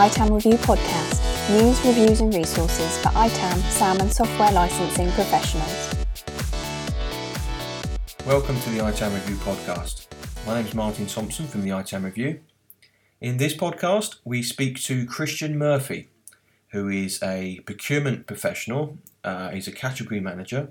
ITAM 0.00 0.32
Review 0.32 0.54
podcast, 0.54 1.20
news, 1.50 1.78
reviews 1.84 2.22
and 2.22 2.34
resources 2.34 2.96
for 3.02 3.10
ITAM, 3.10 3.58
SAM 3.68 4.00
and 4.00 4.10
software 4.10 4.50
licensing 4.50 5.12
professionals. 5.12 5.94
Welcome 8.26 8.58
to 8.60 8.70
the 8.70 8.78
ITAM 8.78 9.12
Review 9.12 9.36
podcast. 9.36 10.06
My 10.46 10.54
name 10.54 10.64
is 10.64 10.72
Martin 10.72 11.04
Thompson 11.06 11.46
from 11.46 11.60
the 11.60 11.68
ITAM 11.68 12.06
Review. 12.06 12.40
In 13.20 13.36
this 13.36 13.54
podcast, 13.54 14.16
we 14.24 14.42
speak 14.42 14.80
to 14.84 15.04
Christiaan 15.04 15.56
Murphy, 15.56 16.08
who 16.68 16.88
is 16.88 17.22
a 17.22 17.60
procurement 17.66 18.26
professional. 18.26 18.96
Uh, 19.22 19.50
he's 19.50 19.68
a 19.68 19.72
category 19.72 20.18
manager, 20.20 20.70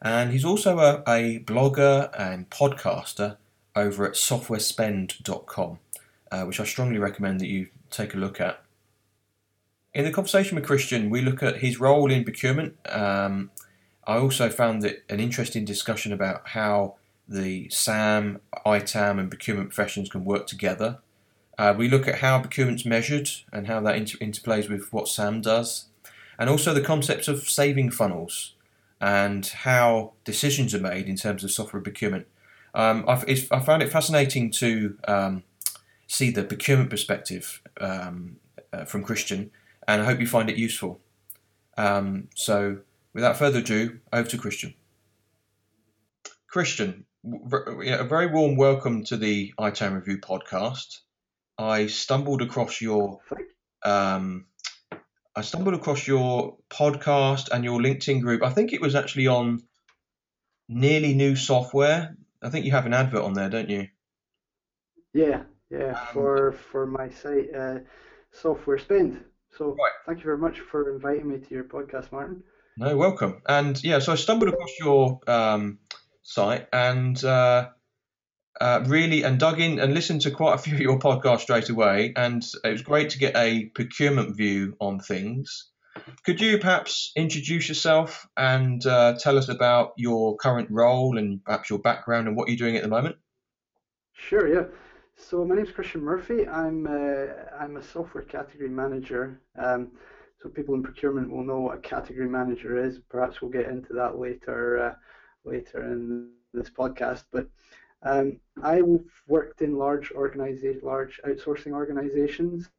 and 0.00 0.32
he's 0.32 0.46
also 0.46 0.78
a, 0.78 1.02
a 1.06 1.40
blogger 1.40 2.08
and 2.18 2.48
podcaster 2.48 3.36
over 3.76 4.06
at 4.06 4.14
softwarespend.com, 4.14 5.78
uh, 6.32 6.44
which 6.44 6.58
I 6.58 6.64
strongly 6.64 6.96
recommend 6.96 7.40
that 7.40 7.48
you 7.48 7.66
take 7.90 8.14
a 8.14 8.16
look 8.16 8.40
at. 8.40 8.64
In 9.92 10.04
the 10.04 10.12
conversation 10.12 10.54
with 10.54 10.66
Christiaan, 10.66 11.10
we 11.10 11.20
look 11.20 11.42
at 11.42 11.56
his 11.56 11.80
role 11.80 12.10
in 12.10 12.22
procurement. 12.22 12.76
Um, 12.88 13.50
I 14.06 14.16
also 14.18 14.48
found 14.48 14.84
it 14.84 15.04
an 15.08 15.18
interesting 15.18 15.64
discussion 15.64 16.12
about 16.12 16.48
how 16.48 16.96
the 17.28 17.68
SAM, 17.70 18.40
ITAM, 18.64 19.18
and 19.18 19.28
procurement 19.28 19.70
professions 19.70 20.08
can 20.08 20.24
work 20.24 20.46
together. 20.46 20.98
Uh, 21.58 21.74
we 21.76 21.88
look 21.88 22.06
at 22.06 22.16
how 22.16 22.40
procurement's 22.40 22.86
measured 22.86 23.28
and 23.52 23.66
how 23.66 23.80
that 23.80 23.96
inter- 23.96 24.18
interplays 24.18 24.68
with 24.70 24.92
what 24.92 25.08
SAM 25.08 25.40
does, 25.40 25.86
and 26.38 26.48
also 26.48 26.72
the 26.72 26.80
concepts 26.80 27.26
of 27.26 27.48
saving 27.48 27.90
funnels 27.90 28.54
and 29.00 29.46
how 29.46 30.12
decisions 30.24 30.74
are 30.74 30.80
made 30.80 31.08
in 31.08 31.16
terms 31.16 31.42
of 31.42 31.50
software 31.50 31.82
procurement. 31.82 32.26
Um, 32.74 33.04
i 33.08 33.16
found 33.16 33.82
it 33.82 33.90
fascinating 33.90 34.52
to 34.52 34.96
um, 35.08 35.42
see 36.06 36.30
the 36.30 36.44
procurement 36.44 36.90
perspective 36.90 37.60
um, 37.80 38.36
uh, 38.72 38.84
from 38.84 39.04
Christiaan, 39.04 39.50
and 39.90 40.02
I 40.02 40.04
hope 40.04 40.20
you 40.20 40.26
find 40.26 40.48
it 40.48 40.56
useful. 40.56 41.00
Um, 41.76 42.28
so, 42.36 42.78
without 43.12 43.36
further 43.36 43.58
ado, 43.58 43.98
over 44.12 44.28
to 44.28 44.38
Christiaan. 44.38 44.74
Christiaan, 46.52 47.04
a 47.24 48.04
very 48.04 48.28
warm 48.28 48.56
welcome 48.56 49.02
to 49.04 49.16
the 49.16 49.52
ITAM 49.58 49.94
Review 49.94 50.18
podcast. 50.18 51.00
I 51.58 51.88
stumbled 51.88 52.40
across 52.40 52.80
your 52.80 53.20
um, 53.84 54.46
I 55.34 55.42
stumbled 55.42 55.74
across 55.74 56.06
your 56.06 56.58
podcast 56.70 57.48
and 57.52 57.64
your 57.64 57.80
LinkedIn 57.80 58.20
group. 58.20 58.44
I 58.44 58.50
think 58.50 58.72
it 58.72 58.80
was 58.80 58.94
actually 58.94 59.26
on 59.26 59.60
Nearly 60.68 61.14
New 61.14 61.34
Software. 61.34 62.16
I 62.40 62.48
think 62.48 62.64
you 62.64 62.72
have 62.72 62.86
an 62.86 62.94
advert 62.94 63.22
on 63.22 63.34
there, 63.34 63.50
don't 63.50 63.68
you? 63.68 63.88
Yeah, 65.12 65.42
yeah, 65.68 65.98
um, 65.98 66.06
for 66.12 66.52
for 66.52 66.86
my 66.86 67.10
site, 67.10 67.52
uh, 67.54 67.78
Software 68.30 68.78
Spend. 68.78 69.24
So 69.56 69.70
right. 69.70 69.92
thank 70.06 70.18
you 70.18 70.24
very 70.24 70.38
much 70.38 70.60
for 70.60 70.94
inviting 70.94 71.28
me 71.28 71.38
to 71.38 71.54
your 71.54 71.64
podcast, 71.64 72.12
Martin. 72.12 72.42
No, 72.76 72.96
welcome. 72.96 73.42
And 73.46 73.82
yeah, 73.82 73.98
so 73.98 74.12
I 74.12 74.14
stumbled 74.14 74.48
across 74.48 74.70
your 74.78 75.20
um, 75.26 75.78
site 76.22 76.68
and 76.72 77.22
uh, 77.22 77.68
uh, 78.60 78.84
really 78.86 79.22
and 79.22 79.38
dug 79.38 79.60
in 79.60 79.78
and 79.78 79.92
listened 79.92 80.22
to 80.22 80.30
quite 80.30 80.54
a 80.54 80.58
few 80.58 80.74
of 80.74 80.80
your 80.80 80.98
podcasts 80.98 81.40
straight 81.40 81.68
away, 81.68 82.12
and 82.16 82.44
it 82.64 82.70
was 82.70 82.82
great 82.82 83.10
to 83.10 83.18
get 83.18 83.36
a 83.36 83.66
procurement 83.66 84.36
view 84.36 84.76
on 84.80 85.00
things. 85.00 85.70
Could 86.24 86.40
you 86.40 86.58
perhaps 86.58 87.12
introduce 87.16 87.68
yourself 87.68 88.26
and 88.36 88.84
uh, 88.86 89.16
tell 89.18 89.36
us 89.36 89.48
about 89.48 89.92
your 89.96 90.36
current 90.36 90.68
role 90.70 91.18
and 91.18 91.44
perhaps 91.44 91.68
your 91.68 91.80
background 91.80 92.28
and 92.28 92.36
what 92.36 92.48
you're 92.48 92.56
doing 92.56 92.76
at 92.76 92.82
the 92.82 92.88
moment? 92.88 93.16
Sure, 94.14 94.46
yeah. 94.46 94.64
So 95.28 95.44
my 95.44 95.54
name 95.54 95.66
is 95.66 95.70
Christiaan 95.70 96.02
Murphy. 96.02 96.48
I'm 96.48 96.86
uh, 96.86 97.26
I'm 97.58 97.76
a 97.76 97.82
software 97.82 98.24
category 98.24 98.70
manager. 98.70 99.40
Um, 99.56 99.92
so 100.42 100.48
people 100.48 100.74
in 100.74 100.82
procurement 100.82 101.30
will 101.30 101.44
know 101.44 101.60
what 101.60 101.76
a 101.76 101.80
category 101.80 102.28
manager 102.28 102.82
is. 102.82 103.00
Perhaps 103.08 103.40
we'll 103.40 103.50
get 103.50 103.68
into 103.68 103.92
that 103.92 104.18
later 104.18 104.82
uh, 104.82 104.94
later 105.44 105.84
in 105.92 106.30
this 106.54 106.70
podcast. 106.70 107.24
But 107.32 107.48
um, 108.02 108.40
I've 108.62 108.86
worked 109.28 109.60
in 109.62 109.76
large 109.76 110.10
organization, 110.10 110.80
large 110.82 111.20
outsourcing 111.26 111.72
organizations, 111.72 112.70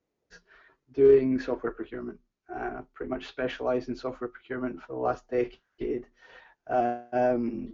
doing 0.94 1.40
software 1.40 1.72
procurement. 1.72 2.19
Uh, 2.53 2.81
pretty 2.94 3.09
much 3.09 3.28
specialised 3.28 3.88
in 3.88 3.96
software 3.96 4.29
procurement 4.29 4.81
for 4.81 4.94
the 4.94 5.00
last 5.00 5.23
decade, 5.29 6.06
um, 6.68 7.73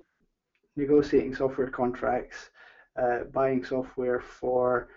negotiating 0.75 1.33
software 1.33 1.69
contracts 1.69 2.51
uh, 2.97 3.23
buying 3.31 3.63
software 3.63 4.19
for 4.19 4.89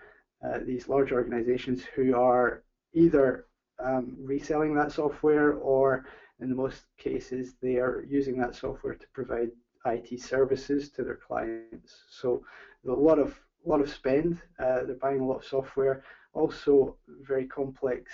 uh, 0.43 0.59
these 0.65 0.87
large 0.87 1.11
organizations 1.11 1.83
who 1.95 2.15
are 2.15 2.63
either 2.93 3.45
um, 3.79 4.15
reselling 4.19 4.73
that 4.75 4.91
software 4.91 5.53
or 5.53 6.05
in 6.39 6.49
the 6.49 6.55
most 6.55 6.85
cases 6.97 7.53
they 7.61 7.77
are 7.77 8.03
using 8.07 8.37
that 8.37 8.55
software 8.55 8.95
to 8.95 9.07
provide 9.13 9.49
IT 9.85 10.19
services 10.19 10.89
to 10.89 11.03
their 11.03 11.15
clients. 11.15 12.03
So 12.09 12.43
a 12.87 12.91
lot 12.91 13.19
of 13.19 13.39
lot 13.65 13.81
of 13.81 13.91
spend. 13.91 14.41
Uh, 14.59 14.83
they're 14.83 14.95
buying 14.95 15.19
a 15.19 15.25
lot 15.25 15.37
of 15.37 15.45
software. 15.45 16.03
Also, 16.33 16.97
very 17.07 17.45
complex 17.45 18.11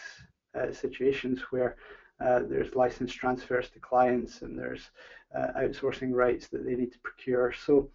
uh, 0.55 0.71
situations 0.71 1.41
where 1.51 1.77
uh, 2.19 2.41
there's 2.49 2.75
license 2.75 3.13
transfers 3.13 3.69
to 3.69 3.79
clients 3.79 4.41
and 4.41 4.57
there's 4.57 4.89
uh, 5.37 5.47
outsourcing 5.59 6.11
rights 6.11 6.47
that 6.47 6.65
they 6.65 6.75
need 6.75 6.91
to 6.91 6.99
procure. 6.99 7.53
So 7.53 7.89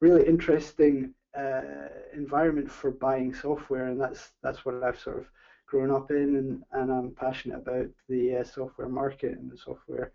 really 0.00 0.26
interesting 0.26 1.14
uh, 1.36 1.88
environment 2.14 2.70
for 2.70 2.90
buying 2.90 3.32
software, 3.34 3.86
and 3.86 4.00
that's 4.00 4.32
that's 4.42 4.64
what 4.64 4.82
I've 4.82 4.98
sort 4.98 5.18
of 5.18 5.26
grown 5.66 5.90
up 5.90 6.10
in, 6.10 6.36
and, 6.36 6.62
and 6.72 6.90
I'm 6.90 7.10
passionate 7.14 7.58
about 7.58 7.86
the 8.08 8.36
uh, 8.36 8.44
software 8.44 8.88
market 8.88 9.38
and 9.38 9.50
the 9.50 9.56
software 9.56 10.10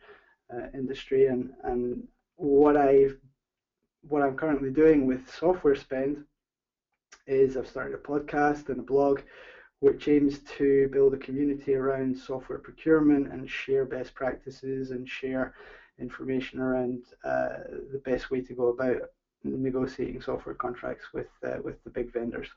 uh, 0.54 0.68
industry, 0.74 1.28
and 1.28 1.52
and 1.64 2.08
what 2.36 2.76
I 2.78 3.10
what 4.08 4.22
I'm 4.22 4.36
currently 4.36 4.70
doing 4.70 5.06
with 5.06 5.30
software 5.30 5.76
spend 5.76 6.24
is 7.28 7.58
I've 7.58 7.68
started 7.68 7.96
a 7.96 7.98
podcast 7.98 8.70
and 8.70 8.80
a 8.80 8.84
blog 8.84 9.22
which 9.80 10.08
aims 10.08 10.40
to 10.58 10.88
build 10.90 11.14
a 11.14 11.18
community 11.18 11.76
around 11.76 12.18
software 12.18 12.60
procurement 12.60 13.32
and 13.32 13.50
share 13.50 13.86
best 13.86 14.14
practices 14.14 14.92
and 14.92 15.08
share 15.08 15.54
information 16.00 16.60
around 16.60 17.04
uh, 17.24 17.58
the 17.92 18.02
best 18.04 18.30
way 18.32 18.42
to 18.42 18.54
go 18.54 18.68
about 18.68 19.10
negotiating 19.46 20.22
software 20.22 20.56
contracts 20.56 21.06
with 21.14 21.28
uh, 21.46 21.58
with 21.64 21.84
the 21.84 21.90
big 21.90 22.12
vendors. 22.12 22.48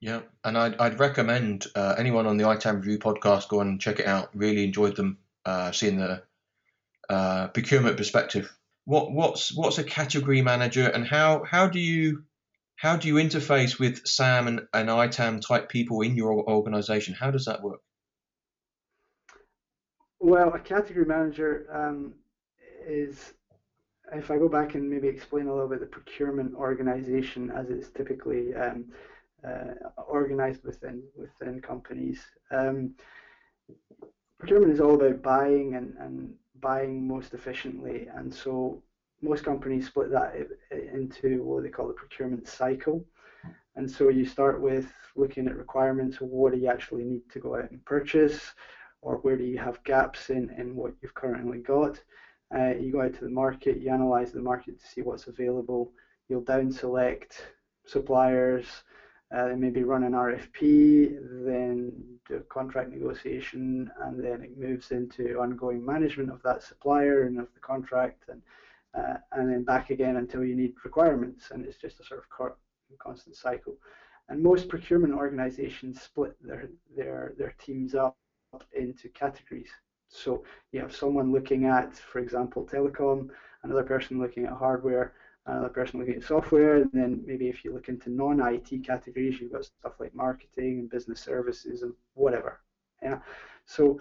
Yeah, 0.00 0.20
and 0.44 0.56
I'd, 0.56 0.76
I'd 0.76 0.98
recommend 0.98 1.66
uh, 1.74 1.94
anyone 1.98 2.26
on 2.26 2.38
the 2.38 2.44
ITAM 2.44 2.76
Review 2.76 2.98
podcast 2.98 3.48
go 3.48 3.60
and 3.60 3.78
check 3.78 4.00
it 4.00 4.06
out. 4.06 4.30
Really 4.34 4.64
enjoyed 4.64 4.96
them 4.96 5.18
uh, 5.44 5.72
seeing 5.72 5.98
the 5.98 6.22
uh, 7.10 7.48
procurement 7.48 7.98
perspective. 7.98 8.50
What 8.86 9.12
what's 9.12 9.54
what's 9.54 9.78
a 9.78 9.84
category 9.84 10.40
manager, 10.40 10.88
and 10.88 11.06
how 11.06 11.44
how 11.44 11.68
do 11.68 11.78
you 11.78 12.24
how 12.76 12.96
do 12.96 13.08
you 13.08 13.14
interface 13.16 13.78
with 13.78 14.06
SAM 14.06 14.48
and, 14.48 14.60
and 14.72 14.88
ITAM 14.88 15.40
type 15.40 15.68
people 15.68 16.00
in 16.00 16.16
your 16.16 16.32
organization? 16.48 17.14
How 17.14 17.30
does 17.30 17.44
that 17.44 17.62
work? 17.62 17.82
Well, 20.18 20.52
a 20.54 20.58
category 20.58 21.04
manager 21.04 21.66
um, 21.72 22.14
is 22.86 23.34
if 24.12 24.30
I 24.30 24.38
go 24.38 24.48
back 24.48 24.74
and 24.74 24.88
maybe 24.88 25.08
explain 25.08 25.46
a 25.46 25.52
little 25.52 25.68
bit 25.68 25.80
the 25.80 25.86
procurement 25.86 26.54
organization 26.54 27.50
as 27.50 27.70
it's 27.70 27.90
typically 27.90 28.54
um, 28.54 28.86
uh, 29.46 29.88
organized 30.08 30.64
within 30.64 31.02
within 31.16 31.60
companies. 31.60 32.20
Um, 32.50 32.94
procurement 34.38 34.72
is 34.72 34.80
all 34.80 34.94
about 34.94 35.22
buying 35.22 35.74
and, 35.74 35.94
and 35.98 36.34
buying 36.60 37.06
most 37.06 37.34
efficiently, 37.34 38.08
and 38.14 38.32
so 38.32 38.82
most 39.22 39.44
companies 39.44 39.86
split 39.86 40.10
that 40.10 40.34
into 40.70 41.42
what 41.42 41.62
they 41.62 41.68
call 41.68 41.88
the 41.88 41.94
procurement 41.94 42.48
cycle. 42.48 43.04
And 43.76 43.90
so 43.90 44.08
you 44.08 44.26
start 44.26 44.60
with 44.60 44.92
looking 45.16 45.46
at 45.46 45.56
requirements. 45.56 46.18
What 46.20 46.52
do 46.52 46.58
you 46.58 46.68
actually 46.68 47.04
need 47.04 47.22
to 47.32 47.38
go 47.38 47.56
out 47.56 47.70
and 47.70 47.84
purchase, 47.84 48.52
or 49.02 49.16
where 49.18 49.36
do 49.36 49.44
you 49.44 49.58
have 49.58 49.82
gaps 49.84 50.30
in, 50.30 50.50
in 50.58 50.74
what 50.74 50.94
you've 51.00 51.14
currently 51.14 51.58
got? 51.58 52.00
Uh, 52.54 52.74
you 52.74 52.90
go 52.90 53.02
out 53.02 53.14
to 53.14 53.24
the 53.24 53.30
market, 53.30 53.80
you 53.80 53.90
analyze 53.90 54.32
the 54.32 54.40
market 54.40 54.80
to 54.80 54.86
see 54.86 55.02
what's 55.02 55.28
available. 55.28 55.92
You'll 56.28 56.42
down 56.42 56.72
select 56.72 57.46
suppliers, 57.86 58.66
uh, 59.32 59.50
maybe 59.56 59.84
run 59.84 60.02
an 60.02 60.12
RFP, 60.12 61.44
then 61.44 61.92
do 62.28 62.36
a 62.36 62.40
contract 62.40 62.90
negotiation, 62.90 63.90
and 64.00 64.22
then 64.22 64.42
it 64.42 64.58
moves 64.58 64.90
into 64.90 65.38
ongoing 65.38 65.84
management 65.84 66.30
of 66.30 66.42
that 66.42 66.62
supplier 66.62 67.22
and 67.24 67.38
of 67.38 67.46
the 67.54 67.60
contract, 67.60 68.24
and 68.28 68.42
uh, 68.94 69.18
and 69.32 69.48
then 69.48 69.62
back 69.62 69.90
again 69.90 70.16
until 70.16 70.44
you 70.44 70.56
need 70.56 70.74
requirements, 70.84 71.52
and 71.52 71.64
it's 71.64 71.78
just 71.78 72.00
a 72.00 72.04
sort 72.04 72.24
of 72.40 72.52
constant 72.98 73.36
cycle. 73.36 73.76
And 74.28 74.42
most 74.42 74.68
procurement 74.68 75.14
organizations 75.14 76.00
split 76.02 76.34
their 76.40 76.68
their 76.96 77.34
their 77.38 77.54
teams 77.64 77.94
up 77.94 78.16
into 78.72 79.08
categories. 79.10 79.70
So 80.10 80.44
you 80.72 80.80
have 80.80 80.94
someone 80.94 81.32
looking 81.32 81.64
at, 81.64 81.96
for 81.96 82.18
example, 82.18 82.66
telecom, 82.66 83.30
another 83.62 83.84
person 83.84 84.18
looking 84.18 84.44
at 84.44 84.52
hardware, 84.52 85.14
another 85.46 85.68
person 85.68 86.00
looking 86.00 86.16
at 86.16 86.24
software, 86.24 86.76
and 86.76 86.90
then 86.92 87.22
maybe 87.24 87.48
if 87.48 87.64
you 87.64 87.72
look 87.72 87.88
into 87.88 88.10
non-IT 88.10 88.84
categories, 88.84 89.40
you've 89.40 89.52
got 89.52 89.64
stuff 89.64 89.94
like 90.00 90.14
marketing 90.14 90.80
and 90.80 90.90
business 90.90 91.20
services 91.20 91.82
and 91.82 91.94
whatever. 92.14 92.60
Yeah. 93.02 93.20
So 93.64 94.00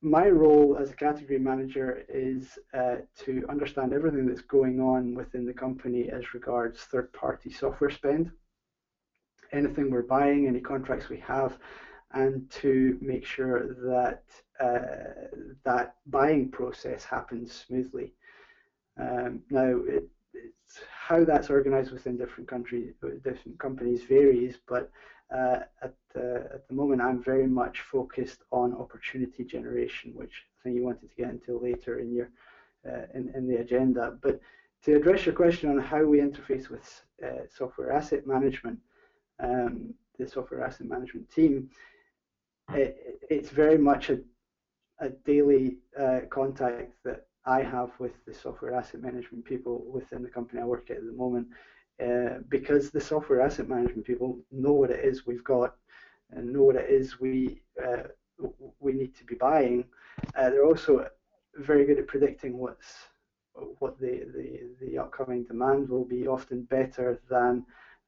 my 0.00 0.28
role 0.28 0.78
as 0.80 0.90
a 0.90 0.94
category 0.94 1.40
manager 1.40 2.04
is 2.08 2.58
uh, 2.72 2.96
to 3.18 3.44
understand 3.48 3.92
everything 3.92 4.26
that's 4.26 4.42
going 4.42 4.80
on 4.80 5.14
within 5.14 5.44
the 5.44 5.52
company 5.52 6.08
as 6.08 6.34
regards 6.34 6.80
third-party 6.82 7.50
software 7.50 7.90
spend, 7.90 8.30
anything 9.52 9.90
we're 9.90 10.02
buying, 10.02 10.46
any 10.46 10.60
contracts 10.60 11.08
we 11.08 11.18
have, 11.18 11.58
and 12.12 12.50
to 12.50 12.98
make 13.00 13.24
sure 13.24 13.74
that 13.74 14.24
uh, 14.60 15.28
that 15.64 15.96
buying 16.06 16.50
process 16.50 17.04
happens 17.04 17.52
smoothly. 17.52 18.12
Um, 18.98 19.42
now, 19.50 19.80
it, 19.86 20.08
how 20.90 21.24
that's 21.24 21.50
organised 21.50 21.92
within 21.92 22.16
different 22.16 22.48
countries, 22.48 22.94
different 23.24 23.58
companies 23.58 24.02
varies, 24.02 24.58
but 24.68 24.90
uh, 25.34 25.60
at, 25.82 25.94
the, 26.14 26.48
at 26.52 26.68
the 26.68 26.74
moment 26.74 27.00
I'm 27.00 27.22
very 27.22 27.46
much 27.46 27.80
focused 27.80 28.42
on 28.50 28.74
opportunity 28.74 29.44
generation, 29.44 30.12
which 30.14 30.44
I 30.60 30.62
think 30.62 30.76
you 30.76 30.84
wanted 30.84 31.08
to 31.08 31.16
get 31.16 31.30
into 31.30 31.58
later 31.58 31.98
in 32.00 32.12
your 32.12 32.30
uh, 32.86 33.06
in, 33.14 33.32
in 33.34 33.48
the 33.48 33.56
agenda. 33.56 34.18
But 34.20 34.40
to 34.84 34.96
address 34.96 35.26
your 35.26 35.34
question 35.34 35.70
on 35.70 35.78
how 35.78 36.04
we 36.04 36.18
interface 36.20 36.68
with 36.68 37.02
uh, 37.24 37.46
software 37.54 37.92
asset 37.92 38.26
management, 38.26 38.78
um, 39.40 39.94
the 40.18 40.28
software 40.28 40.64
asset 40.64 40.86
management 40.86 41.30
team, 41.30 41.70
it, 42.74 43.20
it's 43.30 43.50
very 43.50 43.78
much 43.78 44.10
a, 44.10 44.20
a 45.00 45.10
daily 45.10 45.78
uh, 45.98 46.20
contact 46.30 46.92
that 47.04 47.26
I 47.44 47.62
have 47.62 47.90
with 47.98 48.12
the 48.26 48.34
software 48.34 48.74
asset 48.74 49.02
management 49.02 49.44
people 49.44 49.84
within 49.90 50.22
the 50.22 50.28
company 50.28 50.60
I 50.60 50.64
work 50.64 50.90
at 50.90 50.98
at 50.98 51.06
the 51.06 51.12
moment, 51.12 51.48
uh, 52.04 52.40
because 52.48 52.90
the 52.90 53.00
software 53.00 53.40
asset 53.40 53.68
management 53.68 54.04
people 54.04 54.38
know 54.52 54.72
what 54.72 54.90
it 54.90 55.04
is 55.04 55.26
we've 55.26 55.44
got 55.44 55.76
and 56.30 56.52
know 56.52 56.64
what 56.64 56.76
it 56.76 56.90
is 56.90 57.18
we 57.20 57.62
uh, 57.82 58.02
we 58.80 58.92
need 58.92 59.16
to 59.16 59.24
be 59.24 59.34
buying. 59.34 59.84
Uh, 60.36 60.50
they're 60.50 60.66
also 60.66 61.08
very 61.56 61.84
good 61.86 61.98
at 61.98 62.06
predicting 62.06 62.56
what's 62.58 62.94
what 63.80 63.98
the, 63.98 64.24
the, 64.36 64.60
the 64.80 64.98
upcoming 64.98 65.42
demand 65.44 65.88
will 65.88 66.04
be, 66.04 66.28
often 66.28 66.62
better 66.62 67.20
than 67.28 67.64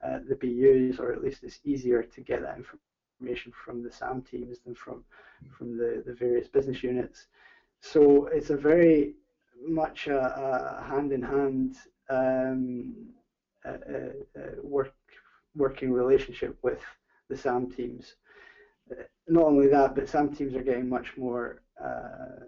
uh, 0.06 0.18
the 0.28 0.36
BUs, 0.36 1.00
or 1.00 1.12
at 1.12 1.22
least 1.22 1.42
it's 1.42 1.58
easier 1.64 2.02
to 2.02 2.20
get 2.20 2.40
that 2.42 2.56
information 2.56 2.89
from 3.64 3.82
the 3.82 3.92
SAM 3.92 4.22
teams 4.22 4.58
than 4.64 4.74
from 4.74 5.04
from 5.56 5.76
the, 5.76 6.02
the 6.06 6.14
various 6.14 6.48
business 6.48 6.82
units. 6.82 7.26
So 7.80 8.26
it's 8.26 8.50
a 8.50 8.56
very 8.56 9.14
much 9.66 10.06
a, 10.06 10.80
a 10.80 10.84
hand-in-hand 10.84 11.76
um, 12.08 12.94
work 14.62 14.94
working 15.56 15.92
relationship 15.92 16.56
with 16.62 16.80
the 17.28 17.36
SAM 17.36 17.70
teams. 17.70 18.14
Uh, 18.90 19.02
not 19.28 19.44
only 19.44 19.68
that, 19.68 19.94
but 19.94 20.08
SAM 20.08 20.34
teams 20.34 20.54
are 20.54 20.62
getting 20.62 20.88
much 20.88 21.16
more 21.16 21.62
uh, 21.82 22.44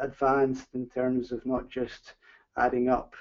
advanced 0.00 0.68
in 0.74 0.86
terms 0.86 1.32
of 1.32 1.44
not 1.44 1.68
just 1.68 2.14
adding 2.56 2.88
up 2.88 3.14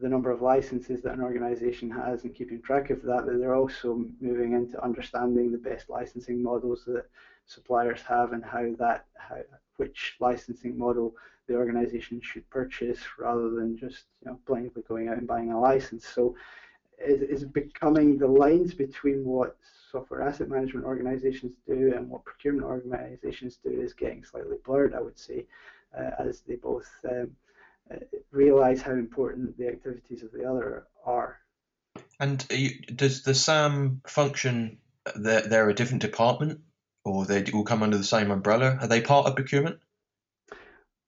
the 0.00 0.08
number 0.08 0.30
of 0.30 0.42
licenses 0.42 1.02
that 1.02 1.14
an 1.14 1.20
organization 1.20 1.90
has 1.90 2.24
and 2.24 2.34
keeping 2.34 2.60
track 2.60 2.90
of 2.90 3.02
that, 3.02 3.26
they're 3.26 3.54
also 3.54 4.04
moving 4.20 4.52
into 4.52 4.82
understanding 4.82 5.52
the 5.52 5.58
best 5.58 5.88
licensing 5.88 6.42
models 6.42 6.84
that 6.86 7.06
suppliers 7.46 8.00
have 8.02 8.32
and 8.32 8.44
how 8.44 8.74
that 8.78 9.06
how, 9.16 9.36
which 9.76 10.16
licensing 10.18 10.76
model 10.76 11.14
the 11.46 11.54
organization 11.54 12.20
should 12.22 12.48
purchase 12.50 12.98
rather 13.18 13.50
than 13.50 13.76
just 13.76 14.04
you 14.22 14.30
know 14.30 14.38
blindly 14.46 14.82
going 14.88 15.08
out 15.08 15.18
and 15.18 15.26
buying 15.26 15.52
a 15.52 15.60
license. 15.60 16.06
So 16.06 16.34
is, 16.98 17.22
is 17.22 17.44
becoming 17.44 18.18
the 18.18 18.26
lines 18.26 18.74
between 18.74 19.24
what 19.24 19.56
software 19.90 20.22
asset 20.22 20.48
management 20.48 20.86
organizations 20.86 21.52
do 21.66 21.92
and 21.94 22.08
what 22.08 22.24
procurement 22.24 22.66
organizations 22.66 23.58
do 23.62 23.70
is 23.70 23.92
getting 23.92 24.24
slightly 24.24 24.56
blurred, 24.64 24.94
I 24.94 25.00
would 25.00 25.18
say, 25.18 25.46
uh, 25.96 26.10
as 26.18 26.40
they 26.40 26.56
both 26.56 26.88
um, 27.08 27.30
realize 28.30 28.82
how 28.82 28.92
important 28.92 29.56
the 29.58 29.68
activities 29.68 30.22
of 30.22 30.32
the 30.32 30.44
other 30.44 30.86
are. 31.04 31.38
And 32.18 32.44
you, 32.50 32.80
does 32.94 33.22
the 33.22 33.34
SAM 33.34 34.00
function, 34.06 34.78
they're, 35.14 35.42
they're 35.42 35.68
a 35.68 35.74
different 35.74 36.02
department 36.02 36.60
or 37.04 37.24
they 37.24 37.44
all 37.52 37.64
come 37.64 37.82
under 37.82 37.98
the 37.98 38.04
same 38.04 38.30
umbrella? 38.30 38.78
Are 38.80 38.86
they 38.86 39.00
part 39.00 39.26
of 39.26 39.36
procurement? 39.36 39.78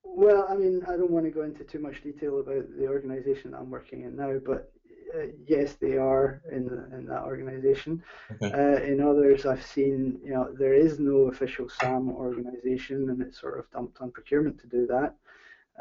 Well, 0.04 0.46
I 0.48 0.54
mean, 0.54 0.82
I 0.84 0.96
don't 0.96 1.10
want 1.10 1.26
to 1.26 1.30
go 1.30 1.42
into 1.42 1.64
too 1.64 1.78
much 1.78 2.02
detail 2.02 2.40
about 2.40 2.64
the 2.78 2.86
organization 2.86 3.54
I'm 3.54 3.70
working 3.70 4.02
in 4.02 4.16
now, 4.16 4.38
but 4.44 4.72
uh, 5.14 5.26
yes, 5.46 5.74
they 5.74 5.96
are 5.96 6.42
in 6.50 6.68
in 6.92 7.06
that 7.06 7.22
organisation. 7.22 8.02
Okay. 8.32 8.52
Uh, 8.52 8.82
in 8.82 9.00
others, 9.00 9.46
I've 9.46 9.64
seen 9.64 10.18
you 10.24 10.32
know 10.32 10.52
there 10.58 10.74
is 10.74 10.98
no 10.98 11.28
official 11.28 11.68
SAM 11.68 12.10
organisation, 12.10 13.10
and 13.10 13.20
it's 13.22 13.40
sort 13.40 13.58
of 13.58 13.70
dumped 13.70 14.00
on 14.00 14.10
procurement 14.10 14.58
to 14.60 14.66
do 14.66 14.86
that. 14.86 15.14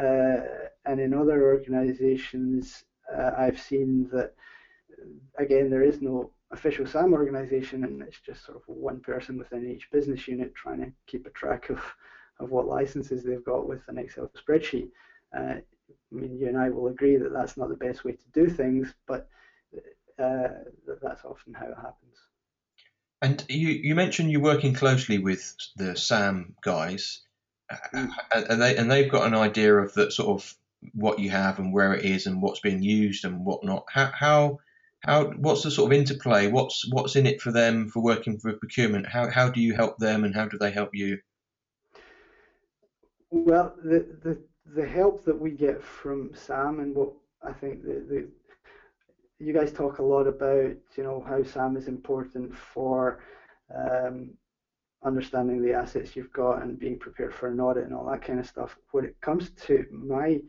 Uh, 0.01 0.67
and 0.85 0.99
in 0.99 1.13
other 1.13 1.45
organisations, 1.45 2.83
uh, 3.15 3.31
I've 3.37 3.59
seen 3.59 4.09
that 4.11 4.33
again 5.37 5.69
there 5.69 5.83
is 5.83 6.01
no 6.01 6.31
official 6.51 6.85
SAM 6.85 7.13
organisation, 7.13 7.83
and 7.83 8.01
it's 8.01 8.19
just 8.19 8.45
sort 8.45 8.57
of 8.57 8.63
one 8.67 8.99
person 8.99 9.37
within 9.37 9.69
each 9.69 9.89
business 9.91 10.27
unit 10.27 10.53
trying 10.55 10.79
to 10.79 10.91
keep 11.07 11.25
a 11.25 11.31
track 11.31 11.69
of 11.69 11.81
of 12.39 12.51
what 12.51 12.67
licenses 12.67 13.23
they've 13.23 13.43
got 13.45 13.67
with 13.67 13.81
an 13.87 13.97
Excel 13.97 14.29
spreadsheet. 14.37 14.89
Uh, 15.35 15.55
I 15.59 16.15
mean, 16.15 16.37
you 16.37 16.47
and 16.47 16.57
I 16.57 16.69
will 16.69 16.87
agree 16.87 17.17
that 17.17 17.33
that's 17.33 17.57
not 17.57 17.69
the 17.69 17.75
best 17.75 18.03
way 18.03 18.11
to 18.13 18.29
do 18.33 18.49
things, 18.49 18.93
but 19.07 19.29
uh, 20.19 20.47
that's 21.01 21.23
often 21.25 21.53
how 21.53 21.67
it 21.67 21.75
happens. 21.75 22.17
And 23.21 23.43
you, 23.49 23.69
you 23.69 23.95
mentioned 23.95 24.31
you're 24.31 24.41
working 24.41 24.73
closely 24.73 25.17
with 25.17 25.55
the 25.75 25.95
SAM 25.95 26.55
guys. 26.61 27.21
And 27.91 28.61
they 28.61 28.75
and 28.77 28.91
they've 28.91 29.11
got 29.11 29.27
an 29.27 29.35
idea 29.35 29.75
of 29.75 29.93
the 29.93 30.11
sort 30.11 30.29
of 30.29 30.55
what 30.93 31.19
you 31.19 31.29
have 31.31 31.59
and 31.59 31.73
where 31.73 31.93
it 31.93 32.05
is 32.05 32.27
and 32.27 32.41
what's 32.41 32.59
being 32.59 32.83
used 32.83 33.25
and 33.25 33.45
whatnot. 33.45 33.85
How 33.91 34.11
how 34.13 34.59
how 34.99 35.31
what's 35.31 35.63
the 35.63 35.71
sort 35.71 35.91
of 35.91 35.97
interplay? 35.97 36.47
What's 36.47 36.85
what's 36.91 37.15
in 37.15 37.25
it 37.25 37.41
for 37.41 37.51
them 37.51 37.89
for 37.89 38.01
working 38.01 38.39
for 38.39 38.53
procurement? 38.53 39.07
How 39.07 39.29
how 39.29 39.49
do 39.49 39.61
you 39.61 39.73
help 39.73 39.97
them 39.97 40.23
and 40.23 40.35
how 40.35 40.47
do 40.47 40.57
they 40.57 40.71
help 40.71 40.91
you? 40.93 41.19
Well, 43.31 43.75
the 43.83 44.05
the 44.23 44.41
the 44.75 44.87
help 44.87 45.25
that 45.25 45.39
we 45.39 45.51
get 45.51 45.83
from 45.83 46.31
SAM 46.33 46.79
and 46.79 46.95
what 46.95 47.13
I 47.43 47.53
think 47.53 47.83
the, 47.83 48.05
the 48.07 48.27
you 49.39 49.53
guys 49.53 49.71
talk 49.71 49.99
a 49.99 50.03
lot 50.03 50.27
about 50.27 50.75
you 50.95 51.03
know 51.03 51.23
how 51.27 51.43
SAM 51.43 51.77
is 51.77 51.87
important 51.87 52.55
for 52.55 53.19
um, 53.73 54.31
understanding 55.03 55.61
the 55.61 55.73
assets 55.73 56.15
you've 56.15 56.33
got 56.33 56.61
and 56.61 56.79
being 56.79 56.97
prepared 56.97 57.33
for 57.33 57.47
an 57.47 57.59
audit 57.59 57.85
and 57.85 57.93
all 57.93 58.09
that 58.09 58.21
kind 58.21 58.39
of 58.39 58.47
stuff. 58.47 58.77
When 58.91 59.05
it 59.05 59.19
comes 59.21 59.51
to 59.67 59.85
my 59.91 60.39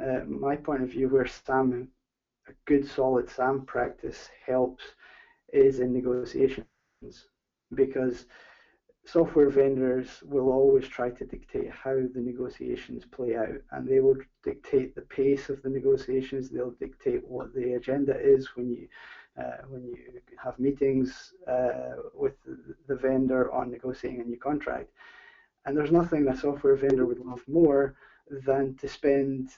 uh, 0.00 0.20
my 0.26 0.54
point 0.54 0.82
of 0.82 0.90
view, 0.90 1.08
where 1.08 1.26
SAM 1.26 1.88
a 2.48 2.52
good 2.64 2.86
solid 2.86 3.28
SAM 3.28 3.64
practice 3.66 4.30
helps 4.46 4.84
is 5.52 5.80
in 5.80 5.92
negotiations 5.92 6.66
because 7.74 8.26
software 9.04 9.48
vendors 9.48 10.22
will 10.24 10.50
always 10.50 10.86
try 10.86 11.10
to 11.10 11.24
dictate 11.24 11.70
how 11.70 11.94
the 11.94 12.20
negotiations 12.20 13.04
play 13.06 13.36
out 13.36 13.60
and 13.72 13.88
they 13.88 14.00
will 14.00 14.16
dictate 14.42 14.94
the 14.94 15.02
pace 15.02 15.48
of 15.48 15.62
the 15.62 15.68
negotiations 15.68 16.50
they'll 16.50 16.72
dictate 16.72 17.26
what 17.26 17.54
the 17.54 17.74
agenda 17.74 18.18
is 18.20 18.54
when 18.54 18.68
you 18.70 18.86
when 19.68 19.84
you 19.84 19.96
have 20.42 20.58
meetings 20.58 21.34
uh, 21.46 21.96
with 22.14 22.34
the 22.88 22.96
vendor 22.96 23.52
on 23.52 23.70
negotiating 23.70 24.20
a 24.20 24.24
new 24.24 24.38
contract 24.38 24.90
and 25.64 25.76
there's 25.76 25.92
nothing 25.92 26.26
a 26.28 26.36
software 26.36 26.76
vendor 26.76 27.06
would 27.06 27.20
love 27.20 27.42
more 27.46 27.94
than 28.46 28.74
to 28.74 28.88
spend 28.88 29.50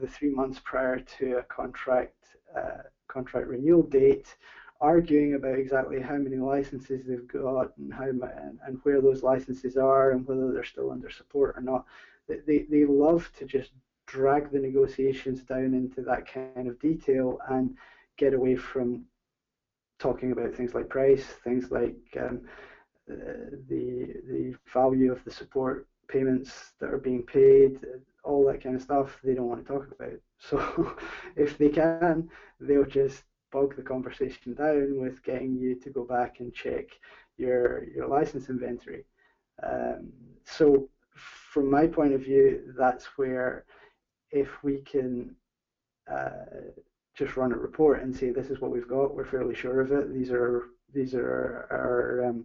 the 0.00 0.06
three 0.06 0.30
months 0.30 0.60
prior 0.64 0.98
to 1.00 1.38
a 1.38 1.42
contract 1.44 2.14
uh, 2.56 2.82
contract 3.08 3.46
renewal 3.46 3.82
date 3.82 4.36
arguing 4.80 5.34
about 5.34 5.58
exactly 5.58 6.00
how 6.00 6.16
many 6.16 6.36
licenses 6.36 7.04
they've 7.06 7.28
got 7.28 7.76
and 7.76 7.92
how 7.92 8.04
and 8.04 8.78
where 8.82 9.00
those 9.00 9.22
licenses 9.22 9.76
are 9.76 10.12
and 10.12 10.26
whether 10.26 10.52
they're 10.52 10.64
still 10.64 10.90
under 10.90 11.10
support 11.10 11.54
or 11.56 11.60
not. 11.60 11.84
They, 12.28 12.64
they 12.70 12.84
love 12.86 13.30
to 13.38 13.44
just 13.44 13.72
drag 14.06 14.50
the 14.50 14.58
negotiations 14.58 15.42
down 15.42 15.74
into 15.74 16.00
that 16.02 16.32
kind 16.32 16.66
of 16.66 16.78
detail 16.80 17.38
and 17.48 17.76
get 18.16 18.32
away 18.32 18.56
from 18.56 19.04
talking 20.00 20.32
about 20.32 20.54
things 20.54 20.74
like 20.74 20.90
price, 20.90 21.24
things 21.44 21.70
like 21.72 21.96
um, 22.20 22.40
the 23.06 24.14
the 24.28 24.54
value 24.72 25.12
of 25.12 25.24
the 25.24 25.30
support 25.30 25.86
payments 26.08 26.72
that 26.80 26.90
are 26.92 26.98
being 26.98 27.24
paid, 27.24 27.78
all 28.24 28.44
that 28.46 28.62
kind 28.62 28.76
of 28.76 28.82
stuff. 28.82 29.18
They 29.24 29.34
don't 29.34 29.48
want 29.48 29.66
to 29.66 29.72
talk 29.72 29.86
about. 29.92 30.18
So 30.40 30.94
if 31.36 31.58
they 31.58 31.70
can, 31.70 32.12
they'll 32.44 32.70
just 32.84 33.10
bog 33.38 33.76
the 33.76 33.82
conversation 33.82 34.54
down 34.54 34.98
with 35.00 35.22
getting 35.22 35.54
you 35.56 35.74
to 35.80 35.90
go 35.90 36.04
back 36.04 36.40
and 36.40 36.52
check 36.52 36.84
your 37.36 37.84
your 37.94 38.06
license 38.06 38.48
inventory. 38.48 39.04
Um, 39.62 40.10
so 40.44 40.88
from 41.52 41.70
my 41.70 41.86
point 41.86 42.14
of 42.14 42.22
view, 42.22 42.72
that's 42.78 43.06
where 43.18 43.64
if 44.30 44.62
we 44.62 44.78
can 44.82 45.34
uh, 46.10 46.70
just 47.14 47.36
run 47.36 47.52
a 47.52 47.56
report 47.56 48.02
and 48.02 48.14
say 48.14 48.30
this 48.30 48.50
is 48.50 48.60
what 48.60 48.70
we've 48.70 48.88
got, 48.88 49.14
we're 49.14 49.24
fairly 49.24 49.54
sure 49.54 49.80
of 49.80 49.92
it. 49.92 50.12
These 50.12 50.30
are 50.30 50.64
these 50.92 51.14
are 51.14 51.66
our, 51.70 52.28
um, 52.28 52.44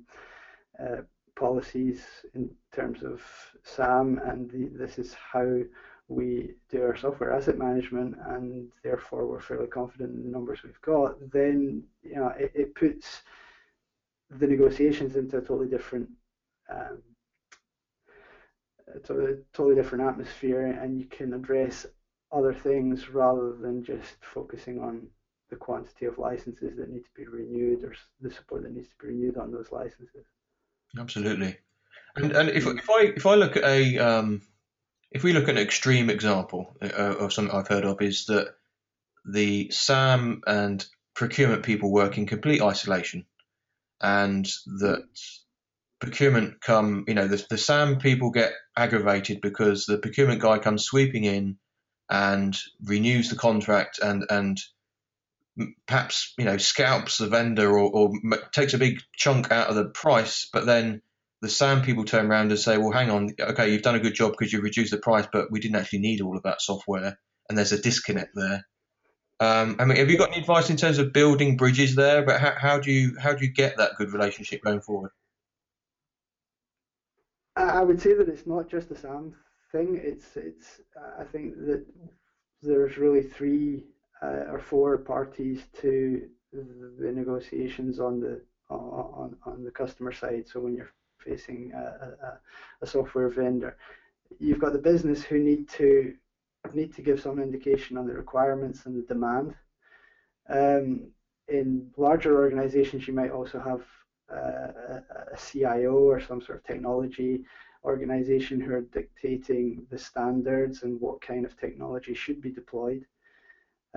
uh, 0.79 1.01
policies 1.35 2.01
in 2.33 2.49
terms 2.73 3.03
of 3.03 3.21
SAM, 3.63 4.19
and 4.23 4.49
the, 4.51 4.69
this 4.77 4.97
is 4.99 5.13
how 5.13 5.59
we 6.07 6.51
do 6.69 6.83
our 6.83 6.95
software 6.95 7.33
asset 7.33 7.57
management, 7.57 8.15
and 8.27 8.71
therefore 8.83 9.25
we're 9.25 9.41
fairly 9.41 9.67
confident 9.67 10.13
in 10.13 10.23
the 10.23 10.29
numbers 10.29 10.63
we've 10.63 10.81
got, 10.81 11.15
then 11.31 11.83
you 12.03 12.15
know 12.15 12.27
it, 12.37 12.51
it 12.53 12.75
puts 12.75 13.23
the 14.29 14.47
negotiations 14.47 15.15
into 15.15 15.37
a 15.37 15.41
totally 15.41 15.67
different 15.67 16.09
um, 16.69 17.01
a 18.93 18.99
totally 19.53 19.75
different 19.75 20.03
atmosphere, 20.03 20.67
and 20.67 20.99
you 20.99 21.05
can 21.05 21.33
address 21.33 21.85
other 22.35 22.53
things 22.53 23.09
rather 23.09 23.53
than 23.53 23.83
just 23.83 24.17
focusing 24.21 24.79
on 24.79 25.07
the 25.49 25.55
quantity 25.55 26.05
of 26.05 26.17
licenses 26.17 26.75
that 26.77 26.89
need 26.89 27.03
to 27.03 27.09
be 27.15 27.25
renewed 27.25 27.83
or 27.83 27.93
the 28.19 28.31
support 28.31 28.63
that 28.63 28.73
needs 28.73 28.89
to 28.89 28.95
be 29.01 29.07
renewed 29.07 29.37
on 29.37 29.51
those 29.51 29.71
licenses. 29.71 30.25
Absolutely. 30.99 31.57
And, 32.15 32.31
and 32.31 32.49
if, 32.49 32.65
if 32.65 32.89
I 32.89 33.13
if 33.15 33.25
I 33.25 33.35
look 33.35 33.57
at 33.57 33.63
a 33.63 33.97
um, 33.99 34.41
if 35.11 35.23
we 35.23 35.33
look 35.33 35.43
at 35.45 35.51
an 35.51 35.57
extreme 35.57 36.09
example 36.09 36.75
uh, 36.81 36.87
of 36.87 37.33
something 37.33 37.55
I've 37.55 37.67
heard 37.67 37.85
of 37.85 38.01
is 38.01 38.25
that 38.25 38.55
the 39.25 39.69
SAM 39.71 40.41
and 40.45 40.85
procurement 41.13 41.63
people 41.63 41.91
work 41.91 42.17
in 42.17 42.25
complete 42.25 42.61
isolation, 42.61 43.25
and 44.01 44.45
that 44.79 45.03
procurement 45.99 46.61
come 46.61 47.03
you 47.07 47.13
know 47.13 47.27
the, 47.27 47.45
the 47.49 47.57
SAM 47.57 47.99
people 47.99 48.29
get 48.29 48.53
aggravated 48.77 49.41
because 49.41 49.85
the 49.85 49.97
procurement 49.97 50.41
guy 50.41 50.57
comes 50.57 50.85
sweeping 50.85 51.25
in 51.25 51.57
and 52.09 52.57
renews 52.83 53.29
the 53.29 53.35
contract 53.35 53.99
and 53.99 54.25
and 54.29 54.59
perhaps 55.87 56.33
you 56.37 56.45
know 56.45 56.57
scalps 56.57 57.17
the 57.17 57.27
vendor 57.27 57.77
or, 57.77 57.89
or 57.91 58.13
takes 58.51 58.73
a 58.73 58.77
big 58.77 58.99
chunk 59.15 59.51
out 59.51 59.67
of 59.69 59.75
the 59.75 59.85
price, 59.85 60.49
but 60.51 60.65
then 60.65 61.01
the 61.41 61.49
SAM 61.49 61.81
people 61.81 62.05
turn 62.05 62.27
around 62.27 62.49
and 62.51 62.59
say, 62.59 62.77
well, 62.77 62.91
hang 62.91 63.11
on, 63.11 63.29
okay, 63.39 63.71
you've 63.71 63.81
done 63.81 63.95
a 63.95 63.99
good 63.99 64.15
job 64.15 64.31
because 64.31 64.51
you 64.51 64.61
reduced 64.61 64.91
the 64.91 64.97
price, 64.97 65.27
but 65.31 65.51
we 65.51 65.59
didn't 65.59 65.75
actually 65.75 65.99
need 65.99 66.21
all 66.21 66.35
of 66.35 66.43
that 66.43 66.61
software, 66.61 67.19
and 67.47 67.57
there's 67.57 67.71
a 67.71 67.81
disconnect 67.81 68.31
there. 68.35 68.65
Um, 69.39 69.75
I 69.79 69.85
mean, 69.85 69.97
have 69.97 70.09
you 70.09 70.17
got 70.17 70.31
any 70.31 70.39
advice 70.39 70.69
in 70.69 70.77
terms 70.77 70.97
of 70.97 71.11
building 71.11 71.57
bridges 71.57 71.95
there? 71.95 72.23
But 72.23 72.39
how, 72.39 72.53
how 72.57 72.79
do 72.79 72.91
you 72.91 73.17
how 73.19 73.33
do 73.33 73.45
you 73.45 73.51
get 73.51 73.77
that 73.77 73.91
good 73.97 74.13
relationship 74.13 74.61
going 74.63 74.81
forward? 74.81 75.11
I 77.57 77.81
would 77.81 78.01
say 78.01 78.13
that 78.13 78.27
it's 78.27 78.45
not 78.45 78.69
just 78.69 78.89
the 78.89 78.95
SAM 78.95 79.33
thing. 79.75 79.99
It's 80.11 80.37
it's 80.37 80.67
I 81.21 81.23
think 81.31 81.45
that 81.67 81.83
there's 82.61 82.97
really 82.97 83.23
three 83.37 83.83
uh, 84.23 84.53
or 84.53 84.59
four 84.59 84.97
parties 84.97 85.59
to 85.81 86.27
the 86.53 87.11
negotiations 87.11 87.99
on 87.99 88.13
the 88.19 88.41
on 88.69 89.35
on 89.45 89.63
the 89.63 89.71
customer 89.81 90.13
side. 90.21 90.45
So 90.47 90.59
when 90.59 90.75
you're 90.75 90.93
facing 91.19 91.71
a, 91.73 91.85
a, 92.27 92.39
a 92.81 92.87
software 92.87 93.29
vendor, 93.29 93.77
you've 94.39 94.63
got 94.65 94.73
the 94.73 94.87
business 94.91 95.23
who 95.23 95.39
need 95.39 95.67
to 95.79 95.89
need 96.73 96.93
to 96.95 97.01
give 97.01 97.19
some 97.21 97.39
indication 97.39 97.97
on 97.97 98.07
the 98.07 98.13
requirements 98.13 98.85
and 98.85 98.95
the 98.97 99.13
demand. 99.13 99.53
Um, 100.49 101.11
in 101.47 101.91
larger 101.97 102.33
organizations, 102.43 103.07
you 103.07 103.13
might 103.13 103.31
also 103.31 103.59
have 103.59 103.83
uh, 104.35 104.71
a, 104.95 105.03
a, 105.33 105.37
CIO 105.37 105.95
or 106.11 106.19
some 106.19 106.41
sort 106.41 106.57
of 106.57 106.63
technology 106.63 107.43
organization 107.85 108.59
who 108.59 108.73
are 108.73 108.81
dictating 108.81 109.85
the 109.89 109.97
standards 109.97 110.83
and 110.83 110.99
what 110.99 111.21
kind 111.21 111.45
of 111.45 111.57
technology 111.57 112.13
should 112.13 112.41
be 112.41 112.51
deployed. 112.51 113.05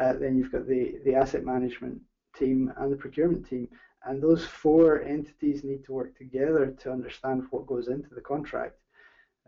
Uh, 0.01 0.13
then 0.13 0.37
you've 0.37 0.53
got 0.53 0.67
the, 0.69 0.99
the 1.05 1.15
asset 1.15 1.45
management 1.45 2.01
team 2.37 2.73
and 2.77 2.93
the 2.93 2.97
procurement 2.97 3.49
team. 3.49 3.69
And 4.05 4.23
those 4.23 4.45
four 4.45 5.03
entities 5.03 5.65
need 5.65 5.85
to 5.85 5.93
work 5.93 6.17
together 6.17 6.75
to 6.81 6.93
understand 6.93 7.45
what 7.51 7.67
goes 7.67 7.89
into 7.89 8.15
the 8.15 8.21
contract. 8.21 8.77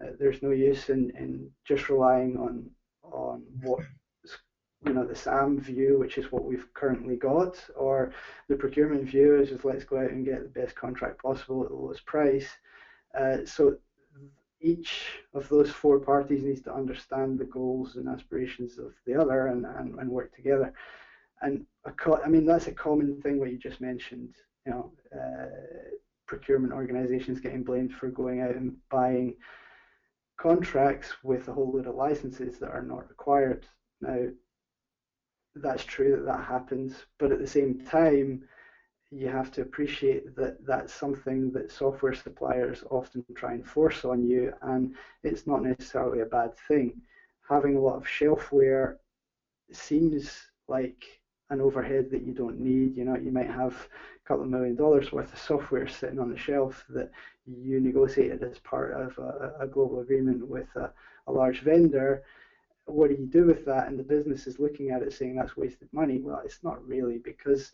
Uh, 0.02 0.10
there's 0.18 0.42
no 0.42 0.50
use 0.50 0.88
in, 0.88 1.10
in 1.16 1.50
just 1.64 1.88
relying 1.88 2.36
on 2.36 2.70
on 3.12 3.42
what 3.62 3.80
you 4.86 4.94
know 4.94 5.06
the 5.06 5.14
SAM 5.14 5.60
view, 5.60 5.98
which 5.98 6.16
is 6.16 6.32
what 6.32 6.44
we've 6.44 6.72
currently 6.74 7.16
got, 7.16 7.56
or 7.76 8.12
the 8.48 8.56
procurement 8.56 9.04
view 9.04 9.40
is 9.40 9.50
just 9.50 9.64
let's 9.64 9.84
go 9.84 9.98
out 9.98 10.10
and 10.10 10.24
get 10.24 10.42
the 10.42 10.60
best 10.60 10.74
contract 10.74 11.22
possible 11.22 11.62
at 11.62 11.68
the 11.68 11.74
lowest 11.74 12.04
price. 12.06 12.48
Uh, 13.18 13.38
so 13.44 13.76
each 14.60 15.06
of 15.34 15.48
those 15.48 15.70
four 15.70 15.98
parties 15.98 16.42
needs 16.42 16.62
to 16.62 16.74
understand 16.74 17.38
the 17.38 17.44
goals 17.44 17.96
and 17.96 18.08
aspirations 18.08 18.78
of 18.78 18.92
the 19.06 19.14
other 19.14 19.46
and, 19.48 19.64
and, 19.64 19.98
and 19.98 20.10
work 20.10 20.34
together. 20.34 20.72
And 21.42 21.64
I 21.86 22.28
mean, 22.28 22.44
that's 22.44 22.66
a 22.66 22.72
common 22.72 23.20
thing 23.22 23.38
what 23.38 23.50
you 23.50 23.58
just 23.58 23.80
mentioned, 23.80 24.34
you 24.66 24.72
know, 24.72 24.92
uh, 25.18 25.46
procurement 26.26 26.72
organizations 26.72 27.40
getting 27.40 27.64
blamed 27.64 27.94
for 27.94 28.08
going 28.08 28.40
out 28.40 28.54
and 28.54 28.76
buying 28.90 29.34
contracts 30.38 31.12
with 31.22 31.48
a 31.48 31.52
whole 31.52 31.72
load 31.72 31.86
of 31.86 31.94
licenses 31.94 32.58
that 32.58 32.70
are 32.70 32.82
not 32.82 33.08
required. 33.08 33.66
Now, 34.00 34.26
that's 35.56 35.84
true 35.84 36.12
that 36.12 36.26
that 36.26 36.44
happens, 36.44 36.94
but 37.18 37.32
at 37.32 37.40
the 37.40 37.46
same 37.46 37.84
time, 37.84 38.44
you 39.10 39.28
have 39.28 39.50
to 39.52 39.62
appreciate 39.62 40.36
that 40.36 40.64
that's 40.64 40.92
something 40.94 41.50
that 41.52 41.72
software 41.72 42.14
suppliers 42.14 42.84
often 42.90 43.24
try 43.34 43.54
and 43.54 43.66
force 43.66 44.04
on 44.04 44.24
you, 44.24 44.52
and 44.62 44.94
it's 45.24 45.46
not 45.46 45.62
necessarily 45.62 46.20
a 46.20 46.26
bad 46.26 46.56
thing. 46.68 47.00
Having 47.48 47.76
a 47.76 47.80
lot 47.80 47.96
of 47.96 48.04
shelfware 48.04 48.96
seems 49.72 50.30
like 50.68 51.04
an 51.50 51.60
overhead 51.60 52.10
that 52.10 52.22
you 52.22 52.32
don't 52.32 52.60
need. 52.60 52.96
You 52.96 53.04
know, 53.04 53.16
you 53.16 53.32
might 53.32 53.50
have 53.50 53.74
a 53.74 54.28
couple 54.28 54.44
of 54.44 54.50
million 54.50 54.76
dollars 54.76 55.10
worth 55.12 55.32
of 55.32 55.38
software 55.38 55.88
sitting 55.88 56.20
on 56.20 56.30
the 56.30 56.38
shelf 56.38 56.84
that 56.90 57.10
you 57.46 57.80
negotiated 57.80 58.42
as 58.44 58.58
part 58.60 58.92
of 58.92 59.18
a, 59.18 59.54
a 59.60 59.66
global 59.66 60.00
agreement 60.00 60.46
with 60.46 60.68
a, 60.76 60.92
a 61.26 61.32
large 61.32 61.60
vendor, 61.62 62.22
what 62.86 63.08
do 63.08 63.14
you 63.14 63.26
do 63.26 63.44
with 63.46 63.64
that? 63.64 63.88
And 63.88 63.98
the 63.98 64.02
business 64.04 64.46
is 64.46 64.58
looking 64.58 64.90
at 64.90 65.02
it 65.02 65.12
saying 65.12 65.36
that's 65.36 65.56
wasted 65.56 65.88
money. 65.92 66.18
Well, 66.20 66.42
it's 66.44 66.62
not 66.62 66.84
really 66.86 67.18
because 67.18 67.72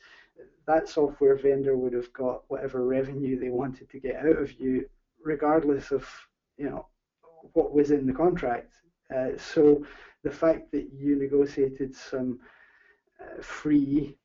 that 0.67 0.89
software 0.89 1.37
vendor 1.37 1.77
would 1.77 1.93
have 1.93 2.13
got 2.13 2.43
whatever 2.49 2.85
revenue 2.85 3.39
they 3.39 3.51
wanted 3.51 3.89
to 3.91 4.01
get 4.01 4.17
out 4.17 4.37
of 4.39 4.53
you, 4.61 4.89
regardless 5.25 5.91
of 5.93 6.09
you 6.57 6.69
know 6.69 6.87
what 7.53 7.73
was 7.73 7.91
in 7.91 8.07
the 8.07 8.13
contract. 8.13 8.73
Uh, 9.15 9.31
so 9.37 9.85
the 10.25 10.31
fact 10.31 10.73
that 10.73 10.89
you 10.93 11.17
negotiated 11.17 11.95
some 11.95 12.41
uh, 13.21 13.41
free 13.41 14.17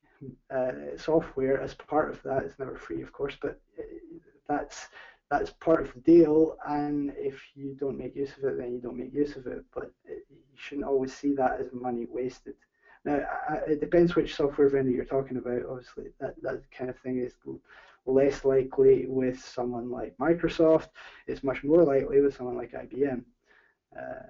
uh, 0.53 0.71
software 0.97 1.61
as 1.61 1.73
part 1.75 2.09
of 2.09 2.21
that, 2.23 2.43
it's 2.43 2.59
never 2.59 2.75
free, 2.75 3.01
of 3.01 3.11
course, 3.11 3.37
but 3.41 3.59
uh, 3.79 3.83
that's 4.47 4.87
that's 5.29 5.51
part 5.51 5.81
of 5.81 5.93
the 5.93 6.01
deal. 6.01 6.57
And 6.67 7.13
if 7.15 7.41
you 7.55 7.75
don't 7.79 7.97
make 7.97 8.15
use 8.15 8.31
of 8.37 8.43
it, 8.43 8.57
then 8.57 8.73
you 8.73 8.81
don't 8.81 8.97
make 8.97 9.13
use 9.13 9.37
of 9.37 9.47
it. 9.47 9.63
But 9.73 9.91
you 10.05 10.17
shouldn't 10.55 10.87
always 10.87 11.13
see 11.13 11.33
that 11.35 11.61
as 11.61 11.67
money 11.71 12.05
wasted. 12.09 12.55
Now, 13.03 13.25
it 13.67 13.79
depends 13.79 14.15
which 14.15 14.35
software 14.35 14.69
vendor 14.69 14.91
you're 14.91 15.05
talking 15.05 15.37
about. 15.37 15.63
Obviously, 15.67 16.11
that 16.19 16.35
that 16.43 16.61
kind 16.71 16.89
of 16.89 16.99
thing 16.99 17.17
is 17.19 17.33
less 18.05 18.45
likely 18.45 19.05
with 19.07 19.39
someone 19.39 19.89
like 19.89 20.15
Microsoft. 20.19 20.87
It's 21.27 21.43
much 21.43 21.63
more 21.63 21.83
likely 21.83 22.21
with 22.21 22.35
someone 22.35 22.57
like 22.57 22.73
IBM. 22.73 23.23
Uh, 23.97 24.27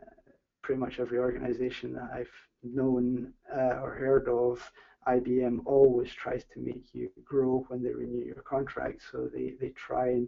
pretty 0.62 0.80
much 0.80 1.00
every 1.00 1.18
organization 1.18 1.94
that 1.94 2.10
I've 2.14 2.32
known 2.64 3.34
uh, 3.54 3.80
or 3.82 3.94
heard 3.94 4.28
of, 4.30 4.72
IBM 5.08 5.60
always 5.66 6.14
tries 6.14 6.44
to 6.54 6.60
make 6.60 6.94
you 6.94 7.10
grow 7.24 7.66
when 7.68 7.82
they 7.84 7.94
renew 7.94 8.24
your 8.24 8.44
contract. 8.44 9.02
So 9.12 9.30
they, 9.34 9.56
they 9.60 9.70
try 9.70 10.10
and 10.10 10.28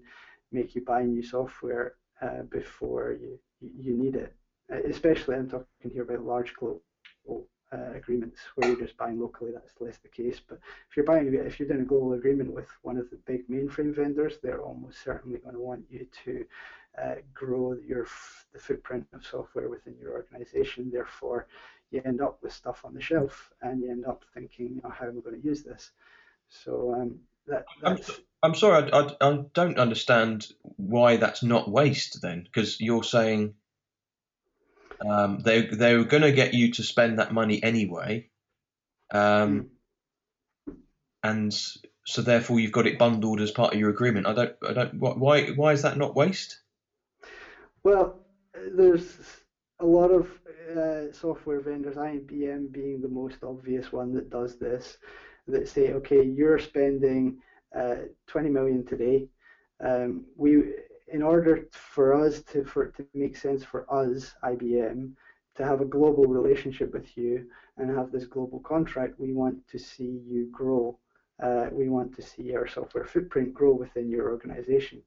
make 0.51 0.75
you 0.75 0.81
buy 0.81 1.03
new 1.03 1.21
software 1.21 1.93
uh, 2.21 2.43
before 2.49 3.15
you, 3.19 3.39
you 3.61 3.95
need 3.95 4.15
it. 4.15 4.33
Uh, 4.71 4.77
especially, 4.89 5.35
I'm 5.35 5.49
talking 5.49 5.91
here 5.91 6.03
about 6.03 6.25
large 6.25 6.53
global 6.55 6.81
uh, 7.73 7.93
agreements 7.95 8.39
where 8.55 8.69
you're 8.69 8.79
just 8.79 8.97
buying 8.97 9.19
locally. 9.19 9.51
That's 9.51 9.73
less 9.79 9.97
the 9.97 10.09
case. 10.09 10.39
But 10.47 10.59
if 10.89 10.95
you're 10.95 11.05
buying, 11.05 11.33
if 11.33 11.59
you're 11.59 11.67
doing 11.67 11.81
a 11.81 11.85
global 11.85 12.13
agreement 12.13 12.53
with 12.53 12.67
one 12.83 12.97
of 12.97 13.09
the 13.09 13.17
big 13.25 13.47
mainframe 13.49 13.95
vendors, 13.95 14.35
they're 14.41 14.61
almost 14.61 15.03
certainly 15.03 15.39
going 15.39 15.55
to 15.55 15.61
want 15.61 15.83
you 15.89 16.07
to 16.25 16.45
uh, 17.01 17.15
grow 17.33 17.75
your 17.85 18.07
the 18.53 18.59
footprint 18.59 19.07
of 19.13 19.25
software 19.25 19.69
within 19.69 19.95
your 19.99 20.11
organization. 20.11 20.91
Therefore, 20.91 21.47
you 21.91 22.01
end 22.05 22.21
up 22.21 22.37
with 22.41 22.53
stuff 22.53 22.85
on 22.85 22.93
the 22.93 23.01
shelf, 23.01 23.51
and 23.61 23.81
you 23.81 23.89
end 23.91 24.05
up 24.05 24.23
thinking, 24.33 24.81
oh, 24.83 24.89
how 24.89 25.07
am 25.07 25.17
I 25.17 25.21
going 25.21 25.41
to 25.41 25.47
use 25.47 25.63
this? 25.63 25.91
So 26.49 26.93
um, 26.93 27.19
that, 27.47 27.65
that's. 27.81 28.09
I'm, 28.09 28.15
I'm 28.43 28.55
sorry, 28.55 28.91
I, 28.91 28.99
I, 28.99 29.15
I 29.21 29.43
don't 29.53 29.79
understand 29.79 30.47
why 30.61 31.17
that's 31.17 31.43
not 31.43 31.71
waste 31.71 32.21
then, 32.21 32.43
because 32.43 32.79
you're 32.79 33.03
saying 33.03 33.55
um, 35.07 35.39
they 35.39 35.65
they 35.65 35.95
were 35.95 36.05
going 36.05 36.23
to 36.23 36.31
get 36.31 36.53
you 36.53 36.71
to 36.73 36.83
spend 36.83 37.19
that 37.19 37.33
money 37.33 37.61
anyway, 37.61 38.29
um, 39.11 39.69
mm. 40.69 40.75
and 41.23 41.53
so 42.05 42.21
therefore 42.21 42.59
you've 42.59 42.71
got 42.71 42.87
it 42.87 42.99
bundled 42.99 43.41
as 43.41 43.51
part 43.51 43.73
of 43.73 43.79
your 43.79 43.89
agreement. 43.89 44.27
I 44.27 44.33
don't 44.33 44.55
I 44.67 44.73
don't 44.73 44.93
why 44.95 45.47
why 45.49 45.73
is 45.73 45.81
that 45.81 45.97
not 45.97 46.15
waste? 46.15 46.59
Well, 47.83 48.19
there's 48.75 49.17
a 49.79 49.85
lot 49.85 50.11
of 50.11 50.29
uh, 50.77 51.11
software 51.11 51.59
vendors, 51.59 51.95
IBM 51.95 52.71
being 52.71 53.01
the 53.01 53.09
most 53.09 53.43
obvious 53.43 53.91
one 53.91 54.13
that 54.13 54.29
does 54.29 54.57
this, 54.57 54.97
that 55.47 55.67
say, 55.67 55.91
okay, 55.93 56.23
you're 56.23 56.59
spending 56.59 57.39
uh, 57.77 57.95
20 58.27 58.49
million 58.49 58.85
today. 58.85 59.27
Um, 59.83 60.25
we 60.37 60.63
in 61.07 61.21
order 61.21 61.67
for 61.71 62.13
us 62.13 62.41
to 62.51 62.63
for 62.63 62.85
it 62.85 62.95
to 62.95 63.05
make 63.13 63.35
sense 63.35 63.63
for 63.63 63.85
us, 63.93 64.33
IBM, 64.43 65.11
to 65.55 65.65
have 65.65 65.81
a 65.81 65.85
global 65.85 66.25
relationship 66.25 66.93
with 66.93 67.17
you 67.17 67.45
and 67.77 67.95
have 67.95 68.11
this 68.11 68.25
global 68.25 68.59
contract, 68.59 69.19
we 69.19 69.33
want 69.33 69.67
to 69.67 69.77
see 69.77 70.21
you 70.25 70.47
grow. 70.51 70.97
Uh, 71.41 71.67
we 71.71 71.89
want 71.89 72.15
to 72.15 72.21
see 72.21 72.55
our 72.55 72.67
software 72.67 73.05
footprint 73.05 73.53
grow 73.53 73.73
within 73.73 74.09
your 74.09 74.29
organization. 74.29 75.01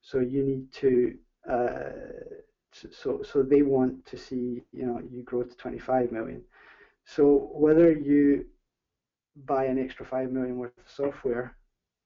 So 0.00 0.18
you 0.18 0.42
need 0.42 0.72
to 0.72 1.14
uh, 1.48 1.90
so 2.72 3.22
so 3.22 3.42
they 3.42 3.62
want 3.62 4.04
to 4.06 4.16
see 4.16 4.62
you 4.72 4.86
know 4.86 5.00
you 5.10 5.22
grow 5.22 5.42
to 5.42 5.56
25 5.56 6.12
million. 6.12 6.42
So 7.04 7.50
whether 7.52 7.90
you 7.92 8.44
buy 9.46 9.64
an 9.64 9.78
extra 9.78 10.04
5 10.04 10.30
million 10.30 10.56
worth 10.58 10.76
of 10.76 10.90
software, 10.90 11.56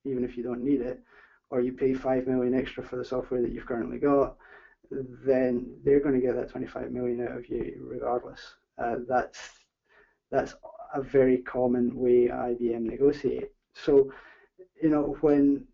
even 0.04 0.24
if 0.24 0.36
you 0.36 0.42
don't 0.42 0.62
need 0.62 0.80
it, 0.80 1.02
or 1.52 1.60
you 1.60 1.72
pay 1.72 1.92
5 1.92 2.26
million 2.26 2.54
extra 2.54 2.82
for 2.82 2.96
the 2.96 3.04
software 3.04 3.42
that 3.42 3.52
you've 3.52 3.66
currently 3.66 3.98
got, 3.98 4.36
then 4.90 5.76
they're 5.84 6.00
going 6.00 6.18
to 6.18 6.26
get 6.26 6.34
that 6.34 6.48
25 6.50 6.90
million 6.90 7.26
out 7.26 7.36
of 7.36 7.48
you 7.48 7.76
regardless. 7.86 8.40
Uh, 8.78 8.96
that's 9.06 9.38
that's 10.30 10.54
a 10.94 11.02
very 11.02 11.38
common 11.38 11.94
way 11.94 12.28
IBM 12.28 12.80
negotiate. 12.80 13.50
So, 13.74 14.10
you 14.82 14.88
know, 14.88 15.18
when 15.20 15.66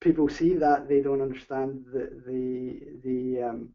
people 0.00 0.28
see 0.28 0.54
that, 0.54 0.86
they 0.86 1.00
don't 1.00 1.22
understand 1.22 1.86
the 1.92 2.04
the 2.26 2.80
the 3.04 3.42
um, 3.42 3.70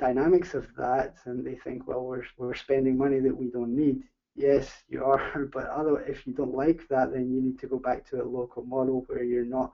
dynamics 0.00 0.54
of 0.54 0.66
that, 0.76 1.14
and 1.26 1.46
they 1.46 1.54
think, 1.54 1.86
well, 1.86 2.04
we're 2.04 2.24
we're 2.36 2.54
spending 2.54 2.98
money 2.98 3.20
that 3.20 3.36
we 3.36 3.48
don't 3.48 3.76
need. 3.76 4.02
Yes, 4.34 4.70
you 4.88 5.04
are, 5.04 5.46
but 5.52 5.66
other 5.68 6.00
if 6.00 6.26
you 6.26 6.34
don't 6.34 6.54
like 6.54 6.86
that, 6.88 7.12
then 7.12 7.30
you 7.32 7.40
need 7.40 7.58
to 7.60 7.68
go 7.68 7.78
back 7.78 8.04
to 8.10 8.22
a 8.22 8.24
local 8.38 8.64
model 8.64 9.04
where 9.06 9.22
you're 9.24 9.44
not, 9.44 9.72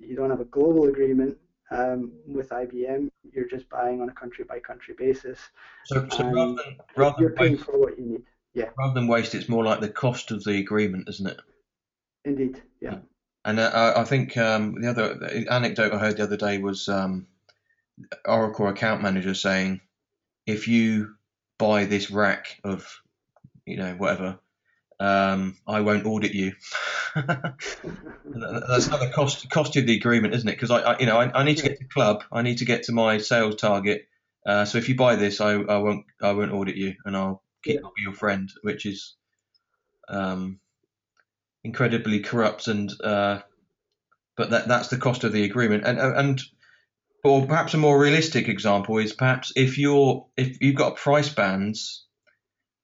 you 0.00 0.16
don't 0.16 0.30
have 0.30 0.40
a 0.40 0.46
global 0.46 0.84
agreement 0.88 1.36
um, 1.70 2.12
with 2.26 2.48
IBM. 2.50 3.10
You're 3.32 3.48
just 3.48 3.68
buying 3.68 4.00
on 4.00 4.08
a 4.08 4.12
country 4.12 4.44
by 4.44 4.58
country 4.58 4.94
basis. 4.98 5.38
So, 5.86 6.06
so 6.10 6.24
rather 6.24 6.54
than 6.54 6.76
rather 6.96 7.16
you're 7.20 7.30
than 7.30 7.38
paying 7.38 7.52
waste, 7.52 7.64
for 7.64 7.78
what 7.78 7.98
you 7.98 8.04
need. 8.04 8.22
Yeah, 8.54 8.70
rather 8.78 8.94
than 8.94 9.06
waste, 9.06 9.34
it's 9.34 9.48
more 9.48 9.64
like 9.64 9.80
the 9.80 9.88
cost 9.88 10.30
of 10.30 10.42
the 10.44 10.58
agreement, 10.58 11.08
isn't 11.08 11.26
it? 11.26 11.40
indeed. 12.24 12.60
Yeah. 12.80 12.98
And 13.44 13.58
uh, 13.58 13.70
I 13.72 14.00
I 14.02 14.04
think 14.04 14.36
um, 14.36 14.80
the 14.80 14.90
other 14.90 15.46
anecdote 15.50 15.92
I 15.92 15.98
heard 15.98 16.16
the 16.16 16.24
other 16.24 16.36
day 16.36 16.58
was 16.58 16.88
um, 16.88 17.26
Oracle 18.24 18.68
account 18.68 19.02
manager 19.02 19.34
saying, 19.34 19.80
if 20.46 20.68
you 20.68 21.14
buy 21.58 21.84
this 21.84 22.10
rack 22.10 22.60
of, 22.64 23.00
you 23.66 23.76
know, 23.76 23.94
whatever, 23.94 24.38
um, 24.98 25.56
I 25.66 25.80
won't 25.80 26.06
audit 26.06 26.34
you. 26.34 26.52
That's 27.14 28.86
another 28.86 29.10
cost 29.10 29.48
cost 29.50 29.76
of 29.76 29.86
the 29.86 29.96
agreement, 29.96 30.34
isn't 30.34 30.48
it? 30.48 30.52
Because 30.52 30.70
I, 30.70 30.80
I, 30.80 30.98
you 30.98 31.06
know, 31.06 31.18
I, 31.18 31.40
I 31.40 31.44
need 31.44 31.56
to 31.58 31.62
get 31.62 31.78
to 31.78 31.84
club, 31.84 32.24
I 32.32 32.42
need 32.42 32.58
to 32.58 32.64
get 32.64 32.84
to 32.84 32.92
my 32.92 33.18
sales 33.18 33.56
target. 33.56 34.06
Uh, 34.46 34.64
so 34.64 34.78
if 34.78 34.88
you 34.88 34.96
buy 34.96 35.16
this, 35.16 35.40
I, 35.40 35.52
I 35.52 35.78
won't 35.78 36.04
I 36.22 36.32
won't 36.32 36.52
audit 36.52 36.76
you, 36.76 36.94
and 37.04 37.16
I'll 37.16 37.42
keep 37.62 37.76
Yeah. 37.76 37.88
Be 37.96 38.02
your 38.02 38.14
friend, 38.14 38.50
which 38.62 38.86
is 38.86 39.16
um, 40.08 40.60
incredibly 41.64 42.20
corrupt 42.20 42.68
and 42.68 42.92
uh, 43.02 43.40
but 44.36 44.50
that 44.50 44.68
that's 44.68 44.88
the 44.88 44.96
cost 44.96 45.24
of 45.24 45.32
the 45.32 45.44
agreement 45.44 45.84
and 45.84 45.98
and 45.98 46.42
or 47.22 47.46
perhaps 47.46 47.74
a 47.74 47.78
more 47.78 48.00
realistic 48.00 48.48
example 48.48 48.98
is 48.98 49.12
perhaps 49.12 49.52
if 49.56 49.76
you're 49.78 50.26
if 50.36 50.60
you've 50.60 50.76
got 50.76 50.96
price 50.96 51.28
bands 51.28 52.06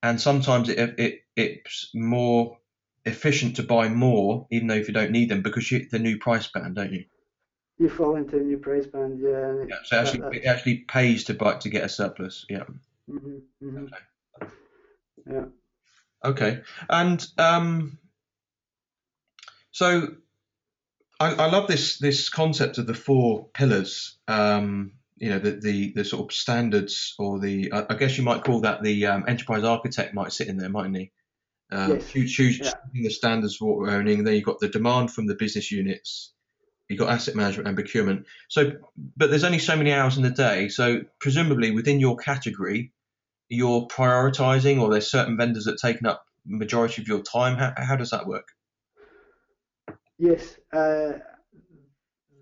and 0.03 0.20
sometimes 0.20 0.68
it, 0.68 0.94
it 0.98 1.20
it's 1.35 1.90
more 1.94 2.59
efficient 3.07 3.57
to 3.57 3.62
buy 3.62 3.88
more 3.88 4.47
even 4.51 4.66
though 4.69 4.75
if 4.75 4.88
you 4.88 4.95
don't 4.95 5.11
need 5.12 5.29
them 5.29 5.42
because 5.42 5.71
you 5.71 5.79
hit 5.79 5.90
the 5.90 5.99
new 5.99 6.19
price 6.19 6.49
band 6.49 6.75
don't 6.75 6.92
you 6.92 7.05
You 7.79 7.88
fall 7.88 8.16
into 8.16 8.38
a 8.38 8.40
new 8.40 8.59
price 8.59 8.87
band, 8.87 9.21
yeah. 9.21 9.64
yeah, 9.69 9.77
so 9.85 9.99
actually 9.99 10.38
it 10.38 10.47
actually 10.47 10.79
pays 10.88 11.25
to 11.25 11.35
buy 11.35 11.55
to 11.59 11.69
get 11.69 11.85
a 11.85 11.88
surplus 11.88 12.45
yeah 12.49 12.64
mhm, 13.09 13.42
mhm. 13.62 13.87
Okay. 13.87 14.05
Yeah. 15.27 15.47
Okay, 16.25 16.62
and 16.88 17.25
um, 17.38 17.99
so 19.71 20.16
I, 21.21 21.35
I 21.35 21.47
love 21.47 21.69
this 21.69 21.99
this 21.99 22.29
concept 22.29 22.79
of 22.79 22.87
the 22.87 22.95
four 22.95 23.49
pillars. 23.55 24.19
Um, 24.29 24.92
you 25.19 25.31
know, 25.31 25.38
the, 25.38 25.53
the 25.53 25.92
the 25.95 26.05
sort 26.05 26.31
of 26.31 26.37
standards, 26.37 27.14
or 27.19 27.38
the 27.38 27.73
I, 27.73 27.87
I 27.90 27.95
guess 27.95 28.19
you 28.19 28.25
might 28.25 28.45
call 28.45 28.61
that 28.62 28.83
the 28.83 29.07
um, 29.07 29.25
enterprise 29.29 29.64
architect 29.64 30.14
might 30.14 30.33
sit 30.33 30.49
in 30.49 30.59
there, 30.59 30.69
mightn't 30.69 30.97
he? 30.97 31.12
Um, 31.70 31.92
Yes. 31.94 32.11
choose, 32.11 32.33
choose 32.33 32.61
Yeah. 32.61 32.72
the 32.92 33.11
standards 33.11 33.57
for 33.57 33.66
what 33.66 33.79
we're 33.79 33.90
owning. 33.90 34.24
Then 34.24 34.35
you've 34.35 34.44
got 34.44 34.61
the 34.61 34.68
demand 34.68 35.12
from 35.12 35.26
the 35.26 35.35
business 35.35 35.72
units. 35.72 36.33
You've 36.88 37.00
got 37.00 37.11
asset 37.11 37.35
management 37.35 37.66
and 37.66 37.76
procurement. 37.76 38.26
So, 38.48 38.72
but 39.16 39.31
there's 39.31 39.42
only 39.42 39.59
so 39.59 39.76
many 39.76 39.92
hours 39.92 40.16
in 40.16 40.22
the 40.22 40.31
day. 40.31 40.68
So 40.68 41.00
presumably 41.18 41.72
within 41.72 41.98
your 41.98 42.16
category, 42.16 42.92
you're 43.48 43.87
prioritizing, 43.88 44.81
or 44.81 44.90
there's 44.90 45.11
certain 45.11 45.37
vendors 45.37 45.64
that 45.64 45.79
taken 45.79 46.07
up 46.07 46.24
majority 46.44 47.02
of 47.02 47.09
your 47.09 47.22
time. 47.22 47.57
How, 47.57 47.74
how 47.76 47.96
does 47.96 48.11
that 48.11 48.26
work? 48.26 48.48
Yes, 50.18 50.57
uh, 50.72 51.14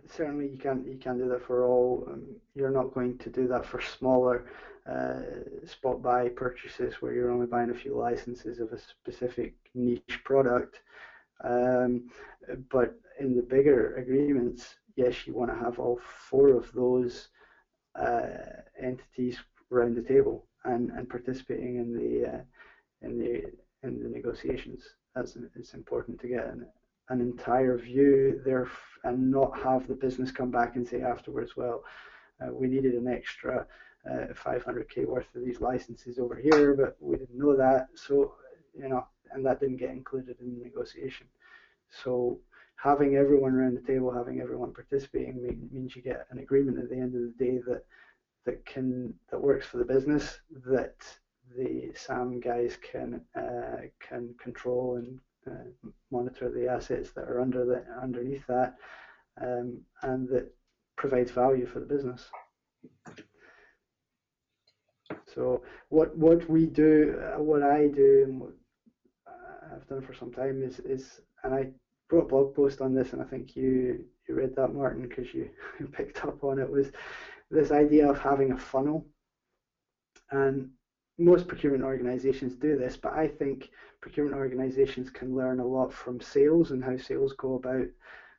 certainly 0.06 0.48
you 0.48 0.58
can 0.58 0.84
you 0.86 0.98
can 0.98 1.18
do 1.18 1.28
that 1.30 1.44
for 1.46 1.66
all. 1.66 2.06
Um, 2.10 2.36
you're 2.54 2.70
not 2.70 2.94
going 2.94 3.18
to 3.18 3.30
do 3.30 3.48
that 3.48 3.66
for 3.66 3.80
smaller 3.80 4.46
uh, 4.90 5.20
spot 5.66 6.02
buy 6.02 6.28
purchases 6.28 6.94
where 7.00 7.14
you're 7.14 7.30
only 7.30 7.46
buying 7.46 7.70
a 7.70 7.74
few 7.74 7.96
licenses 7.96 8.60
of 8.60 8.72
a 8.72 8.78
specific 8.78 9.54
niche 9.74 10.20
product. 10.24 10.80
Um, 11.42 12.08
but 12.70 12.94
in 13.18 13.34
the 13.34 13.42
bigger 13.42 13.96
agreements, 13.96 14.76
yes, 14.96 15.26
you 15.26 15.34
want 15.34 15.50
to 15.50 15.64
have 15.64 15.78
all 15.78 15.98
four 16.28 16.50
of 16.50 16.70
those 16.72 17.28
uh, 17.98 18.26
entities 18.80 19.38
around 19.72 19.96
the 19.96 20.02
table 20.02 20.46
and, 20.64 20.90
and 20.90 21.08
participating 21.08 21.76
in 21.76 21.92
the 21.92 22.28
uh, 22.28 22.40
in 23.02 23.18
the 23.18 23.52
in 23.86 24.02
the 24.02 24.08
negotiations. 24.08 24.82
That's 25.14 25.36
it's 25.54 25.74
important 25.74 26.20
to 26.20 26.28
get 26.28 26.46
an, 26.46 26.66
an 27.08 27.20
entire 27.20 27.78
view 27.78 28.40
there 28.44 28.68
and 29.04 29.30
not 29.30 29.58
have 29.60 29.86
the 29.86 29.94
business 29.94 30.30
come 30.30 30.50
back 30.50 30.76
and 30.76 30.86
say 30.86 31.02
afterwards, 31.02 31.56
well, 31.56 31.84
uh, 32.40 32.52
we 32.52 32.66
needed 32.66 32.94
an 32.94 33.06
extra 33.06 33.66
uh, 34.08 34.32
500k 34.34 35.06
worth 35.06 35.26
of 35.34 35.44
these 35.44 35.60
licenses 35.60 36.18
over 36.18 36.36
here, 36.36 36.74
but 36.74 36.96
we 37.00 37.16
didn't 37.16 37.38
know 37.38 37.56
that, 37.56 37.88
so 37.94 38.34
you 38.76 38.88
know, 38.88 39.06
and 39.32 39.44
that 39.46 39.60
didn't 39.60 39.78
get 39.78 39.90
included 39.90 40.36
in 40.40 40.58
the 40.58 40.64
negotiation. 40.64 41.26
So 42.02 42.40
having 42.76 43.16
everyone 43.16 43.54
around 43.54 43.76
the 43.76 43.92
table, 43.92 44.12
having 44.12 44.40
everyone 44.40 44.72
participating, 44.72 45.42
mean, 45.42 45.68
means 45.72 45.96
you 45.96 46.02
get 46.02 46.26
an 46.30 46.38
agreement 46.38 46.78
at 46.78 46.90
the 46.90 46.96
end 46.96 47.14
of 47.14 47.22
the 47.22 47.44
day 47.44 47.58
that 47.66 47.84
that 48.44 48.64
can 48.66 49.14
that 49.30 49.40
works 49.40 49.66
for 49.66 49.78
the 49.78 49.84
business, 49.84 50.40
that 50.66 50.96
the 51.56 51.92
SAM 51.94 52.40
guys 52.40 52.76
can 52.82 53.22
uh, 53.36 53.86
can 54.00 54.34
control 54.42 54.96
and 54.96 55.18
uh, 55.46 55.90
monitor 56.10 56.50
the 56.50 56.68
assets 56.68 57.10
that 57.12 57.24
are 57.24 57.40
under 57.40 57.64
the 57.64 57.84
underneath 58.02 58.46
that, 58.46 58.74
um, 59.40 59.80
and 60.02 60.28
that 60.28 60.52
provides 60.96 61.30
value 61.30 61.66
for 61.66 61.80
the 61.80 61.86
business. 61.86 62.30
So 65.34 65.62
what 65.88 66.16
what 66.16 66.48
we 66.48 66.66
do, 66.66 67.20
uh, 67.20 67.42
what 67.42 67.62
I 67.62 67.88
do, 67.88 68.24
and 68.24 68.40
what 68.40 68.52
I've 69.72 69.86
done 69.88 70.02
for 70.02 70.14
some 70.14 70.32
time 70.32 70.62
is 70.62 70.80
is, 70.80 71.20
and 71.42 71.54
I 71.54 71.70
wrote 72.10 72.24
a 72.24 72.28
blog 72.28 72.54
post 72.54 72.80
on 72.80 72.94
this, 72.94 73.12
and 73.12 73.22
I 73.22 73.24
think 73.24 73.56
you 73.56 74.04
you 74.28 74.34
read 74.34 74.54
that, 74.56 74.74
Martin, 74.74 75.08
because 75.08 75.32
you 75.34 75.50
picked 75.92 76.24
up 76.24 76.44
on 76.44 76.58
it. 76.58 76.70
Was 76.70 76.90
this 77.50 77.70
idea 77.70 78.08
of 78.08 78.18
having 78.18 78.52
a 78.52 78.58
funnel, 78.58 79.06
and 80.30 80.70
most 81.18 81.46
procurement 81.46 81.84
organizations 81.84 82.56
do 82.56 82.76
this, 82.76 82.96
but 82.96 83.12
I 83.12 83.28
think 83.28 83.70
procurement 84.00 84.36
organizations 84.36 85.10
can 85.10 85.34
learn 85.34 85.60
a 85.60 85.66
lot 85.66 85.92
from 85.92 86.20
sales 86.20 86.72
and 86.72 86.82
how 86.82 86.96
sales 86.96 87.34
go 87.34 87.54
about 87.54 87.86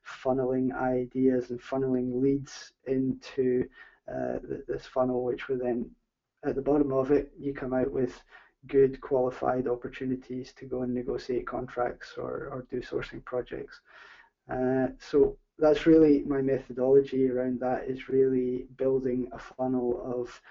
funneling 0.06 0.76
ideas 0.76 1.50
and 1.50 1.60
funneling 1.60 2.22
leads 2.22 2.74
into 2.86 3.68
uh, 4.14 4.38
this 4.68 4.86
funnel, 4.86 5.24
which 5.24 5.48
will 5.48 5.58
then, 5.58 5.90
at 6.44 6.56
the 6.56 6.62
bottom 6.62 6.92
of 6.92 7.12
it, 7.12 7.32
you 7.40 7.54
come 7.54 7.74
out 7.74 7.92
with 7.92 8.22
good 8.68 9.00
qualified 9.02 9.68
opportunities 9.68 10.52
to 10.54 10.66
go 10.66 10.82
and 10.82 10.94
negotiate 10.94 11.48
contracts 11.48 12.14
or, 12.18 12.50
or 12.52 12.66
do 12.70 12.82
sourcing 12.82 13.24
projects. 13.24 13.80
Uh, 14.50 14.88
so 15.00 15.38
that's 15.58 15.86
really 15.86 16.24
my 16.24 16.42
methodology 16.42 17.30
around 17.30 17.60
that 17.60 17.86
is 17.88 18.10
really 18.10 18.68
building 18.78 19.30
a 19.32 19.40
funnel 19.40 20.02
of 20.04 20.42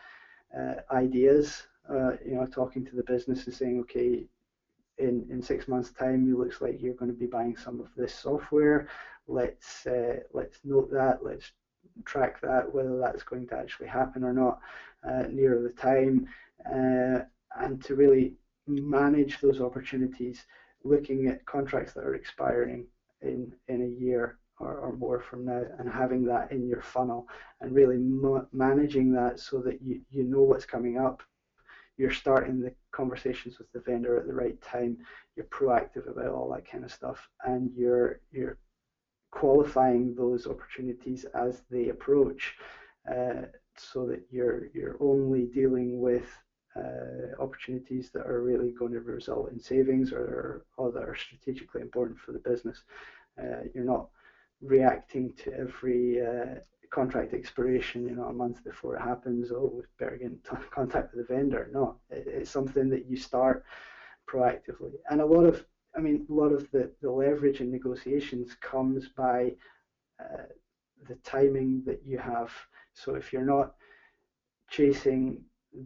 uh, 0.59 0.81
ideas 0.93 1.65
uh, 1.89 2.13
you 2.25 2.35
know, 2.35 2.47
talking 2.47 2.85
to 2.85 2.97
the 2.97 3.03
business 3.03 3.47
and 3.47 3.55
saying, 3.55 3.81
okay, 3.81 4.25
in, 4.99 5.27
in 5.31 5.43
six 5.43 5.69
months' 5.69 5.93
time, 5.93 6.31
it 6.31 6.39
looks 6.39 6.61
like 6.61 6.81
you're 6.81 6.95
going 6.95 7.11
to 7.11 7.19
be 7.19 7.27
buying 7.27 7.57
some 7.57 7.81
of 7.81 7.89
this 7.97 8.15
software. 8.15 8.89
Let's 9.27 9.87
uh, 9.87 10.21
let's 10.33 10.59
note 10.65 10.91
that. 10.93 11.25
Let's 11.25 11.53
track 12.05 12.41
that 12.41 12.73
whether 12.73 12.99
that's 12.99 13.23
going 13.23 13.47
to 13.49 13.57
actually 13.57 13.89
happen 13.89 14.25
or 14.25 14.33
not 14.33 14.61
uh, 15.09 15.25
nearer 15.31 15.63
the 15.63 15.71
time, 15.71 16.27
uh, 16.67 17.21
and 17.57 17.83
to 17.85 17.95
really 17.95 18.35
manage 18.67 19.41
those 19.41 19.61
opportunities, 19.61 20.45
looking 20.83 21.27
at 21.29 21.45
contracts 21.47 21.93
that 21.93 22.05
are 22.05 22.15
expiring 22.15 22.87
in 23.23 23.53
in 23.69 23.83
a 23.83 24.05
year 24.05 24.39
or, 24.61 24.77
or 24.79 24.93
more 24.93 25.21
from 25.21 25.45
now 25.45 25.63
and 25.79 25.91
having 25.91 26.25
that 26.25 26.51
in 26.53 26.69
your 26.69 26.81
funnel 26.81 27.27
and 27.61 27.75
really 27.75 27.97
ma- 27.97 28.45
managing 28.53 29.13
that 29.13 29.41
so 29.41 29.59
that 29.61 29.81
you, 29.83 30.01
you 30.11 30.23
know 30.23 30.43
what's 30.43 30.65
coming 30.65 30.99
up. 30.99 31.23
You're 31.97 32.13
starting 32.13 32.61
the 32.61 32.73
conversations 32.93 33.59
with 33.59 33.71
the 33.73 33.81
vendor 33.81 34.17
at 34.17 34.27
the 34.27 34.35
right 34.35 34.61
time. 34.61 34.99
You're 35.37 35.47
proactive 35.47 36.09
about 36.09 36.33
all 36.33 36.53
that 36.53 36.69
kind 36.69 36.85
of 36.85 36.93
stuff, 36.93 37.29
and 37.45 37.71
you're 37.77 38.19
you're 38.33 38.57
qualifying 39.35 40.15
those 40.15 40.47
opportunities 40.47 41.25
as 41.35 41.63
they 41.71 41.89
approach, 41.89 42.55
uh, 43.11 43.43
so 43.77 44.07
that 44.07 44.23
you're 44.31 44.69
you're 44.77 44.97
only 45.01 45.45
dealing 45.61 46.01
with 46.01 46.29
uh, 46.77 47.43
opportunities 47.43 48.11
that 48.11 48.27
are 48.27 48.43
really 48.43 48.71
going 48.71 48.93
to 48.93 49.01
result 49.01 49.51
in 49.53 49.61
savings 49.61 50.13
or, 50.13 50.65
or 50.77 50.91
that 50.93 51.09
are 51.09 51.17
strategically 51.17 51.81
important 51.81 52.19
for 52.19 52.33
the 52.33 52.39
business. 52.51 52.83
Uh, 53.41 53.63
you're 53.75 53.93
not 53.97 54.09
reacting 54.61 55.33
to 55.35 55.53
every 55.55 56.21
uh, 56.21 56.55
contract 56.91 57.35
expiration, 57.35 58.09
you 58.09 58.15
know, 58.15 58.25
a 58.25 58.33
month 58.33 58.63
before 58.65 58.97
it 58.97 59.03
happens. 59.03 59.51
Oh, 59.53 59.71
we 59.75 59.83
better 59.99 60.17
get 60.17 60.33
in 60.33 60.39
contact 60.71 61.15
with 61.15 61.27
the 61.27 61.35
vendor. 61.35 61.71
No, 61.73 61.97
it, 62.11 62.25
it's 62.27 62.51
something 62.51 62.89
that 62.91 63.07
you 63.07 63.17
start 63.17 63.65
proactively. 64.29 64.95
And 65.11 65.21
a 65.21 65.27
lot 65.27 65.45
of, 65.45 65.65
I 65.97 66.01
mean, 66.01 66.27
a 66.29 66.33
lot 66.33 66.53
of 66.53 66.71
the, 66.71 66.91
the 67.01 67.11
leverage 67.11 67.61
in 67.61 67.71
negotiations 67.71 68.57
comes 68.61 69.09
by 69.09 69.53
uh, 70.21 70.49
the 71.09 71.15
timing 71.17 71.83
that 71.87 72.03
you 72.05 72.19
have. 72.19 72.51
So 72.93 73.15
if 73.15 73.33
you're 73.33 73.43
not 73.43 73.75
chasing 74.69 75.43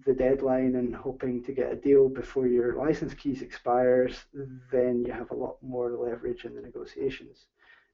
the 0.07 0.13
deadline 0.13 0.77
and 0.77 0.95
hoping 0.95 1.43
to 1.45 1.53
get 1.53 1.73
a 1.73 1.77
deal 1.77 2.09
before 2.09 2.47
your 2.47 2.77
license 2.77 3.15
keys 3.15 3.43
expires, 3.43 4.25
then 4.71 5.05
you 5.07 5.13
have 5.13 5.31
a 5.31 5.35
lot 5.37 5.57
more 5.63 5.91
leverage 5.91 6.45
in 6.45 6.55
the 6.55 6.61
negotiations 6.61 7.47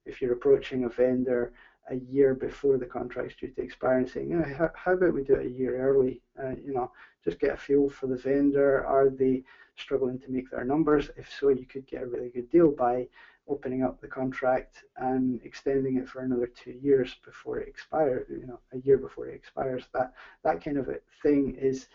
if 0.05 0.21
you're 0.21 0.33
approaching 0.33 0.85
a 0.85 0.89
vendor 0.89 1.53
a 1.91 1.97
year 1.97 2.35
before 2.35 2.79
the 2.79 2.87
contract's 2.87 3.37
due 3.37 3.49
to 3.49 3.63
expire 3.63 3.99
and 3.99 4.09
saying, 4.09 4.35
oh, 4.35 4.71
how, 4.75 4.93
about 4.93 5.13
we 5.13 5.23
do 5.23 5.35
it 5.35 5.47
a 5.47 5.51
year 5.51 5.77
early? 5.79 6.23
Uh, 6.43 6.55
you 6.65 6.73
know, 6.73 6.91
just 7.25 7.39
get 7.39 7.55
a 7.55 7.57
feel 7.57 7.89
for 7.89 8.07
the 8.07 8.17
vendor. 8.17 8.85
Are 8.87 9.11
they 9.11 9.45
struggling 9.77 10.19
to 10.21 10.31
make 10.31 10.51
their 10.51 10.65
numbers? 10.65 11.11
If 11.17 11.31
so, 11.39 11.49
you 11.49 11.67
could 11.67 11.87
get 11.87 12.03
a 12.03 12.07
really 12.07 12.31
good 12.31 12.51
deal 12.51 12.71
by 12.71 13.09
opening 13.47 13.83
up 13.83 14.01
the 14.01 14.09
contract 14.09 14.85
and 14.97 15.41
extending 15.45 15.97
it 15.99 16.09
for 16.09 16.23
another 16.23 16.47
two 16.47 16.73
years 16.73 17.17
before 17.25 17.59
it 17.59 17.69
expires. 17.69 18.27
You 18.31 18.47
know, 18.47 18.61
a 18.73 18.79
year 18.79 18.99
before 18.99 19.29
it 19.29 19.35
expires. 19.35 19.85
That 19.93 20.15
that 20.43 20.65
kind 20.65 20.79
of 20.79 20.89
thing 21.23 21.57
is 21.57 21.89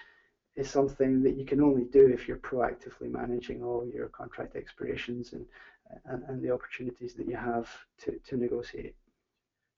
is 0.56 0.70
something 0.70 1.24
that 1.24 1.38
you 1.38 1.46
can 1.46 1.62
only 1.62 1.86
do 1.86 2.08
if 2.08 2.28
you're 2.28 2.38
proactively 2.38 3.10
managing 3.10 3.64
all 3.64 3.86
your 3.86 4.10
contract 4.10 4.56
expirations 4.56 5.34
and 5.34 5.46
and, 6.06 6.24
and 6.28 6.42
the 6.42 6.52
opportunities 6.52 7.14
that 7.16 7.28
you 7.28 7.36
have 7.36 7.68
to, 7.98 8.20
to 8.28 8.38
negotiate. 8.38 8.96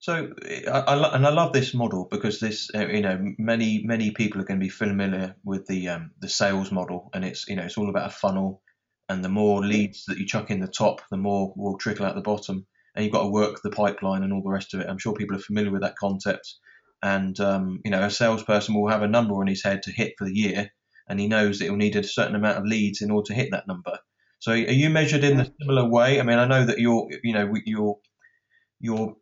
So, 0.01 0.33
I, 0.67 0.79
I, 0.79 1.15
and 1.15 1.27
I 1.27 1.29
love 1.29 1.53
this 1.53 1.75
model 1.75 2.07
because 2.09 2.39
this, 2.39 2.71
uh, 2.73 2.87
you 2.87 3.01
know, 3.01 3.19
many 3.37 3.83
many 3.85 4.09
people 4.09 4.41
are 4.41 4.45
going 4.45 4.59
to 4.59 4.65
be 4.65 4.69
familiar 4.69 5.35
with 5.43 5.67
the 5.67 5.89
um, 5.89 6.11
the 6.19 6.27
sales 6.27 6.71
model, 6.71 7.11
and 7.13 7.23
it's 7.23 7.47
you 7.47 7.55
know 7.55 7.61
it's 7.63 7.77
all 7.77 7.87
about 7.89 8.07
a 8.07 8.13
funnel, 8.15 8.63
and 9.09 9.23
the 9.23 9.29
more 9.29 9.63
leads 9.63 10.05
that 10.05 10.17
you 10.17 10.25
chuck 10.25 10.49
in 10.49 10.59
the 10.59 10.67
top, 10.67 11.01
the 11.11 11.17
more 11.17 11.53
will 11.55 11.77
trickle 11.77 12.07
out 12.07 12.15
the 12.15 12.21
bottom, 12.21 12.65
and 12.95 13.05
you've 13.05 13.13
got 13.13 13.21
to 13.23 13.29
work 13.29 13.61
the 13.61 13.69
pipeline 13.69 14.23
and 14.23 14.33
all 14.33 14.41
the 14.41 14.49
rest 14.49 14.73
of 14.73 14.79
it. 14.81 14.87
I'm 14.89 14.97
sure 14.97 15.13
people 15.13 15.35
are 15.37 15.39
familiar 15.39 15.71
with 15.71 15.83
that 15.83 15.97
concept, 15.99 16.55
and 17.03 17.39
um, 17.39 17.79
you 17.85 17.91
know, 17.91 18.03
a 18.03 18.09
salesperson 18.09 18.73
will 18.73 18.89
have 18.89 19.03
a 19.03 19.07
number 19.07 19.35
on 19.35 19.45
his 19.45 19.63
head 19.63 19.83
to 19.83 19.91
hit 19.91 20.13
for 20.17 20.25
the 20.25 20.35
year, 20.35 20.67
and 21.09 21.19
he 21.19 21.27
knows 21.27 21.59
that 21.59 21.65
he'll 21.65 21.75
need 21.75 21.95
a 21.95 22.03
certain 22.03 22.35
amount 22.35 22.57
of 22.57 22.65
leads 22.65 23.01
in 23.03 23.11
order 23.11 23.27
to 23.27 23.35
hit 23.35 23.49
that 23.51 23.67
number. 23.67 23.99
So 24.39 24.53
are 24.53 24.55
you 24.57 24.89
measured 24.89 25.23
in 25.23 25.39
a 25.39 25.47
similar 25.61 25.87
way? 25.87 26.19
I 26.19 26.23
mean, 26.23 26.39
I 26.39 26.45
know 26.47 26.65
that 26.65 26.79
you're, 26.79 27.07
you 27.23 27.33
know, 27.33 27.53
you're, 27.65 27.97
you're, 28.79 29.13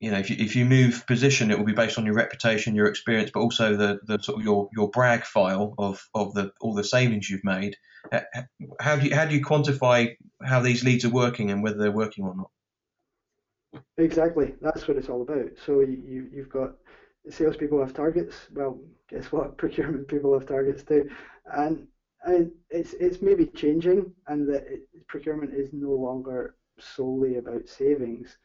you 0.00 0.10
know, 0.10 0.18
if 0.18 0.30
you, 0.30 0.36
if 0.38 0.56
you 0.56 0.64
move 0.64 1.06
position, 1.06 1.50
it 1.50 1.58
will 1.58 1.66
be 1.66 1.74
based 1.74 1.98
on 1.98 2.06
your 2.06 2.14
reputation, 2.14 2.74
your 2.74 2.86
experience, 2.86 3.30
but 3.32 3.40
also 3.40 3.76
the, 3.76 4.00
the 4.04 4.18
sort 4.22 4.38
of 4.38 4.44
your, 4.44 4.68
your 4.74 4.88
brag 4.88 5.24
file 5.24 5.74
of, 5.78 6.02
of 6.14 6.32
the 6.32 6.52
all 6.60 6.74
the 6.74 6.82
savings 6.82 7.28
you've 7.28 7.44
made. 7.44 7.76
How 8.80 8.96
do 8.96 9.06
you 9.06 9.14
how 9.14 9.26
do 9.26 9.34
you 9.34 9.44
quantify 9.44 10.16
how 10.42 10.60
these 10.60 10.82
leads 10.82 11.04
are 11.04 11.10
working 11.10 11.50
and 11.50 11.62
whether 11.62 11.76
they're 11.76 11.92
working 11.92 12.24
or 12.24 12.34
not? 12.34 13.82
Exactly, 13.98 14.54
that's 14.62 14.88
what 14.88 14.96
it's 14.96 15.10
all 15.10 15.20
about. 15.20 15.50
So 15.66 15.80
you 15.80 16.28
you've 16.32 16.48
got 16.48 16.72
salespeople 17.28 17.80
have 17.80 17.92
targets. 17.92 18.34
Well, 18.54 18.80
guess 19.10 19.30
what? 19.30 19.56
Procurement 19.58 20.08
people 20.08 20.32
have 20.32 20.48
targets 20.48 20.82
too, 20.82 21.10
and 21.52 21.86
and 22.24 22.50
it's 22.70 22.94
it's 22.94 23.20
maybe 23.20 23.46
changing, 23.46 24.12
and 24.28 24.48
that 24.48 24.64
procurement 25.08 25.52
is 25.52 25.68
no 25.74 25.90
longer 25.90 26.54
solely 26.78 27.36
about 27.36 27.68
savings. 27.68 28.38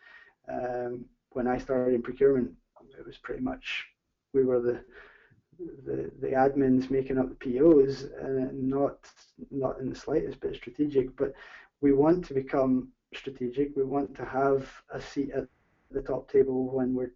Um, 0.52 1.06
when 1.36 1.48
I 1.48 1.58
started 1.58 1.94
in 1.94 2.02
procurement, 2.02 2.52
it 2.98 3.06
was 3.06 3.18
pretty 3.18 3.44
much 3.44 3.86
we 4.34 4.44
were 4.44 4.62
the 4.62 4.84
the, 5.86 6.12
the 6.20 6.28
admins 6.28 6.92
making 6.92 7.18
up 7.18 7.30
the 7.30 7.36
POs, 7.36 8.04
and 8.22 8.70
not 8.70 8.98
not 9.52 9.80
in 9.80 9.90
the 9.90 9.96
slightest 9.96 10.40
bit 10.40 10.56
strategic. 10.56 11.16
But 11.16 11.34
we 11.82 11.92
want 11.94 12.26
to 12.26 12.34
become 12.34 12.90
strategic. 13.14 13.76
We 13.76 13.84
want 13.84 14.16
to 14.16 14.26
have 14.26 14.70
a 14.90 15.02
seat 15.02 15.32
at 15.32 15.48
the 15.92 16.02
top 16.02 16.32
table 16.32 16.70
when 16.72 16.94
we're 16.94 17.14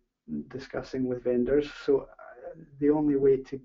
discussing 0.49 1.07
with 1.07 1.23
vendors. 1.23 1.69
So 1.85 2.01
uh, 2.01 2.55
the 2.79 2.89
only 2.89 3.15
way 3.15 3.37
to 3.43 3.59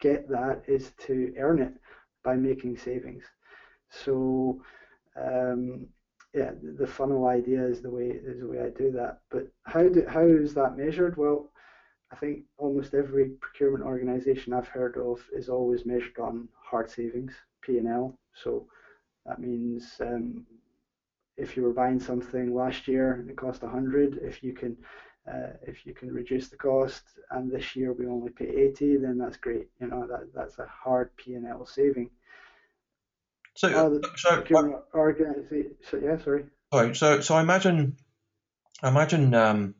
get 0.00 0.28
that 0.28 0.62
is 0.66 0.92
to 1.06 1.32
earn 1.38 1.60
it 1.60 1.74
by 2.24 2.36
making 2.36 2.78
savings. 2.78 3.24
So 3.90 4.60
um, 5.16 5.88
yeah, 6.34 6.52
the 6.62 6.86
funnel 6.86 7.26
idea 7.26 7.64
is 7.64 7.80
the 7.80 7.90
way 7.90 8.08
is 8.08 8.40
the 8.40 8.46
way 8.46 8.60
I 8.60 8.70
do 8.70 8.90
that. 8.92 9.20
But 9.30 9.48
how 9.64 9.88
do 9.88 10.04
how 10.08 10.26
is 10.26 10.54
that 10.54 10.76
measured? 10.76 11.16
Well, 11.16 11.50
I 12.12 12.16
think 12.16 12.44
almost 12.58 12.94
every 12.94 13.30
procurement 13.40 13.84
organisation 13.84 14.52
I've 14.52 14.68
heard 14.68 14.96
of 14.96 15.20
is 15.32 15.48
always 15.48 15.86
measured 15.86 16.18
on 16.18 16.48
hard 16.62 16.90
savings, 16.90 17.32
P 17.62 17.78
and 17.78 17.88
L. 17.88 18.18
So 18.34 18.66
that 19.26 19.40
means 19.40 19.96
um, 20.00 20.46
if 21.36 21.56
you 21.56 21.62
were 21.64 21.72
buying 21.72 21.98
something 22.00 22.54
last 22.54 22.86
year 22.86 23.14
and 23.14 23.30
it 23.30 23.36
cost 23.36 23.62
100, 23.62 24.18
if 24.22 24.42
you 24.42 24.52
can 24.52 24.76
uh, 25.28 25.52
if 25.62 25.84
you 25.86 25.94
can 25.94 26.12
reduce 26.12 26.48
the 26.48 26.56
cost 26.56 27.02
and 27.30 27.50
this 27.50 27.76
year 27.76 27.92
we 27.92 28.06
only 28.06 28.30
pay 28.30 28.48
80 28.48 28.96
then 28.98 29.18
that's 29.18 29.36
great 29.36 29.68
you 29.80 29.86
know 29.86 30.06
that 30.06 30.32
that's 30.34 30.58
a 30.58 30.66
hard 30.66 31.14
P&L 31.16 31.66
saving 31.66 32.10
so 33.54 33.68
uh, 33.68 34.08
so, 34.16 34.42
so 35.90 35.98
yeah 35.98 36.22
sorry 36.22 36.44
sorry 36.72 36.94
so 36.94 37.20
so 37.20 37.34
I 37.34 37.40
imagine 37.40 37.96
imagine 38.82 39.34
um, 39.34 39.74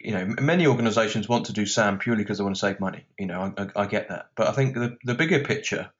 you 0.00 0.12
know 0.12 0.26
many 0.40 0.66
organizations 0.66 1.28
want 1.28 1.46
to 1.46 1.52
do 1.52 1.66
SAM 1.66 1.98
purely 1.98 2.22
because 2.22 2.38
they 2.38 2.44
want 2.44 2.56
to 2.56 2.60
save 2.60 2.80
money 2.80 3.06
you 3.18 3.26
know 3.26 3.52
I, 3.56 3.62
I, 3.62 3.82
I 3.82 3.86
get 3.86 4.08
that 4.08 4.26
but 4.36 4.48
I 4.48 4.52
think 4.52 4.74
the, 4.74 4.96
the 5.04 5.14
bigger 5.14 5.40
picture 5.40 5.90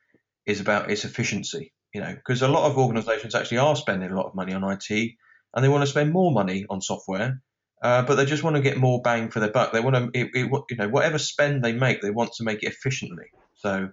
is 0.46 0.60
about 0.60 0.90
its 0.90 1.04
efficiency 1.04 1.72
you 1.94 2.00
know 2.00 2.14
because 2.14 2.42
a 2.42 2.48
lot 2.48 2.70
of 2.70 2.78
organizations 2.78 3.34
actually 3.34 3.58
are 3.58 3.76
spending 3.76 4.10
a 4.10 4.16
lot 4.16 4.26
of 4.26 4.34
money 4.34 4.52
on 4.52 4.64
IT 4.64 4.90
and 4.90 5.64
they 5.64 5.68
want 5.68 5.82
to 5.82 5.90
spend 5.90 6.12
more 6.12 6.32
money 6.32 6.66
on 6.68 6.80
software 6.80 7.40
uh, 7.82 8.02
but 8.02 8.16
they 8.16 8.26
just 8.26 8.42
want 8.42 8.56
to 8.56 8.62
get 8.62 8.76
more 8.76 9.00
bang 9.00 9.30
for 9.30 9.40
their 9.40 9.50
buck. 9.50 9.72
They 9.72 9.80
want 9.80 9.96
to, 9.96 10.10
it, 10.18 10.30
it, 10.34 10.50
you 10.70 10.76
know, 10.76 10.88
whatever 10.88 11.18
spend 11.18 11.64
they 11.64 11.72
make, 11.72 12.02
they 12.02 12.10
want 12.10 12.32
to 12.34 12.44
make 12.44 12.62
it 12.62 12.66
efficiently. 12.66 13.26
So, 13.54 13.90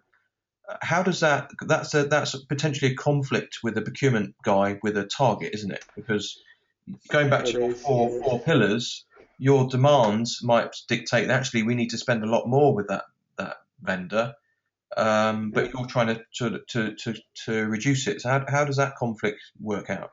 how 0.81 1.03
does 1.03 1.21
that? 1.21 1.51
That's 1.61 1.93
a, 1.93 2.03
that's 2.05 2.35
potentially 2.45 2.91
a 2.91 2.95
conflict 2.95 3.59
with 3.63 3.75
the 3.75 3.81
procurement 3.81 4.35
guy 4.43 4.79
with 4.83 4.97
a 4.97 5.05
target, 5.05 5.53
isn't 5.53 5.71
it? 5.71 5.83
Because 5.95 6.41
going 7.09 7.29
back 7.29 7.45
to 7.45 7.51
your 7.51 7.73
four 7.73 8.21
four 8.23 8.39
pillars, 8.41 9.05
your 9.37 9.67
demands 9.67 10.39
might 10.43 10.75
dictate 10.87 11.27
that 11.27 11.39
actually 11.39 11.63
we 11.63 11.75
need 11.75 11.89
to 11.91 11.97
spend 11.97 12.23
a 12.23 12.27
lot 12.27 12.47
more 12.47 12.73
with 12.73 12.87
that 12.87 13.05
that 13.37 13.57
vendor, 13.81 14.33
um, 14.97 15.51
but 15.51 15.71
you're 15.73 15.85
trying 15.85 16.07
to, 16.07 16.21
to 16.35 16.59
to 16.67 16.95
to 16.95 17.15
to 17.45 17.65
reduce 17.65 18.07
it. 18.07 18.21
So 18.21 18.29
how 18.29 18.45
how 18.47 18.65
does 18.65 18.77
that 18.77 18.95
conflict 18.97 19.39
work 19.61 19.89
out? 19.89 20.11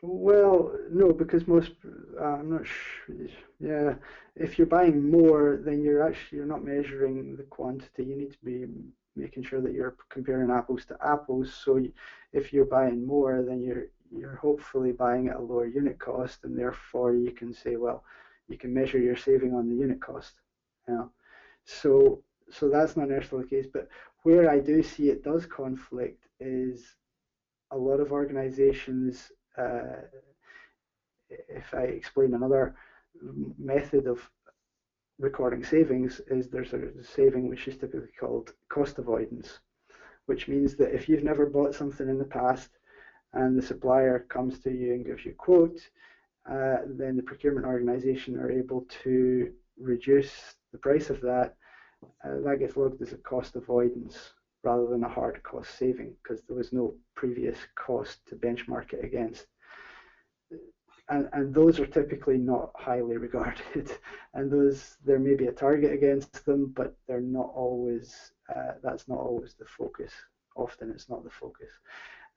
Well, 0.00 0.72
no, 0.90 1.12
because 1.12 1.46
most 1.46 1.72
uh, 2.18 2.24
I'm 2.24 2.50
not 2.50 2.66
sure. 2.66 3.16
Yeah, 3.60 3.94
if 4.34 4.58
you're 4.58 4.66
buying 4.66 5.10
more, 5.10 5.60
then 5.64 5.82
you're 5.82 6.02
actually 6.02 6.38
you're 6.38 6.46
not 6.46 6.64
measuring 6.64 7.36
the 7.36 7.44
quantity. 7.44 8.04
You 8.04 8.16
need 8.16 8.32
to 8.32 8.44
be 8.44 8.66
making 9.16 9.44
sure 9.44 9.60
that 9.60 9.72
you're 9.72 9.96
comparing 10.08 10.50
apples 10.50 10.84
to 10.86 10.96
apples. 11.04 11.52
So 11.52 11.82
if 12.32 12.52
you're 12.52 12.64
buying 12.64 13.06
more, 13.06 13.42
then 13.42 13.60
you're 13.60 13.86
you're 14.14 14.36
hopefully 14.36 14.92
buying 14.92 15.28
at 15.28 15.36
a 15.36 15.40
lower 15.40 15.66
unit 15.66 15.98
cost, 15.98 16.44
and 16.44 16.58
therefore 16.58 17.14
you 17.14 17.30
can 17.30 17.52
say, 17.54 17.76
well, 17.76 18.04
you 18.48 18.58
can 18.58 18.74
measure 18.74 18.98
your 18.98 19.16
saving 19.16 19.54
on 19.54 19.68
the 19.68 19.74
unit 19.74 20.00
cost. 20.00 20.34
Yeah. 20.88 21.06
So 21.64 22.22
so 22.50 22.68
that's 22.68 22.96
not 22.96 23.08
necessarily 23.08 23.48
the 23.48 23.56
case, 23.56 23.66
but 23.72 23.88
where 24.22 24.50
I 24.50 24.58
do 24.58 24.82
see 24.82 25.08
it 25.08 25.24
does 25.24 25.46
conflict 25.46 26.26
is 26.40 26.96
a 27.70 27.76
lot 27.76 28.00
of 28.00 28.12
organizations 28.12 29.32
uh, 29.56 30.02
if 31.48 31.72
I 31.74 31.82
explain 31.84 32.34
another 32.34 32.74
method 33.58 34.06
of 34.06 34.18
recording 35.22 35.62
savings 35.62 36.20
is 36.26 36.48
there's 36.48 36.72
a 36.72 36.82
saving 37.04 37.48
which 37.48 37.68
is 37.68 37.76
typically 37.76 38.10
called 38.18 38.52
cost 38.68 38.98
avoidance, 38.98 39.60
which 40.26 40.48
means 40.48 40.74
that 40.74 40.92
if 40.92 41.08
you've 41.08 41.22
never 41.22 41.46
bought 41.46 41.74
something 41.76 42.08
in 42.08 42.18
the 42.18 42.24
past 42.24 42.70
and 43.32 43.56
the 43.56 43.62
supplier 43.62 44.26
comes 44.28 44.58
to 44.58 44.70
you 44.70 44.92
and 44.92 45.06
gives 45.06 45.24
you 45.24 45.30
a 45.30 45.34
quote, 45.34 45.78
uh, 46.50 46.78
then 46.86 47.16
the 47.16 47.22
procurement 47.22 47.64
organisation 47.64 48.36
are 48.36 48.50
able 48.50 48.84
to 49.04 49.52
reduce 49.78 50.56
the 50.72 50.78
price 50.78 51.08
of 51.08 51.20
that. 51.20 51.54
Uh, 52.24 52.40
that 52.44 52.58
gets 52.58 52.76
logged 52.76 53.00
as 53.00 53.12
a 53.12 53.18
cost 53.18 53.54
avoidance 53.54 54.32
rather 54.64 54.88
than 54.88 55.04
a 55.04 55.08
hard 55.08 55.40
cost 55.44 55.78
saving 55.78 56.16
because 56.20 56.42
there 56.48 56.56
was 56.56 56.72
no 56.72 56.94
previous 57.14 57.58
cost 57.76 58.18
to 58.26 58.34
benchmark 58.34 58.92
it 58.92 59.04
against. 59.04 59.46
And, 61.12 61.28
and 61.34 61.54
those 61.54 61.78
are 61.78 61.86
typically 61.86 62.38
not 62.38 62.70
highly 62.74 63.18
regarded. 63.18 63.92
and 64.34 64.50
those 64.50 64.96
there 65.04 65.18
may 65.18 65.34
be 65.34 65.46
a 65.46 65.52
target 65.52 65.92
against 65.92 66.44
them, 66.46 66.72
but 66.74 66.94
they're 67.06 67.20
not 67.20 67.50
always. 67.54 68.32
Uh, 68.54 68.72
that's 68.82 69.08
not 69.08 69.18
always 69.18 69.54
the 69.58 69.66
focus. 69.66 70.12
Often 70.56 70.90
it's 70.90 71.08
not 71.10 71.22
the 71.24 71.30
focus, 71.30 71.70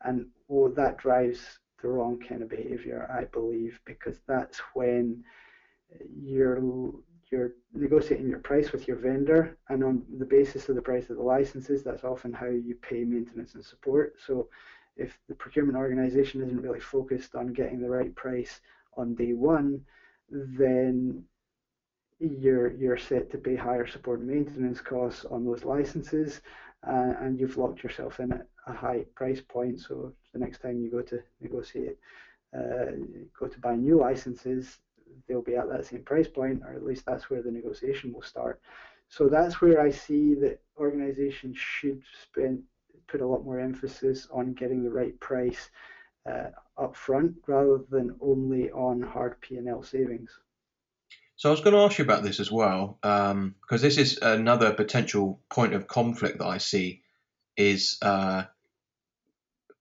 and 0.03 0.27
well, 0.49 0.69
that 0.71 0.97
drives 0.97 1.59
the 1.81 1.88
wrong 1.89 2.19
kind 2.19 2.41
of 2.41 2.49
behaviour, 2.49 3.07
I 3.09 3.25
believe, 3.25 3.79
because 3.85 4.19
that's 4.27 4.59
when 4.73 5.23
you're 6.09 6.59
you're 7.31 7.51
negotiating 7.73 8.29
your 8.29 8.39
price 8.39 8.71
with 8.71 8.88
your 8.88 8.97
vendor, 8.97 9.57
and 9.69 9.83
on 9.83 10.03
the 10.19 10.25
basis 10.25 10.69
of 10.69 10.75
the 10.75 10.81
price 10.81 11.09
of 11.09 11.17
the 11.17 11.23
licenses, 11.23 11.83
that's 11.83 12.03
often 12.03 12.33
how 12.33 12.47
you 12.47 12.75
pay 12.81 13.03
maintenance 13.03 13.55
and 13.55 13.63
support. 13.65 14.13
So, 14.25 14.47
if 14.95 15.17
the 15.27 15.36
procurement 15.36 15.77
organisation 15.77 16.41
isn't 16.41 16.62
really 16.62 16.79
focused 16.79 17.36
on 17.36 17.53
getting 17.53 17.81
the 17.81 17.89
right 17.89 18.13
price 18.15 18.62
on 18.97 19.15
day 19.15 19.34
one, 19.34 19.81
then 20.29 21.23
you're 22.19 22.71
you're 22.71 22.97
set 22.97 23.29
to 23.31 23.38
pay 23.38 23.55
higher 23.55 23.86
support 23.86 24.19
and 24.19 24.29
maintenance 24.29 24.79
costs 24.79 25.25
on 25.25 25.45
those 25.45 25.65
licenses, 25.65 26.41
uh, 26.88 27.13
and 27.19 27.39
you've 27.39 27.58
locked 27.58 27.84
yourself 27.84 28.19
in 28.19 28.31
at 28.31 28.47
a 28.67 28.73
high 28.73 29.05
price 29.15 29.41
point. 29.41 29.79
So 29.79 30.13
the 30.34 30.39
next 30.39 30.62
time 30.62 30.81
you 30.81 30.89
go 30.89 31.01
to 31.01 31.21
negotiate, 31.41 31.97
uh, 32.58 32.91
go 33.38 33.47
to 33.47 33.60
buy 33.60 33.75
new 33.75 33.99
licenses, 33.99 34.79
they'll 35.27 35.41
be 35.41 35.55
at 35.55 35.69
that 35.69 35.86
same 35.86 36.03
price 36.03 36.27
point, 36.27 36.62
or 36.63 36.73
at 36.73 36.86
least 36.86 37.05
that's 37.05 37.29
where 37.29 37.41
the 37.41 37.51
negotiation 37.51 38.13
will 38.13 38.21
start. 38.21 38.62
So 39.08 39.27
that's 39.27 39.62
where 39.62 39.81
I 39.81 39.91
see 39.91 40.34
that 40.36 40.62
organizations 40.77 41.58
should 41.58 42.01
spend 42.23 42.63
put 43.07 43.21
a 43.21 43.27
lot 43.27 43.43
more 43.43 43.59
emphasis 43.59 44.27
on 44.31 44.53
getting 44.53 44.83
the 44.83 44.89
right 44.89 45.19
price 45.19 45.69
uh, 46.29 46.49
up 46.77 46.95
front 46.95 47.35
rather 47.47 47.79
than 47.89 48.15
only 48.21 48.71
on 48.71 49.01
hard 49.01 49.39
P&L 49.41 49.83
savings. 49.83 50.31
So 51.37 51.49
I 51.49 51.51
was 51.51 51.61
going 51.61 51.75
to 51.75 51.81
ask 51.81 51.97
you 51.97 52.05
about 52.05 52.23
this 52.23 52.39
as 52.39 52.51
well, 52.51 52.97
because 53.01 53.31
um, 53.31 53.55
this 53.69 53.97
is 53.97 54.19
another 54.21 54.73
potential 54.73 55.41
point 55.49 55.73
of 55.73 55.87
conflict 55.87 56.39
that 56.39 56.47
I 56.47 56.59
see 56.59 57.01
is 57.57 57.97
uh, 58.01 58.43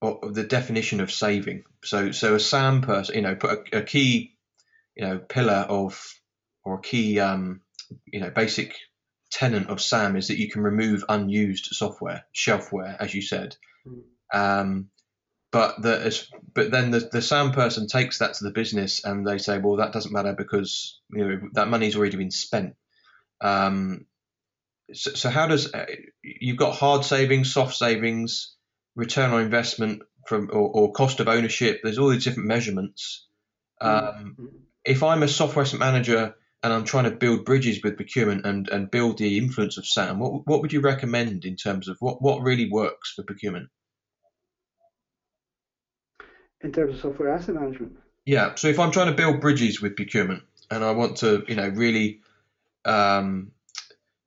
the 0.01 0.47
definition 0.49 1.01
of 1.01 1.13
saving. 1.13 1.63
So, 1.85 2.11
so 2.11 2.35
a 2.35 2.41
SAM 2.41 2.83
person, 2.83 3.15
you 3.15 3.23
know, 3.23 3.37
put 3.37 3.69
a, 3.73 3.79
a 3.79 3.83
key 3.83 4.35
you 4.97 5.05
know 5.05 5.19
pillar 5.19 5.67
of 5.69 6.15
or 6.65 6.77
a 6.77 6.81
key 6.81 7.21
um, 7.21 7.61
you 8.07 8.21
know 8.21 8.31
basic 8.31 8.75
tenant 9.35 9.69
of 9.69 9.83
SAM 9.83 10.17
is 10.17 10.29
that 10.29 10.39
you 10.39 10.49
can 10.49 10.63
remove 10.63 11.05
unused 11.09 11.71
software, 11.73 12.25
shelfware, 12.35 12.97
as 12.99 13.13
you 13.13 13.21
said. 13.21 13.57
Mm. 13.87 14.03
Um, 14.33 14.91
but 15.51 15.83
the 15.83 16.27
but 16.55 16.71
then 16.71 16.91
the, 16.91 17.01
the 17.01 17.23
SAM 17.23 17.53
person 17.53 17.89
takes 17.89 18.19
that 18.19 18.35
to 18.35 18.45
the 18.45 18.51
business 18.51 19.05
and 19.05 19.27
they 19.27 19.39
say, 19.39 19.59
well, 19.59 19.77
that 19.77 19.93
doesn't 19.93 20.13
matter 20.13 20.35
because 20.37 21.01
you 21.11 21.27
know 21.27 21.41
that 21.53 21.69
money's 21.69 21.97
already 21.97 22.17
been 22.17 22.31
spent. 22.31 22.75
Um, 23.41 24.07
so, 24.93 25.13
so 25.13 25.31
how 25.31 25.49
does 25.49 25.73
uh, 25.75 25.87
you've 26.23 26.57
got 26.57 26.77
hard 26.77 27.05
savings, 27.05 27.53
soft 27.53 27.75
savings, 27.75 28.55
return 28.95 29.33
on 29.33 29.43
investment 29.43 30.03
from 30.27 30.51
or, 30.53 30.71
or 30.71 30.93
cost 30.93 31.21
of 31.21 31.29
ownership? 31.29 31.81
There's 31.83 31.99
all 31.99 32.09
these 32.09 32.25
different 32.25 32.49
measurements. 32.49 33.27
Hmm. 33.81 33.89
Um, 33.89 34.37
mm 34.39 34.49
if 34.85 35.03
I'm 35.03 35.23
a 35.23 35.29
software 35.29 35.67
manager 35.79 36.37
and 36.65 36.73
I'm 36.73 36.85
trying 36.85 37.05
to 37.05 37.11
build 37.11 37.45
bridges 37.45 37.83
with 37.85 37.97
procurement 37.97 38.47
and, 38.47 38.69
and 38.71 38.91
build 38.91 39.19
the 39.19 39.37
influence 39.37 39.77
of 39.77 39.87
SAM, 39.87 40.19
what, 40.19 40.47
what 40.47 40.63
would 40.63 40.73
you 40.73 40.81
recommend 40.81 41.45
in 41.45 41.57
terms 41.57 41.89
of 41.89 41.99
what, 42.01 42.23
what 42.23 42.41
really 42.41 42.71
works 42.71 43.13
for 43.13 43.23
procurement? 43.23 43.69
In 46.63 46.73
terms 46.73 46.95
of 46.95 47.01
software 47.03 47.35
asset 47.35 47.57
management? 47.57 47.93
Yeah. 48.25 48.55
So 48.55 48.69
if 48.69 48.79
I'm 48.79 48.91
trying 48.91 49.09
to 49.09 49.13
build 49.13 49.43
bridges 49.43 49.83
with 49.83 49.95
procurement 49.95 50.43
and 50.71 50.83
I 50.83 50.93
want 50.93 51.19
to, 51.19 51.45
you 51.47 51.55
know, 51.55 51.69
really 51.69 52.21
um, 52.87 53.53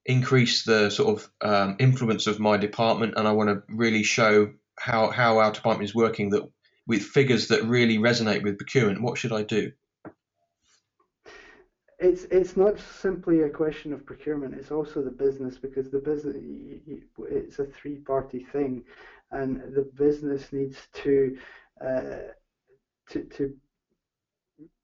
increase 0.06 0.63
the 0.63 0.91
sort 0.91 1.19
of 1.19 1.32
um, 1.41 1.76
influence 1.80 2.28
of 2.28 2.39
my 2.39 2.58
department 2.58 3.15
and 3.17 3.28
I 3.28 3.32
want 3.32 3.50
to 3.50 3.63
really 3.67 4.04
show 4.04 4.54
how, 4.78 5.10
how 5.10 5.39
our 5.39 5.52
department 5.52 5.89
is 5.89 5.95
working 5.95 6.30
that 6.30 6.47
with 6.86 7.02
figures 7.02 7.47
that 7.47 7.63
really 7.63 7.97
resonate 7.97 8.43
with 8.43 8.60
procurement, 8.60 9.02
what 9.02 9.17
should 9.17 9.34
I 9.34 9.41
do? 9.41 9.71
It's 11.99 12.25
it's 12.25 12.55
not 12.57 12.79
simply 12.79 13.41
a 13.41 13.49
question 13.49 13.93
of 13.93 14.05
procurement. 14.05 14.53
It's 14.55 14.71
also 14.71 15.01
the 15.01 15.12
business 15.12 15.57
because 15.57 15.89
the 15.89 15.99
business 15.99 16.36
it's 17.29 17.60
a 17.60 17.65
three 17.65 17.97
party 17.97 18.45
thing, 18.51 18.83
and 19.31 19.57
the 19.75 19.83
business 19.97 20.51
needs 20.51 20.88
to 20.93 21.36
uh, 21.83 22.17
to 23.10 23.23
to 23.23 23.53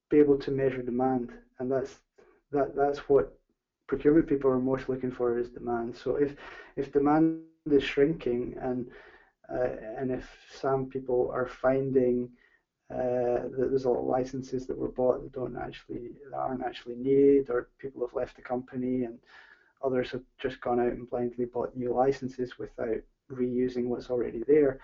be 0.10 0.19
able 0.19 0.38
to 0.38 0.52
measure 0.52 0.82
demand, 0.82 1.32
and 1.60 1.71
that's 1.71 1.99
that 2.52 2.76
that's 2.76 3.10
what 3.10 3.34
procurement 3.88 4.28
people 4.28 4.49
are 4.49 4.60
most 4.60 4.89
looking 4.89 5.12
for 5.12 5.38
is 5.38 5.49
demand. 5.49 5.95
So 5.95 6.15
if 6.15 6.36
if 6.76 6.91
demand 6.91 7.30
is 7.30 7.43
shrinking 7.43 8.10
and 8.17 8.88
uh, 9.54 9.69
and 9.99 10.12
if 10.12 10.28
some 10.52 10.88
people 10.88 11.30
are 11.34 11.47
finding 11.47 12.30
uh, 12.93 13.49
there's 13.58 13.86
a 13.86 13.89
lot 13.89 13.99
of 13.99 14.06
licenses 14.06 14.67
that 14.67 14.77
were 14.77 14.91
bought 14.91 15.21
that 15.21 15.32
don't 15.34 15.58
actually 15.58 16.12
that 16.29 16.38
aren't 16.38 16.63
actually 16.63 16.95
needed, 16.95 17.49
or 17.49 17.69
people 17.79 18.06
have 18.06 18.15
left 18.15 18.36
the 18.36 18.41
company, 18.41 19.03
and 19.03 19.19
others 19.84 20.12
have 20.12 20.21
just 20.39 20.62
gone 20.62 20.79
out 20.79 20.93
and 20.93 21.10
blindly 21.10 21.45
bought 21.45 21.75
new 21.75 21.93
licenses 21.93 22.58
without 22.60 23.01
reusing 23.32 23.86
what's 23.86 24.10
already 24.10 24.43
there. 24.47 24.79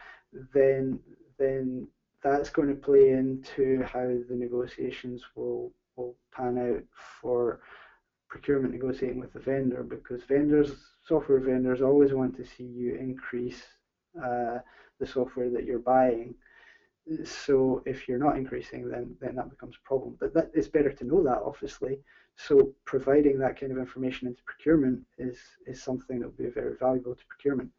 Then 0.54 1.00
then 1.38 1.88
that's 2.24 2.50
going 2.50 2.68
to 2.70 2.76
play 2.76 3.10
into 3.10 3.84
how 3.84 4.06
the 4.06 4.36
negotiations 4.36 5.24
will 5.36 5.72
will 5.96 6.16
pan 6.36 6.58
out 6.58 6.84
for 7.22 7.60
procurement 8.28 8.74
negotiating 8.74 9.20
with 9.20 9.34
the 9.34 9.40
vendor 9.40 9.84
because 9.84 10.24
vendors 10.24 10.72
software 11.08 11.40
vendors 11.40 11.82
always 11.82 12.14
want 12.14 12.36
to 12.36 12.46
see 12.46 12.64
you 12.64 12.96
increase 12.96 13.64
uh, 14.24 14.60
the 15.00 15.08
software 15.08 15.50
that 15.50 15.66
you're 15.66 15.80
buying 15.80 16.36
so 17.24 17.82
if 17.86 18.08
you're 18.08 18.20
not 18.20 18.38
increasing, 18.38 18.88
then 18.88 19.16
then 19.20 19.36
that 19.36 19.50
becomes 19.50 19.76
a 19.76 19.88
problem. 19.88 20.16
But 20.20 20.34
that 20.34 20.52
it's 20.54 20.68
better 20.68 20.92
to 20.92 21.06
know 21.06 21.24
that, 21.24 21.42
obviously. 21.44 22.00
So 22.36 22.74
providing 22.86 23.38
that 23.40 23.60
kind 23.60 23.72
of 23.72 23.78
information 23.78 24.28
into 24.28 24.44
procurement 24.44 25.02
is 25.18 25.38
is 25.66 25.82
something 25.82 26.20
that 26.20 26.28
will 26.28 26.46
be 26.46 26.50
very 26.50 26.76
valuable 26.78 27.16
to 27.16 27.26
procurement. 27.26 27.72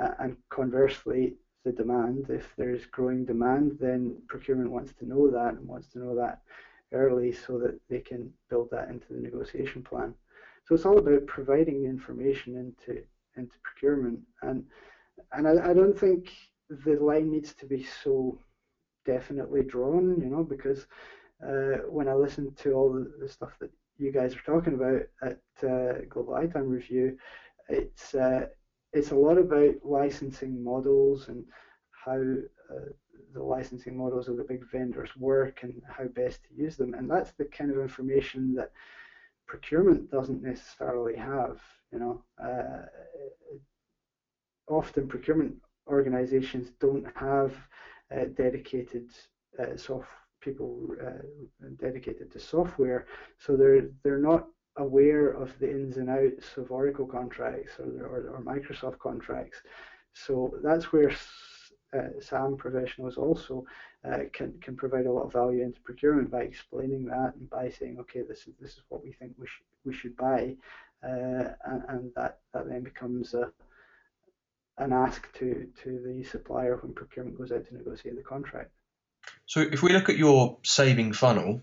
Uh, 0.00 0.10
and 0.20 0.36
conversely, 0.50 1.34
the 1.64 1.72
demand, 1.72 2.26
if 2.30 2.54
there's 2.56 2.86
growing 2.86 3.24
demand, 3.24 3.76
then 3.80 4.16
procurement 4.28 4.70
wants 4.70 4.92
to 4.94 5.06
know 5.06 5.30
that 5.30 5.54
and 5.54 5.66
wants 5.66 5.88
to 5.88 5.98
know 5.98 6.14
that 6.14 6.42
early 6.92 7.32
so 7.32 7.58
that 7.58 7.78
they 7.88 8.00
can 8.00 8.32
build 8.48 8.70
that 8.70 8.88
into 8.88 9.12
the 9.12 9.20
negotiation 9.20 9.82
plan. 9.82 10.14
So 10.66 10.74
it's 10.74 10.86
all 10.86 10.98
about 10.98 11.26
providing 11.26 11.84
information 11.84 12.56
into 12.56 13.02
into 13.36 13.56
procurement 13.62 14.20
and 14.42 14.64
and 15.32 15.46
I, 15.46 15.70
I 15.70 15.74
don't 15.74 15.98
think 15.98 16.32
the 16.68 16.96
line 16.96 17.30
needs 17.30 17.52
to 17.54 17.66
be 17.66 17.86
so 18.02 18.38
definitely 19.10 19.62
drawn, 19.62 20.20
you 20.20 20.28
know, 20.28 20.44
because 20.44 20.86
uh, 21.46 21.82
when 21.88 22.08
I 22.08 22.14
listen 22.14 22.54
to 22.62 22.72
all 22.72 22.92
the, 22.92 23.10
the, 23.20 23.28
stuff 23.28 23.52
that 23.60 23.70
you 23.98 24.12
guys 24.12 24.34
are 24.34 24.42
talking 24.42 24.74
about 24.74 25.02
at 25.22 25.68
uh, 25.68 26.04
Global 26.08 26.34
ITAM 26.34 26.68
Review, 26.68 27.16
it's 27.68 28.14
uh, 28.14 28.46
it's 28.92 29.10
a 29.10 29.16
lot 29.26 29.38
about 29.38 29.74
licensing 29.84 30.62
models 30.62 31.28
and 31.28 31.44
how 32.04 32.20
uh, 32.20 32.90
the 33.32 33.42
licensing 33.42 33.96
models 33.96 34.28
of 34.28 34.36
the 34.36 34.44
big 34.44 34.62
vendors 34.70 35.10
work 35.16 35.60
and 35.62 35.80
how 35.88 36.04
best 36.04 36.40
to 36.44 36.62
use 36.62 36.76
them, 36.76 36.94
and 36.94 37.10
that's 37.10 37.32
the 37.32 37.44
kind 37.44 37.70
of 37.70 37.78
information 37.78 38.54
that 38.54 38.72
procurement 39.46 40.10
doesn't 40.10 40.42
necessarily 40.42 41.16
have. 41.16 41.60
You 41.92 41.98
know, 41.98 42.24
uh, 42.42 42.86
often 44.68 45.08
procurement 45.08 45.56
organizations 45.88 46.70
don't 46.80 47.06
have 47.16 47.52
dedicated 48.34 49.10
uh, 49.58 49.76
soft 49.76 50.08
people 50.40 50.88
uh, 51.04 51.66
dedicated 51.80 52.30
to 52.32 52.40
software, 52.40 53.06
so 53.38 53.56
they're 53.56 53.88
they're 54.02 54.18
not 54.18 54.46
aware 54.76 55.30
of 55.30 55.58
the 55.58 55.70
ins 55.70 55.96
and 55.96 56.08
outs 56.08 56.56
of 56.56 56.70
Oracle 56.70 57.06
contracts 57.06 57.72
or, 57.78 58.06
or, 58.06 58.30
or 58.30 58.42
Microsoft 58.42 58.98
contracts. 58.98 59.58
So 60.14 60.54
that's 60.62 60.92
where 60.92 61.12
uh, 61.92 62.20
SAM 62.20 62.56
professionals 62.56 63.16
also 63.16 63.64
uh, 64.04 64.20
can 64.32 64.58
can 64.60 64.76
provide 64.76 65.06
a 65.06 65.12
lot 65.12 65.24
of 65.24 65.32
value 65.32 65.62
into 65.62 65.80
procurement 65.80 66.30
by 66.30 66.42
explaining 66.42 67.04
that 67.06 67.34
and 67.34 67.50
by 67.50 67.68
saying, 67.68 67.98
okay, 68.00 68.22
this 68.22 68.46
is 68.46 68.54
this 68.60 68.72
is 68.72 68.82
what 68.88 69.04
we 69.04 69.12
think 69.12 69.32
we 69.38 69.46
should 69.46 69.66
we 69.84 69.92
should 69.92 70.16
buy, 70.16 70.54
uh, 71.02 71.54
and, 71.66 71.82
and, 71.88 72.12
that 72.14 72.38
that 72.52 72.68
then 72.68 72.82
becomes 72.82 73.34
a 73.34 73.52
an 74.80 74.92
ask 74.92 75.32
to, 75.38 75.68
to 75.82 76.00
the 76.04 76.24
supplier 76.24 76.76
when 76.76 76.94
procurement 76.94 77.38
goes 77.38 77.52
out 77.52 77.66
to 77.68 77.74
negotiate 77.74 78.16
the 78.16 78.22
contract. 78.22 78.70
So 79.46 79.60
if 79.60 79.82
we 79.82 79.92
look 79.92 80.08
at 80.08 80.16
your 80.16 80.58
saving 80.62 81.12
funnel, 81.12 81.60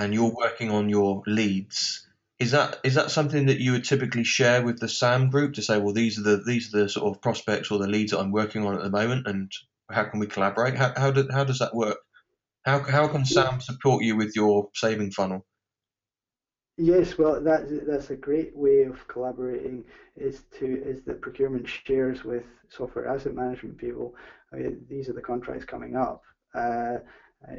and 0.00 0.14
you're 0.14 0.34
working 0.34 0.70
on 0.70 0.88
your 0.88 1.22
leads, 1.26 2.08
is 2.38 2.52
that 2.52 2.78
is 2.82 2.94
that 2.94 3.10
something 3.10 3.46
that 3.46 3.60
you 3.60 3.72
would 3.72 3.84
typically 3.84 4.24
share 4.24 4.62
with 4.62 4.80
the 4.80 4.88
SAM 4.88 5.28
group 5.28 5.54
to 5.54 5.62
say, 5.62 5.78
well, 5.78 5.92
these 5.92 6.18
are 6.18 6.22
the 6.22 6.42
these 6.44 6.74
are 6.74 6.80
the 6.80 6.88
sort 6.88 7.14
of 7.14 7.20
prospects 7.20 7.70
or 7.70 7.78
the 7.78 7.86
leads 7.86 8.12
that 8.12 8.18
I'm 8.18 8.32
working 8.32 8.64
on 8.64 8.74
at 8.74 8.82
the 8.82 8.90
moment, 8.90 9.26
and 9.26 9.52
how 9.90 10.04
can 10.04 10.18
we 10.18 10.26
collaborate? 10.26 10.74
How 10.74 10.94
how, 10.96 11.10
do, 11.10 11.28
how 11.30 11.44
does 11.44 11.58
that 11.58 11.74
work? 11.74 11.98
How 12.64 12.82
how 12.82 13.08
can 13.08 13.26
SAM 13.26 13.60
support 13.60 14.02
you 14.02 14.16
with 14.16 14.34
your 14.34 14.70
saving 14.74 15.12
funnel? 15.12 15.44
Yes, 16.82 17.18
well, 17.18 17.40
that's 17.42 17.70
that's 17.86 18.10
a 18.10 18.16
great 18.16 18.56
way 18.56 18.82
of 18.84 19.06
collaborating. 19.08 19.84
Is 20.16 20.44
to 20.58 20.66
is 20.82 21.02
that 21.02 21.20
procurement 21.20 21.68
shares 21.68 22.24
with 22.24 22.44
software 22.68 23.06
asset 23.06 23.34
management 23.34 23.76
people. 23.76 24.14
I 24.52 24.56
mean, 24.56 24.86
these 24.88 25.08
are 25.08 25.12
the 25.12 25.20
contracts 25.22 25.64
coming 25.64 25.94
up. 25.96 26.22
Uh, 26.54 26.98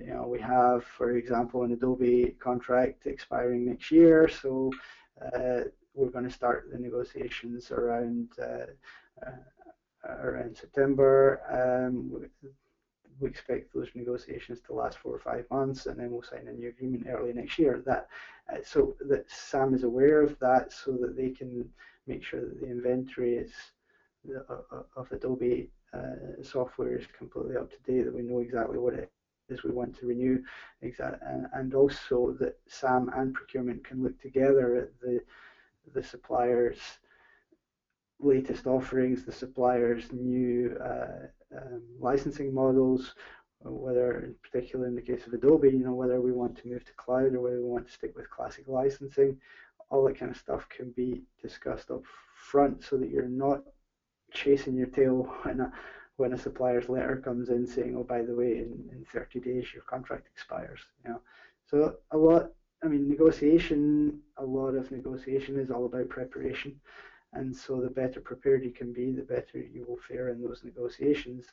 you 0.04 0.14
know, 0.14 0.28
we 0.28 0.40
have, 0.40 0.84
for 0.84 1.12
example, 1.12 1.64
an 1.64 1.72
Adobe 1.72 2.36
contract 2.40 3.06
expiring 3.06 3.66
next 3.66 3.92
year, 3.92 4.28
so 4.28 4.72
uh, 5.22 5.62
we're 5.94 6.10
going 6.10 6.26
to 6.28 6.30
start 6.42 6.66
the 6.72 6.80
negotiations 6.80 7.70
around 7.72 8.30
uh, 8.42 8.66
uh, 9.26 9.32
around 10.24 10.58
September. 10.58 11.40
Um, 11.50 12.26
we 13.22 13.30
expect 13.30 13.74
those 13.74 13.88
negotiations 13.94 14.60
to 14.62 14.74
last 14.74 14.98
four 14.98 15.14
or 15.14 15.20
five 15.20 15.46
months, 15.52 15.86
and 15.86 16.00
then 16.00 16.12
we'll 16.12 16.24
sign 16.24 16.48
a 16.48 16.54
new 16.54 16.70
agreement 16.70 17.08
early 17.08 17.34
next 17.34 17.58
year. 17.60 17.82
That 17.86 18.08
uh, 18.52 18.58
so 18.64 18.96
that 19.08 19.30
SAM 19.30 19.74
is 19.74 19.84
aware 19.84 20.22
of 20.22 20.38
that, 20.40 20.74
so 20.74 20.92
that 20.94 21.16
they 21.16 21.30
can 21.30 21.70
make 22.08 22.24
sure 22.24 22.42
that 22.42 22.60
the 22.60 22.68
inventory 22.68 23.36
is 23.36 23.52
uh, 24.50 24.82
of 24.96 25.12
Adobe 25.12 25.70
uh, 25.94 26.42
software 26.42 26.98
is 26.98 27.06
completely 27.18 27.58
up 27.58 27.70
to 27.70 27.92
date. 27.92 28.04
That 28.06 28.16
we 28.16 28.24
know 28.24 28.40
exactly 28.40 28.80
what 28.80 28.96
it 28.96 29.12
is 29.50 29.64
we 29.64 29.72
want 29.72 29.98
to 30.00 30.08
renew, 30.08 30.42
exact, 30.82 31.22
and 31.54 31.74
also 31.76 32.36
that 32.40 32.58
SAM 32.68 33.12
and 33.16 33.34
procurement 33.34 33.84
can 33.84 34.04
look 34.04 34.20
together 34.22 34.76
at 34.78 35.00
the 35.02 35.22
the 35.94 36.04
suppliers' 36.04 37.00
latest 38.22 38.68
offerings, 38.68 39.26
the 39.26 39.32
suppliers' 39.32 40.12
new 40.12 40.78
uh, 40.84 41.28
um, 41.58 41.82
licensing 42.00 42.54
models, 42.54 43.14
whether, 43.64 44.22
in 44.22 44.36
particular 44.42 44.88
in 44.88 44.96
the 44.96 45.02
case 45.02 45.28
of 45.28 45.34
Adobe, 45.34 45.70
you 45.70 45.84
know, 45.84 45.94
whether 45.94 46.20
we 46.20 46.32
want 46.32 46.58
to 46.58 46.68
move 46.68 46.84
to 46.86 46.94
cloud 46.94 47.34
or 47.34 47.42
whether 47.42 47.62
we 47.62 47.70
want 47.70 47.86
to 47.88 47.94
stick 47.94 48.16
with 48.16 48.30
classic 48.30 48.68
licensing, 48.68 49.38
all 49.90 50.06
that 50.06 50.18
kind 50.18 50.32
of 50.32 50.38
stuff 50.38 50.68
can 50.70 50.92
be 50.92 51.22
discussed 51.42 51.92
up 51.92 52.02
front 52.36 52.84
so 52.84 52.98
that 52.98 53.10
you're 53.10 53.28
not 53.28 53.62
chasing 54.32 54.76
your 54.76 54.88
tail 54.88 55.24
when 55.44 55.60
a, 55.60 55.72
when 56.18 56.34
a 56.34 56.38
supplier's 56.38 56.90
letter 56.90 57.18
comes 57.18 57.50
in 57.50 57.68
saying, 57.68 57.96
oh, 57.98 58.04
by 58.04 58.22
the 58.22 58.36
way, 58.36 58.60
in, 58.60 58.90
in 58.92 59.06
30 59.12 59.40
days 59.40 59.74
your 59.74 59.84
contract 59.84 60.28
expires. 60.34 60.80
You 61.04 61.12
know, 61.12 61.22
so 61.70 61.96
a 62.12 62.18
lot. 62.18 62.52
I 62.84 62.88
mean, 62.88 63.08
negotiation. 63.08 64.20
A 64.38 64.44
lot 64.44 64.74
of 64.74 64.92
negotiation 64.92 65.60
is 65.60 65.70
all 65.70 65.86
about 65.86 66.10
preparation, 66.10 66.80
and 67.34 67.56
so 67.56 67.80
the 67.80 67.90
better 67.90 68.20
prepared 68.20 68.64
you 68.64 68.72
can 68.72 68.92
be, 68.92 69.12
the 69.12 69.22
better 69.22 69.60
you 69.60 69.86
will 69.88 70.00
fare 70.08 70.30
in 70.30 70.42
those 70.42 70.64
negotiations. 70.64 71.46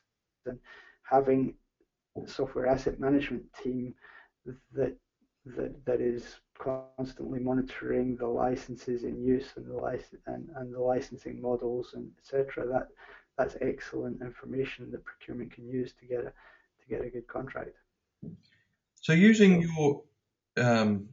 And 0.46 0.58
having 1.02 1.54
a 2.16 2.28
software 2.28 2.66
asset 2.66 2.98
management 2.98 3.44
team 3.62 3.94
that 4.72 4.96
that 5.56 5.84
that 5.86 6.00
is 6.00 6.40
constantly 6.58 7.38
monitoring 7.38 8.16
the 8.16 8.26
licenses 8.26 9.04
in 9.04 9.22
use 9.22 9.52
and 9.56 9.66
the 9.66 9.76
license 9.76 10.20
and, 10.26 10.48
and 10.56 10.74
the 10.74 10.80
licensing 10.80 11.40
models 11.40 11.94
and 11.94 12.10
etc. 12.18 12.66
That 12.66 12.88
that's 13.36 13.56
excellent 13.60 14.20
information 14.20 14.90
that 14.90 15.04
procurement 15.04 15.52
can 15.52 15.68
use 15.68 15.92
to 16.00 16.06
get 16.06 16.20
a 16.20 16.32
to 16.32 16.88
get 16.88 17.02
a 17.04 17.08
good 17.08 17.28
contract. 17.28 17.76
So 19.00 19.12
using 19.12 19.62
your 19.62 20.02
um, 20.56 21.08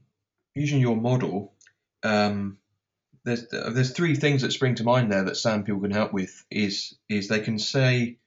using 0.55 0.79
your 0.79 0.95
model, 0.95 1.53
um, 2.03 2.57
there's 3.25 3.47
there's 3.49 3.91
three 3.91 4.15
things 4.15 4.43
that 4.43 4.53
spring 4.53 4.75
to 4.75 4.83
mind 4.83 5.11
there 5.11 5.23
that 5.23 5.37
SAM 5.37 5.63
people 5.63 5.81
can 5.81 5.91
help 5.91 6.13
with. 6.13 6.45
Is 6.49 6.95
is 7.09 7.27
they 7.27 7.39
can 7.39 7.59
say, 7.59 8.17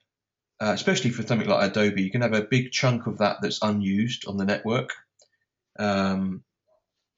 uh, 0.61 0.73
especially 0.73 1.11
for 1.11 1.23
something 1.25 1.47
like 1.47 1.71
Adobe, 1.71 2.03
you 2.03 2.11
can 2.11 2.21
have 2.21 2.33
a 2.33 2.41
big 2.41 2.71
chunk 2.71 3.07
of 3.07 3.19
that 3.19 3.37
that's 3.41 3.59
unused 3.61 4.27
on 4.27 4.37
the 4.37 4.45
network. 4.45 4.91
Um, 5.79 6.43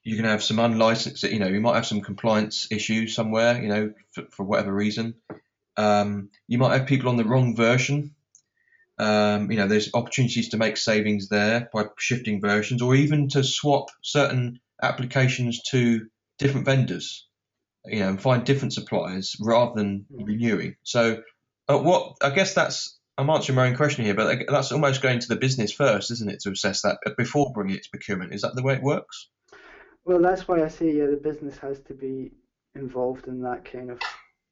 you 0.04 0.16
can 0.16 0.24
have 0.24 0.42
some 0.42 0.58
unlicensed, 0.58 1.22
you 1.24 1.38
know, 1.38 1.48
you 1.48 1.60
might 1.60 1.76
have 1.76 1.86
some 1.86 2.00
compliance 2.00 2.68
issues 2.70 3.14
somewhere, 3.14 3.62
you 3.62 3.68
know, 3.68 3.94
for, 4.12 4.24
for 4.30 4.44
whatever 4.44 4.72
reason. 4.72 5.14
Um, 5.76 6.30
you 6.48 6.58
might 6.58 6.76
have 6.76 6.88
people 6.88 7.08
on 7.08 7.16
the 7.16 7.24
wrong 7.24 7.56
version. 7.56 8.14
Um, 8.98 9.50
you 9.50 9.56
know, 9.56 9.68
there's 9.68 9.90
opportunities 9.94 10.50
to 10.50 10.56
make 10.58 10.76
savings 10.76 11.28
there 11.28 11.68
by 11.72 11.86
shifting 11.98 12.40
versions, 12.40 12.82
or 12.82 12.94
even 12.94 13.28
to 13.30 13.42
swap 13.42 13.90
certain 14.02 14.60
applications 14.82 15.62
to 15.70 16.06
different 16.38 16.66
vendors. 16.66 17.26
You 17.84 18.00
know, 18.00 18.10
and 18.10 18.22
find 18.22 18.44
different 18.44 18.74
suppliers 18.74 19.36
rather 19.40 19.74
than 19.74 20.06
hmm. 20.14 20.24
renewing. 20.24 20.76
So, 20.84 21.22
uh, 21.68 21.78
what 21.78 22.16
I 22.22 22.30
guess 22.30 22.54
that's 22.54 22.98
I'm 23.18 23.28
answering 23.28 23.56
my 23.56 23.68
own 23.68 23.76
question 23.76 24.04
here, 24.04 24.14
but 24.14 24.44
that's 24.48 24.72
almost 24.72 25.02
going 25.02 25.18
to 25.20 25.28
the 25.28 25.36
business 25.36 25.72
first, 25.72 26.10
isn't 26.10 26.30
it, 26.30 26.40
to 26.40 26.50
assess 26.50 26.82
that 26.82 26.98
before 27.16 27.52
bringing 27.52 27.76
it 27.76 27.84
to 27.84 27.90
procurement? 27.90 28.32
Is 28.32 28.42
that 28.42 28.54
the 28.54 28.62
way 28.62 28.74
it 28.74 28.82
works? 28.82 29.28
Well, 30.04 30.20
that's 30.20 30.48
why 30.48 30.64
I 30.64 30.68
say 30.68 30.92
yeah, 30.92 31.06
the 31.06 31.16
business 31.16 31.58
has 31.58 31.80
to 31.82 31.94
be 31.94 32.32
involved 32.74 33.28
in 33.28 33.42
that 33.42 33.64
kind 33.64 33.90
of 33.90 34.00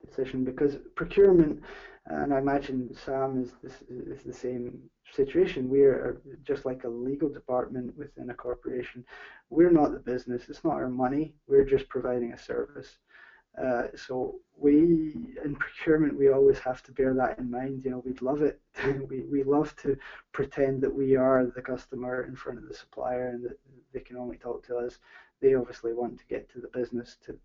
decision 0.07 0.45
because 0.45 0.77
procurement, 0.95 1.62
and 2.07 2.35
I 2.35 2.38
imagine 2.38 2.95
SAM 2.95 3.43
is, 3.43 3.53
this, 3.62 3.83
is 3.88 4.23
the 4.23 4.33
same 4.33 4.79
situation. 5.12 5.69
We 5.69 5.83
are 5.83 6.21
just 6.45 6.66
like 6.66 6.85
a 6.85 6.88
legal 6.88 7.29
department 7.29 7.97
within 7.97 8.31
a 8.31 8.35
corporation. 8.35 9.05
We're 9.49 9.73
not 9.73 9.93
the 9.93 9.99
business. 9.99 10.49
It's 10.49 10.64
not 10.64 10.75
our 10.75 10.88
money. 10.88 11.35
We're 11.49 11.64
just 11.64 11.88
providing 11.88 12.33
a 12.33 12.38
service. 12.38 12.99
Uh, 13.59 13.89
so 13.97 14.37
we 14.57 15.15
in 15.45 15.57
procurement 15.57 16.17
we 16.17 16.29
always 16.29 16.59
have 16.59 16.83
to 16.83 16.93
bear 16.93 17.15
that 17.15 17.39
in 17.39 17.51
mind. 17.51 17.85
You 17.85 17.91
know, 17.91 18.03
we'd 18.05 18.23
love 18.23 18.43
it. 18.43 18.61
we 19.09 19.21
we 19.23 19.43
love 19.43 19.75
to 19.77 19.97
pretend 20.33 20.83
that 20.83 20.95
we 20.95 21.17
are 21.17 21.45
the 21.47 21.63
customer 21.63 22.25
in 22.25 22.37
front 22.37 22.59
of 22.59 22.69
the 22.69 22.75
supplier 22.75 23.29
and 23.29 23.45
that 23.45 23.59
they 23.93 24.01
can 24.01 24.17
only 24.17 24.37
talk 24.37 24.65
to 24.67 24.77
us. 24.77 24.99
They 25.41 25.55
obviously 25.55 25.93
want 25.95 26.19
to 26.19 26.27
get 26.27 26.51
to 26.53 26.61
the 26.61 26.69
business, 26.69 27.17
to 27.27 27.37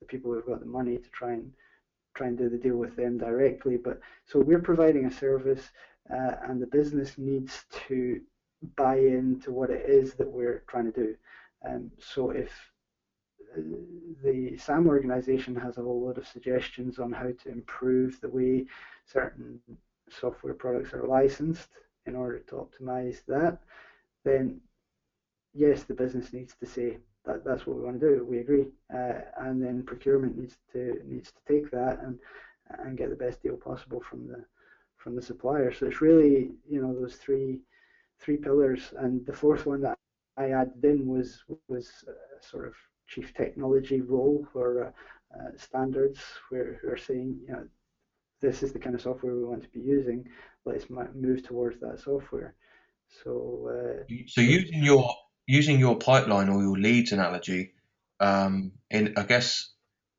the 0.00 0.06
people 0.06 0.32
who've 0.32 0.46
got 0.46 0.60
the 0.60 0.66
money 0.66 0.98
to 0.98 1.08
try 1.10 1.32
and 1.32 1.52
try 2.14 2.26
and 2.26 2.36
do 2.36 2.48
the 2.48 2.58
deal 2.58 2.76
with 2.76 2.96
them 2.96 3.18
directly. 3.18 3.76
But 3.76 4.00
so 4.26 4.40
we're 4.40 4.58
providing 4.58 5.06
a 5.06 5.10
service, 5.10 5.70
uh, 6.10 6.36
and 6.48 6.60
the 6.60 6.66
business 6.66 7.18
needs 7.18 7.64
to 7.88 8.20
buy 8.76 8.96
into 8.96 9.52
what 9.52 9.70
it 9.70 9.88
is 9.88 10.14
that 10.14 10.30
we're 10.30 10.64
trying 10.66 10.92
to 10.92 10.92
do. 10.92 11.16
Um, 11.68 11.90
so 11.98 12.30
if 12.30 12.50
the 14.22 14.56
SAM 14.56 14.86
organization 14.86 15.54
has 15.56 15.78
a 15.78 15.82
whole 15.82 16.06
lot 16.06 16.18
of 16.18 16.26
suggestions 16.26 16.98
on 16.98 17.12
how 17.12 17.30
to 17.42 17.48
improve 17.50 18.20
the 18.20 18.28
way 18.28 18.66
certain 19.06 19.60
software 20.10 20.54
products 20.54 20.92
are 20.92 21.06
licensed 21.06 21.68
in 22.06 22.16
order 22.16 22.40
to 22.40 22.54
optimize 22.54 23.24
that, 23.26 23.58
then 24.24 24.60
yes, 25.54 25.84
the 25.84 25.94
business 25.94 26.32
needs 26.32 26.54
to 26.60 26.66
say, 26.66 26.98
that, 27.24 27.44
that's 27.44 27.66
what 27.66 27.76
we 27.76 27.84
want 27.84 28.00
to 28.00 28.16
do. 28.16 28.24
We 28.24 28.38
agree, 28.38 28.66
uh, 28.92 29.20
and 29.38 29.62
then 29.62 29.84
procurement 29.84 30.36
needs 30.36 30.56
to 30.72 31.00
needs 31.06 31.30
to 31.30 31.52
take 31.52 31.70
that 31.70 32.00
and 32.02 32.18
and 32.80 32.98
get 32.98 33.10
the 33.10 33.16
best 33.16 33.42
deal 33.42 33.56
possible 33.56 34.00
from 34.00 34.26
the 34.26 34.44
from 34.96 35.14
the 35.14 35.22
supplier. 35.22 35.72
So 35.72 35.86
it's 35.86 36.00
really 36.00 36.50
you 36.68 36.82
know 36.82 36.92
those 36.92 37.16
three 37.16 37.60
three 38.18 38.36
pillars, 38.36 38.92
and 38.98 39.24
the 39.24 39.32
fourth 39.32 39.66
one 39.66 39.82
that 39.82 39.96
I 40.36 40.50
added 40.50 40.84
in 40.84 41.06
was 41.06 41.44
was 41.68 42.04
a 42.08 42.44
sort 42.44 42.66
of 42.66 42.74
chief 43.12 43.34
technology 43.34 44.00
role 44.00 44.46
for 44.52 44.86
uh, 44.86 45.38
uh, 45.38 45.50
standards, 45.56 46.20
where 46.48 46.78
who 46.80 46.88
are 46.88 46.96
saying 46.96 47.38
you 47.46 47.52
know 47.52 47.66
this 48.40 48.62
is 48.62 48.72
the 48.72 48.78
kind 48.78 48.94
of 48.94 49.02
software 49.02 49.34
we 49.34 49.44
want 49.44 49.62
to 49.62 49.68
be 49.68 49.80
using. 49.80 50.28
Let's 50.64 50.86
move 50.90 51.42
towards 51.42 51.80
that 51.80 52.00
software. 52.00 52.54
So, 53.24 53.68
uh, 53.70 54.04
so 54.26 54.40
using 54.40 54.82
your 54.82 55.08
using 55.46 55.78
your 55.78 55.96
pipeline 55.96 56.48
or 56.48 56.62
your 56.62 56.78
leads 56.78 57.12
analogy, 57.12 57.72
um, 58.20 58.72
in 58.90 59.14
I 59.16 59.22
guess 59.22 59.70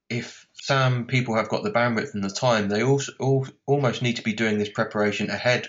if 0.09 0.47
some 0.53 1.07
people 1.07 1.35
have 1.35 1.49
got 1.49 1.63
the 1.63 1.71
bandwidth 1.71 2.13
and 2.13 2.23
the 2.23 2.29
time, 2.29 2.69
they 2.69 2.83
also 2.83 3.11
all, 3.19 3.47
almost 3.65 4.01
need 4.01 4.17
to 4.17 4.21
be 4.21 4.33
doing 4.33 4.57
this 4.57 4.69
preparation 4.69 5.29
ahead 5.29 5.67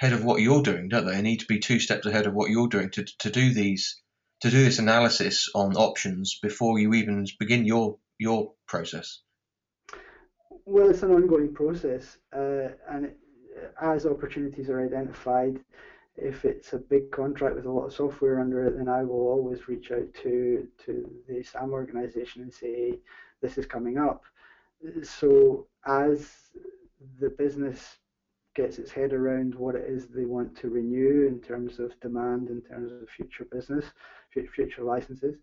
ahead 0.00 0.12
of 0.12 0.24
what 0.24 0.42
you're 0.42 0.62
doing, 0.62 0.88
don't 0.88 1.06
they? 1.06 1.12
They 1.12 1.22
need 1.22 1.40
to 1.40 1.46
be 1.46 1.58
two 1.58 1.80
steps 1.80 2.06
ahead 2.06 2.26
of 2.26 2.34
what 2.34 2.50
you're 2.50 2.68
doing 2.68 2.90
to 2.90 3.04
to 3.04 3.30
do 3.30 3.52
these 3.52 4.00
to 4.46 4.56
do 4.56 4.64
this 4.64 4.78
analysis 4.78 5.48
on 5.54 5.74
options 5.76 6.38
before 6.40 6.78
you 6.78 6.94
even 6.94 7.26
begin 7.38 7.64
your 7.64 7.98
your 8.18 8.52
process. 8.66 9.20
Well, 10.64 10.90
it's 10.90 11.02
an 11.02 11.10
ongoing 11.10 11.52
process, 11.52 12.18
uh, 12.32 12.68
and 12.88 13.12
as 13.80 14.06
opportunities 14.06 14.68
are 14.68 14.84
identified, 14.84 15.60
if 16.16 16.44
it's 16.44 16.72
a 16.72 16.78
big 16.78 17.10
contract 17.10 17.56
with 17.56 17.66
a 17.66 17.70
lot 17.70 17.86
of 17.86 17.92
software 17.92 18.40
under 18.40 18.66
it, 18.66 18.76
then 18.76 18.88
I 18.88 19.02
will 19.02 19.26
always 19.28 19.68
reach 19.68 19.90
out 19.90 20.12
to 20.22 20.66
to 20.86 21.10
the 21.28 21.42
SAM 21.42 21.72
organization 21.72 22.42
and 22.42 22.52
say 22.52 22.98
this 23.42 23.58
is 23.58 23.66
coming 23.66 23.98
up. 23.98 24.22
So 25.02 25.66
as 25.86 26.30
the 27.20 27.30
business 27.30 27.98
gets 28.54 28.78
its 28.78 28.90
head 28.90 29.12
around 29.12 29.54
what 29.54 29.74
it 29.74 29.84
is 29.86 30.06
they 30.06 30.24
want 30.24 30.56
to 30.56 30.70
renew 30.70 31.26
in 31.28 31.40
terms 31.40 31.78
of 31.78 31.98
demand, 32.00 32.48
in 32.48 32.62
terms 32.62 32.90
of 32.90 33.08
future 33.10 33.44
business, 33.44 33.84
future 34.44 34.82
licenses, 34.82 35.36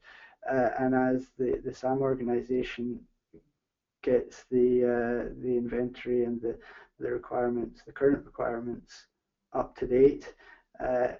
uh, 0.51 0.69
and 0.79 0.93
as 0.93 1.27
the 1.37 1.61
the 1.63 1.73
SAM 1.73 1.99
organization 1.99 2.99
gets 4.01 4.45
the 4.51 4.83
uh, 4.83 5.33
the 5.41 5.57
inventory 5.57 6.25
and 6.25 6.41
the 6.41 6.57
the 6.99 7.09
requirements, 7.09 7.81
the 7.85 7.91
current 7.91 8.25
requirements 8.25 9.07
up 9.53 9.75
to 9.77 9.87
date. 9.87 10.33
Uh, 10.79 11.13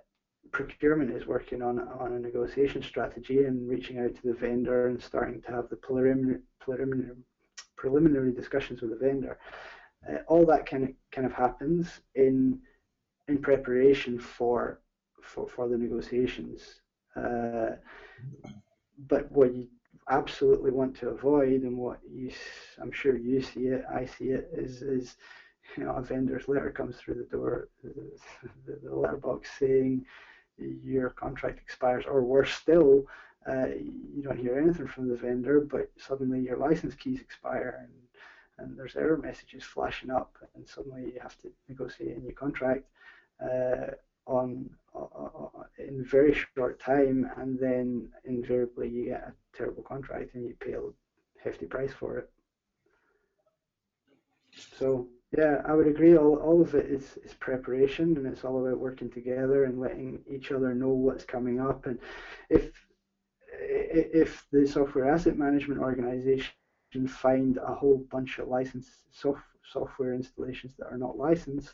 procurement 0.52 1.12
is 1.12 1.26
working 1.26 1.62
on 1.62 1.80
on 2.00 2.14
a 2.14 2.20
negotiation 2.20 2.82
strategy 2.84 3.46
and 3.46 3.68
reaching 3.68 4.00
out 4.00 4.14
to 4.16 4.28
the 4.28 4.34
vendor 4.34 4.88
and 4.88 5.02
starting 5.02 5.42
to 5.42 5.52
have 5.52 5.70
the 5.70 5.76
preliminary 5.76 6.40
preliminary 7.76 8.32
discussions 8.32 8.82
with 8.82 8.92
the 8.92 9.06
vendor. 9.06 9.38
Uh, 10.10 10.18
all 10.28 10.46
that 10.46 10.66
kind 10.66 10.84
of 10.84 10.90
kind 11.12 11.26
of 11.26 11.34
happens 11.34 12.02
in 12.16 12.60
in 13.28 13.38
preparation 13.38 14.20
for 14.20 14.82
for, 15.22 15.48
for 15.48 15.68
the 15.68 15.78
negotiations. 15.78 16.82
Uh, 17.16 17.76
but 19.08 19.32
what 19.32 19.54
you 19.54 19.68
absolutely 20.10 20.72
want 20.72 20.96
to 20.98 21.10
avoid, 21.10 21.62
and 21.64 21.78
what 21.78 22.00
you, 22.10 22.32
I'm 22.82 22.92
sure 22.92 23.18
you 23.18 23.42
see 23.42 23.68
it, 23.68 23.84
I 23.94 24.06
see 24.06 24.30
it, 24.30 24.50
is 24.54 24.82
is 24.82 25.16
you 25.78 25.84
know 25.84 25.92
a 25.92 26.02
vendor's 26.02 26.48
letter 26.48 26.72
comes 26.72 26.98
through 26.98 27.16
the 27.16 27.38
door, 27.38 27.70
the, 27.84 28.80
the 28.84 28.96
letterbox 28.96 29.50
saying 29.60 30.06
your 30.58 31.10
contract 31.10 31.60
expires, 31.60 32.06
or 32.08 32.24
worse 32.24 32.54
still, 32.54 33.06
uh, 33.50 33.68
you 33.68 34.22
don't 34.24 34.40
hear 34.40 34.60
anything 34.60 34.88
from 34.88 35.08
the 35.10 35.16
vendor, 35.16 35.62
but 35.62 35.92
suddenly 35.98 36.42
your 36.42 36.58
license 36.58 36.96
keys 36.96 37.20
expire 37.22 37.80
and 37.82 37.94
and 38.60 38.78
there's 38.78 38.96
error 38.96 39.18
messages 39.18 39.64
flashing 39.64 40.12
up, 40.12 40.38
and 40.56 40.68
suddenly 40.68 41.12
you 41.14 41.20
have 41.22 41.38
to 41.40 41.52
negotiate 41.68 42.18
a 42.18 42.20
new 42.20 42.34
contract. 42.34 42.84
Uh, 43.44 43.88
on 44.26 44.70
uh, 44.96 45.64
in 45.80 46.06
very 46.06 46.36
short 46.56 46.80
time, 46.80 47.30
and 47.38 47.60
then 47.60 48.10
invariably 48.26 48.90
you 48.90 49.06
get 49.06 49.28
a 49.28 49.58
terrible 49.58 49.84
contract 49.84 50.34
and 50.36 50.46
you 50.48 50.56
pay 50.60 50.74
a 50.74 50.82
hefty 51.44 51.66
price 51.66 51.92
for 51.92 52.18
it. 52.20 52.30
So 54.78 55.08
yeah, 55.38 55.62
I 55.66 55.74
would 55.74 55.88
agree. 55.88 56.16
All, 56.16 56.36
all 56.36 56.62
of 56.62 56.76
it 56.76 56.86
is, 56.86 57.18
is 57.24 57.34
preparation, 57.34 58.18
and 58.18 58.28
it's 58.28 58.44
all 58.44 58.66
about 58.66 58.80
working 58.80 59.10
together 59.10 59.66
and 59.66 59.80
letting 59.80 60.20
each 60.30 60.52
other 60.52 60.76
know 60.76 60.90
what's 60.90 61.26
coming 61.26 61.60
up. 61.60 61.88
And 61.88 62.00
if 62.50 62.72
if 63.60 64.46
the 64.52 64.68
software 64.68 65.10
asset 65.10 65.38
management 65.38 65.82
organization 65.82 66.52
find 67.08 67.58
a 67.58 67.74
whole 67.74 68.06
bunch 68.12 68.38
of 68.38 68.48
licensed 68.48 68.92
soft, 69.12 69.44
software 69.72 70.14
installations 70.14 70.76
that 70.78 70.88
are 70.88 70.98
not 70.98 71.18
licensed, 71.18 71.74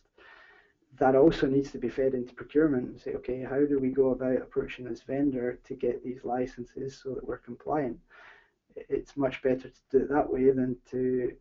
that 0.97 1.15
also 1.15 1.47
needs 1.47 1.71
to 1.71 1.77
be 1.77 1.89
fed 1.89 2.13
into 2.13 2.33
procurement 2.33 2.89
and 2.89 2.99
say, 2.99 3.13
okay, 3.13 3.43
how 3.43 3.59
do 3.65 3.79
we 3.79 3.89
go 3.89 4.09
about 4.09 4.41
approaching 4.41 4.85
this 4.85 5.01
vendor 5.03 5.59
to 5.65 5.75
get 5.75 6.03
these 6.03 6.23
licenses 6.23 6.99
so 7.01 7.13
that 7.13 7.25
we're 7.25 7.37
compliant? 7.37 7.97
It's 8.75 9.15
much 9.15 9.41
better 9.41 9.69
to 9.69 9.81
do 9.91 9.97
it 9.99 10.09
that 10.09 10.31
way 10.31 10.51
than 10.51 10.77
to 10.91 11.33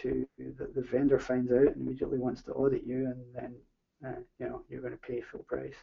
to 0.00 0.26
the, 0.38 0.70
the 0.74 0.82
vendor 0.82 1.18
finds 1.18 1.50
out 1.50 1.66
and 1.66 1.76
immediately 1.76 2.18
wants 2.18 2.42
to 2.42 2.52
audit 2.52 2.84
you, 2.86 3.06
and 3.06 3.24
then 3.34 3.54
uh, 4.06 4.20
you 4.38 4.48
know 4.48 4.62
you're 4.68 4.80
going 4.80 4.92
to 4.92 4.98
pay 4.98 5.20
full 5.20 5.44
price. 5.44 5.74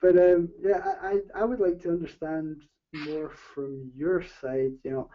But 0.00 0.16
um, 0.16 0.48
yeah, 0.60 0.80
I 1.02 1.20
I 1.34 1.44
would 1.44 1.60
like 1.60 1.80
to 1.82 1.90
understand 1.90 2.62
more 2.92 3.30
from 3.30 3.92
your 3.94 4.24
side. 4.40 4.72
You 4.84 4.90
know 4.90 5.10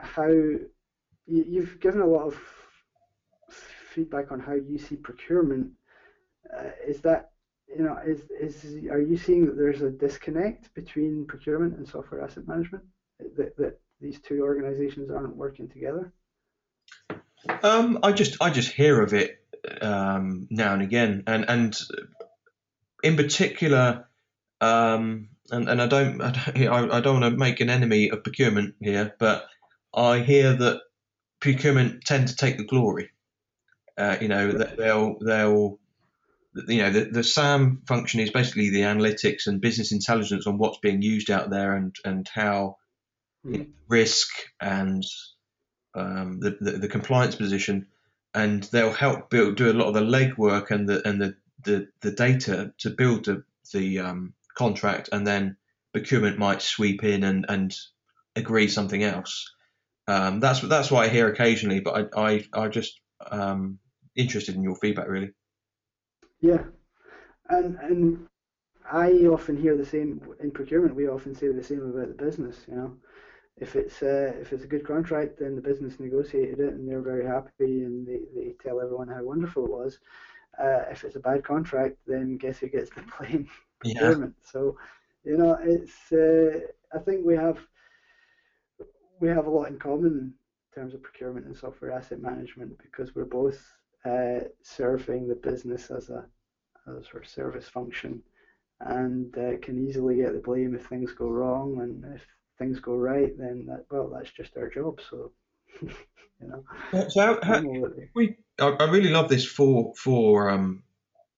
how 0.00 0.26
you, 0.28 0.68
you've 1.26 1.80
given 1.80 2.00
a 2.00 2.06
lot 2.06 2.26
of 2.26 2.40
feedback 3.94 4.32
on 4.32 4.40
how 4.40 4.54
you 4.54 4.78
see 4.78 4.96
procurement. 4.96 5.70
Uh, 6.56 6.70
is 6.86 7.00
that 7.00 7.30
you 7.68 7.82
know 7.82 7.98
is 8.06 8.20
is 8.40 8.74
are 8.90 9.00
you 9.00 9.16
seeing 9.16 9.46
that 9.46 9.56
there's 9.56 9.82
a 9.82 9.90
disconnect 9.90 10.72
between 10.74 11.26
procurement 11.26 11.76
and 11.76 11.86
software 11.86 12.22
asset 12.22 12.46
management 12.46 12.84
that, 13.36 13.56
that 13.56 13.78
these 14.00 14.18
two 14.20 14.42
organizations 14.42 15.10
aren't 15.10 15.36
working 15.36 15.68
together? 15.68 16.12
Um, 17.62 17.98
I 18.02 18.12
just 18.12 18.36
I 18.40 18.50
just 18.50 18.72
hear 18.72 19.00
of 19.00 19.14
it 19.14 19.38
um, 19.80 20.46
now 20.50 20.72
and 20.72 20.82
again, 20.82 21.22
and 21.26 21.44
and 21.48 21.78
in 23.02 23.16
particular, 23.16 24.08
um, 24.60 25.28
and 25.50 25.68
and 25.68 25.80
I 25.80 25.86
don't 25.86 26.20
I 26.22 26.30
don't, 26.30 26.92
I 26.92 27.00
don't 27.00 27.20
want 27.20 27.32
to 27.32 27.38
make 27.38 27.60
an 27.60 27.70
enemy 27.70 28.10
of 28.10 28.24
procurement 28.24 28.74
here, 28.80 29.14
but 29.18 29.46
I 29.94 30.20
hear 30.20 30.54
that 30.54 30.80
procurement 31.40 32.04
tend 32.04 32.28
to 32.28 32.36
take 32.36 32.58
the 32.58 32.64
glory. 32.64 33.10
Uh, 33.96 34.16
you 34.20 34.28
know 34.28 34.52
that 34.52 34.76
they'll 34.76 35.18
they'll 35.20 35.78
you 36.66 36.78
know 36.78 36.90
the, 36.90 37.04
the 37.04 37.24
SAM 37.24 37.82
function 37.86 38.20
is 38.20 38.30
basically 38.30 38.70
the 38.70 38.82
analytics 38.82 39.46
and 39.46 39.60
business 39.60 39.92
intelligence 39.92 40.46
on 40.46 40.58
what's 40.58 40.78
being 40.78 41.02
used 41.02 41.30
out 41.30 41.50
there 41.50 41.74
and 41.74 41.94
and 42.04 42.28
how 42.32 42.76
mm. 43.46 43.68
risk 43.88 44.28
and 44.60 45.04
um, 45.94 46.40
the, 46.40 46.56
the, 46.60 46.72
the 46.72 46.88
compliance 46.88 47.34
position, 47.34 47.86
and 48.34 48.62
they'll 48.64 48.92
help 48.92 49.30
build 49.30 49.56
do 49.56 49.70
a 49.70 49.74
lot 49.74 49.88
of 49.88 49.94
the 49.94 50.00
legwork 50.00 50.70
and 50.70 50.88
the 50.88 51.06
and 51.06 51.20
the 51.20 51.36
the, 51.62 51.88
the 52.00 52.12
data 52.12 52.72
to 52.78 52.90
build 52.90 53.26
the 53.26 53.44
the 53.72 54.00
um, 54.00 54.34
contract, 54.56 55.10
and 55.12 55.26
then 55.26 55.56
procurement 55.92 56.38
might 56.38 56.62
sweep 56.62 57.04
in 57.04 57.24
and 57.24 57.46
and 57.48 57.76
agree 58.36 58.68
something 58.68 59.02
else. 59.02 59.52
Um, 60.08 60.40
that's 60.40 60.60
that's 60.60 60.90
what 60.90 61.04
I 61.04 61.08
hear 61.08 61.28
occasionally, 61.28 61.80
but 61.80 62.12
I 62.16 62.32
I, 62.32 62.44
I 62.52 62.68
just 62.68 63.00
um, 63.30 63.78
interested 64.16 64.54
in 64.54 64.62
your 64.62 64.76
feedback 64.76 65.08
really. 65.08 65.32
Yeah, 66.40 66.64
and 67.48 67.76
and 67.80 68.26
I 68.90 69.10
often 69.26 69.56
hear 69.56 69.76
the 69.76 69.84
same 69.84 70.20
in 70.40 70.50
procurement. 70.52 70.94
We 70.96 71.08
often 71.08 71.34
say 71.34 71.48
the 71.48 71.62
same 71.62 71.82
about 71.82 72.08
the 72.08 72.24
business. 72.24 72.66
You 72.68 72.76
know, 72.76 72.96
if 73.56 73.76
it's 73.76 74.02
uh, 74.02 74.32
if 74.40 74.52
it's 74.52 74.64
a 74.64 74.68
good 74.68 74.86
contract, 74.86 75.38
then 75.38 75.56
the 75.56 75.62
business 75.62 76.00
negotiated 76.00 76.60
it 76.60 76.74
and 76.74 76.88
they're 76.88 77.02
very 77.02 77.24
happy 77.26 77.72
and 77.72 77.96
they, 77.96 78.12
they 78.34 78.46
tell 78.62 78.80
everyone 78.80 78.98
how 79.08 79.16
wonderful 79.16 79.64
it 79.64 79.70
was. 79.70 79.98
Uh, 80.58 80.82
if 80.90 81.04
it's 81.04 81.16
a 81.16 81.20
bad 81.20 81.44
contract, 81.44 81.96
then 82.06 82.36
guess 82.36 82.58
who 82.58 82.68
gets 82.68 82.90
the 82.90 83.02
blame? 83.18 83.48
Yeah. 83.84 84.14
So, 84.42 84.76
you 85.24 85.36
know, 85.36 85.56
it's 85.62 86.12
uh, 86.12 86.60
I 86.94 86.98
think 86.98 87.24
we 87.24 87.34
have 87.36 87.58
we 89.20 89.28
have 89.28 89.46
a 89.46 89.50
lot 89.50 89.68
in 89.68 89.78
common 89.78 90.12
in 90.16 90.34
terms 90.74 90.94
of 90.94 91.02
procurement 91.02 91.46
and 91.46 91.56
software 91.56 91.92
asset 91.92 92.20
management 92.20 92.76
because 92.78 93.14
we're 93.14 93.24
both 93.24 93.79
uh, 94.04 94.40
serving 94.62 95.28
the 95.28 95.34
business 95.34 95.90
as 95.90 96.10
a 96.10 96.24
as 96.86 97.04
of 97.14 97.28
service 97.28 97.68
function 97.68 98.22
and 98.80 99.36
uh, 99.36 99.58
can 99.60 99.86
easily 99.86 100.16
get 100.16 100.32
the 100.32 100.38
blame 100.38 100.74
if 100.74 100.86
things 100.86 101.12
go 101.12 101.28
wrong 101.28 101.80
and 101.80 102.14
if 102.14 102.26
things 102.58 102.80
go 102.80 102.94
right, 102.94 103.36
then 103.36 103.66
that, 103.66 103.84
well, 103.90 104.10
that's 104.14 104.30
just 104.30 104.56
our 104.56 104.68
job. 104.68 105.00
So, 105.10 105.32
you 105.82 105.90
know. 106.40 106.64
So 107.08 107.20
how, 107.20 107.38
how, 107.42 107.62
we, 108.14 108.36
I 108.58 108.84
really 108.84 109.10
love 109.10 109.28
this 109.28 109.44
for 109.44 109.94
for 109.96 110.50
um, 110.50 110.82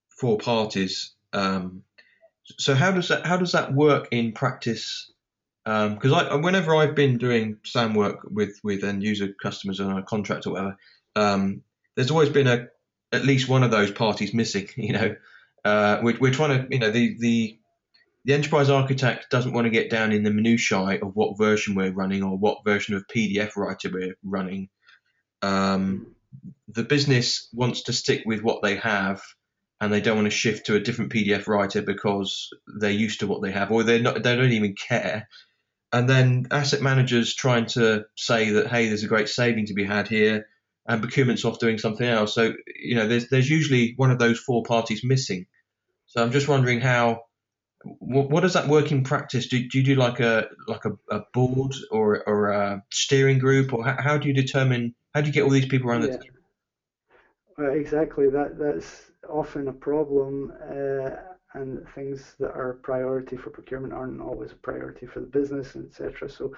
four 0.09 0.37
parties. 0.37 1.13
Um, 1.33 1.83
so 2.59 2.75
how 2.75 2.91
does 2.91 3.07
that 3.09 3.25
how 3.25 3.37
does 3.37 3.53
that 3.53 3.73
work 3.73 4.09
in 4.11 4.33
practice? 4.33 5.11
Because 5.65 6.11
um, 6.11 6.13
I, 6.13 6.35
whenever 6.35 6.75
I've 6.75 6.95
been 6.95 7.17
doing 7.17 7.57
SAM 7.63 7.93
work 7.93 8.19
with 8.29 8.59
with 8.63 8.83
end 8.83 9.01
user 9.01 9.29
customers 9.41 9.79
on 9.79 9.97
a 9.97 10.03
contract 10.03 10.45
or 10.45 10.51
whatever, 10.51 10.77
um, 11.15 11.61
there's 11.95 12.11
always 12.11 12.29
been 12.29 12.47
a 12.47 12.67
at 13.11 13.25
least 13.25 13.47
one 13.47 13.63
of 13.63 13.71
those 13.71 13.91
parties 13.91 14.33
missing. 14.33 14.67
You 14.75 14.93
know, 14.93 15.15
uh, 15.63 15.99
we're, 16.01 16.17
we're 16.19 16.33
trying 16.33 16.67
to 16.67 16.67
you 16.73 16.79
know 16.79 16.91
the 16.91 17.15
the 17.19 17.59
the 18.25 18.33
enterprise 18.33 18.69
architect 18.69 19.29
doesn't 19.29 19.53
want 19.53 19.65
to 19.65 19.71
get 19.71 19.89
down 19.89 20.11
in 20.11 20.23
the 20.23 20.31
minutiae 20.31 20.99
of 21.01 21.15
what 21.15 21.37
version 21.37 21.75
we're 21.75 21.91
running 21.91 22.23
or 22.23 22.37
what 22.37 22.63
version 22.63 22.95
of 22.95 23.05
PDF 23.07 23.57
writer 23.57 23.89
we're 23.91 24.15
running. 24.23 24.69
Um, 25.41 26.15
the 26.69 26.83
business 26.83 27.49
wants 27.53 27.83
to 27.83 27.93
stick 27.93 28.23
with 28.25 28.41
what 28.41 28.63
they 28.63 28.77
have, 28.77 29.21
and 29.81 29.91
they 29.91 30.01
don't 30.01 30.15
want 30.15 30.25
to 30.25 30.37
shift 30.37 30.67
to 30.67 30.75
a 30.75 30.79
different 30.79 31.11
PDF 31.11 31.47
writer 31.47 31.81
because 31.81 32.49
they're 32.79 32.91
used 32.91 33.19
to 33.19 33.27
what 33.27 33.41
they 33.41 33.51
have, 33.51 33.71
or 33.71 33.83
they're 33.83 33.99
not. 33.99 34.23
They 34.23 34.35
don't 34.35 34.51
even 34.51 34.75
care. 34.75 35.27
And 35.91 36.09
then 36.09 36.47
asset 36.49 36.81
managers 36.81 37.35
trying 37.35 37.67
to 37.67 38.05
say 38.15 38.51
that 38.51 38.67
hey, 38.67 38.87
there's 38.87 39.03
a 39.03 39.07
great 39.07 39.29
saving 39.29 39.67
to 39.67 39.73
be 39.73 39.83
had 39.83 40.07
here, 40.07 40.47
and 40.87 41.01
procurement's 41.01 41.45
off 41.45 41.59
doing 41.59 41.77
something 41.77 42.07
else. 42.07 42.33
So 42.33 42.53
you 42.75 42.95
know, 42.95 43.07
there's 43.07 43.29
there's 43.29 43.49
usually 43.49 43.93
one 43.97 44.11
of 44.11 44.19
those 44.19 44.39
four 44.39 44.63
parties 44.63 45.03
missing. 45.03 45.45
So 46.05 46.21
I'm 46.21 46.31
just 46.31 46.47
wondering 46.47 46.81
how 46.81 47.21
what, 47.83 48.29
what 48.29 48.41
does 48.41 48.53
that 48.53 48.67
work 48.67 48.91
in 48.91 49.03
practice? 49.03 49.47
Do, 49.47 49.67
do 49.67 49.77
you 49.77 49.83
do 49.83 49.95
like 49.95 50.19
a 50.19 50.47
like 50.67 50.85
a, 50.85 50.91
a 51.09 51.21
board 51.33 51.73
or 51.91 52.27
or 52.27 52.49
a 52.49 52.83
steering 52.91 53.39
group, 53.39 53.73
or 53.73 53.83
how, 53.83 53.97
how, 53.99 54.17
do 54.17 54.27
you 54.27 54.33
determine 54.33 54.95
how 55.13 55.21
do 55.21 55.27
you 55.27 55.33
get 55.33 55.43
all 55.43 55.49
these 55.49 55.65
people 55.65 55.89
around 55.89 56.03
yeah. 56.03 56.11
the 56.11 56.17
table? 56.17 56.37
Well, 57.57 57.73
exactly. 57.73 58.29
That 58.29 58.57
that's 58.57 59.11
often 59.29 59.67
a 59.67 59.73
problem, 59.73 60.53
uh, 60.61 61.09
and 61.59 61.85
things 61.93 62.35
that 62.39 62.51
are 62.51 62.79
priority 62.83 63.37
for 63.37 63.49
procurement 63.49 63.93
aren't 63.93 64.21
always 64.21 64.51
a 64.51 64.55
priority 64.55 65.05
for 65.05 65.19
the 65.19 65.27
business, 65.27 65.75
etc. 65.75 66.29
So, 66.29 66.53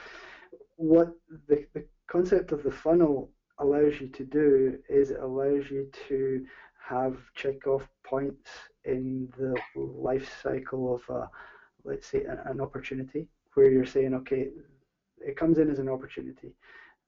what 0.75 1.09
the 1.47 1.65
the 1.73 1.85
concept 2.07 2.51
of 2.51 2.63
the 2.63 2.71
funnel 2.71 3.31
allows 3.59 3.99
you 4.01 4.07
to 4.07 4.23
do 4.25 4.77
is 4.89 5.11
it 5.11 5.19
allows 5.19 5.69
you 5.69 5.89
to 6.07 6.45
have 6.87 7.17
check 7.35 7.67
off 7.67 7.87
points 8.03 8.49
in 8.83 9.31
the 9.37 9.55
life 9.75 10.29
cycle 10.41 10.95
of 10.95 11.15
a 11.15 11.29
let's 11.85 12.07
say, 12.07 12.25
an 12.45 12.59
opportunity 12.59 13.27
where 13.53 13.71
you're 13.71 13.85
saying, 13.85 14.13
okay, 14.13 14.49
it 15.19 15.37
comes 15.37 15.59
in 15.59 15.69
as 15.69 15.79
an 15.79 15.87
opportunity. 15.87 16.53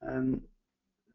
Um, 0.08 0.42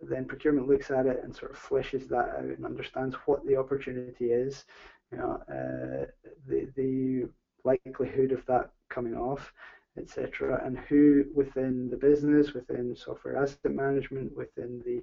then 0.01 0.25
procurement 0.25 0.69
looks 0.69 0.91
at 0.91 1.07
it 1.07 1.21
and 1.23 1.35
sort 1.35 1.53
of 1.53 1.59
fleshes 1.59 2.09
that 2.09 2.31
out 2.37 2.45
and 2.45 2.67
understands 2.67 3.15
what 3.27 3.47
the 3.47 3.57
opportunity 3.57 4.33
is, 4.33 4.65
you 5.13 5.19
know, 5.19 5.41
uh, 5.49 6.07
the 6.49 6.69
the 6.75 7.29
likelihood 7.65 8.33
of 8.33 8.45
that 8.47 8.71
coming 8.91 9.15
off, 9.15 9.53
etc., 9.99 10.61
and 10.65 10.79
who 10.79 11.25
within 11.35 11.89
the 11.91 11.97
business, 11.97 12.55
within 12.55 12.97
software 12.97 13.37
asset 13.37 13.73
management, 13.73 14.35
within 14.37 14.83
the 14.85 15.03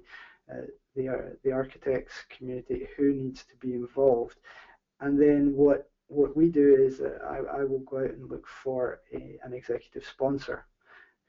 uh, 0.52 0.66
the 0.96 1.08
uh, 1.08 1.30
the 1.44 1.52
architects 1.52 2.24
community, 2.28 2.88
who 2.96 3.12
needs 3.12 3.44
to 3.44 3.56
be 3.56 3.74
involved, 3.74 4.36
and 5.00 5.20
then 5.20 5.54
what 5.54 5.90
what 6.08 6.36
we 6.36 6.48
do 6.48 6.74
is 6.74 7.00
uh, 7.00 7.18
I, 7.24 7.60
I 7.60 7.64
will 7.64 7.80
go 7.80 7.98
out 7.98 8.10
and 8.10 8.28
look 8.28 8.46
for 8.46 9.00
a, 9.14 9.38
an 9.44 9.52
executive 9.52 10.04
sponsor 10.04 10.66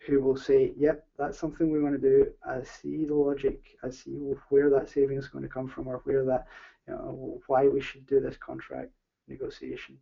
who 0.08 0.20
will 0.22 0.36
say, 0.36 0.74
yep, 0.76 1.06
that's 1.18 1.38
something 1.38 1.72
we 1.72 1.82
want 1.82 1.94
to 1.94 2.02
do. 2.02 2.26
I 2.44 2.64
see 2.64 3.06
the 3.06 3.14
logic. 3.14 3.78
I 3.84 3.92
see 3.92 4.12
where 4.50 4.70
that 4.72 4.90
savings 4.90 5.26
is 5.26 5.30
going 5.30 5.44
to 5.44 5.50
come 5.50 5.68
from 5.68 5.88
or 5.88 6.02
where 6.06 6.26
that, 6.26 6.48
you 6.88 6.94
know, 6.94 7.40
why 7.48 7.68
we 7.68 7.82
should 7.82 8.08
do 8.08 8.20
this 8.20 8.38
contract 8.38 8.90
negotiation 9.28 9.98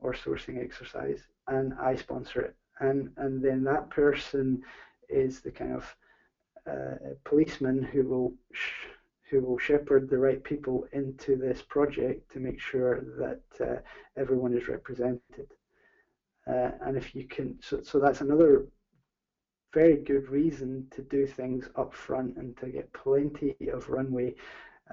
or 0.00 0.14
sourcing 0.14 0.62
exercise. 0.62 1.20
And 1.46 1.74
I 1.74 1.94
sponsor 1.94 2.40
it. 2.40 2.56
And, 2.80 3.10
and 3.16 3.42
then 3.42 3.62
that 3.64 3.90
person 3.90 4.62
is 5.08 5.40
the 5.40 5.50
kind 5.50 5.74
of 5.74 5.96
uh, 6.70 6.96
policeman 7.24 7.82
who 7.82 8.02
will 8.04 8.34
who 9.30 9.40
will 9.40 9.58
shepherd 9.58 10.08
the 10.08 10.18
right 10.18 10.44
people 10.44 10.86
into 10.92 11.34
this 11.36 11.62
project 11.62 12.30
to 12.30 12.38
make 12.38 12.60
sure 12.60 13.00
that 13.18 13.40
uh, 13.60 13.80
everyone 14.16 14.54
is 14.56 14.68
represented. 14.68 15.48
Uh, 16.46 16.70
and 16.82 16.96
if 16.96 17.14
you 17.14 17.24
can, 17.24 17.58
so, 17.60 17.82
so 17.82 17.98
that's 17.98 18.20
another 18.20 18.66
very 19.72 19.96
good 19.96 20.28
reason 20.28 20.86
to 20.90 21.02
do 21.02 21.26
things 21.26 21.68
up 21.74 21.94
front 21.94 22.36
and 22.36 22.56
to 22.58 22.66
get 22.66 22.92
plenty 22.92 23.56
of 23.72 23.88
runway 23.88 24.34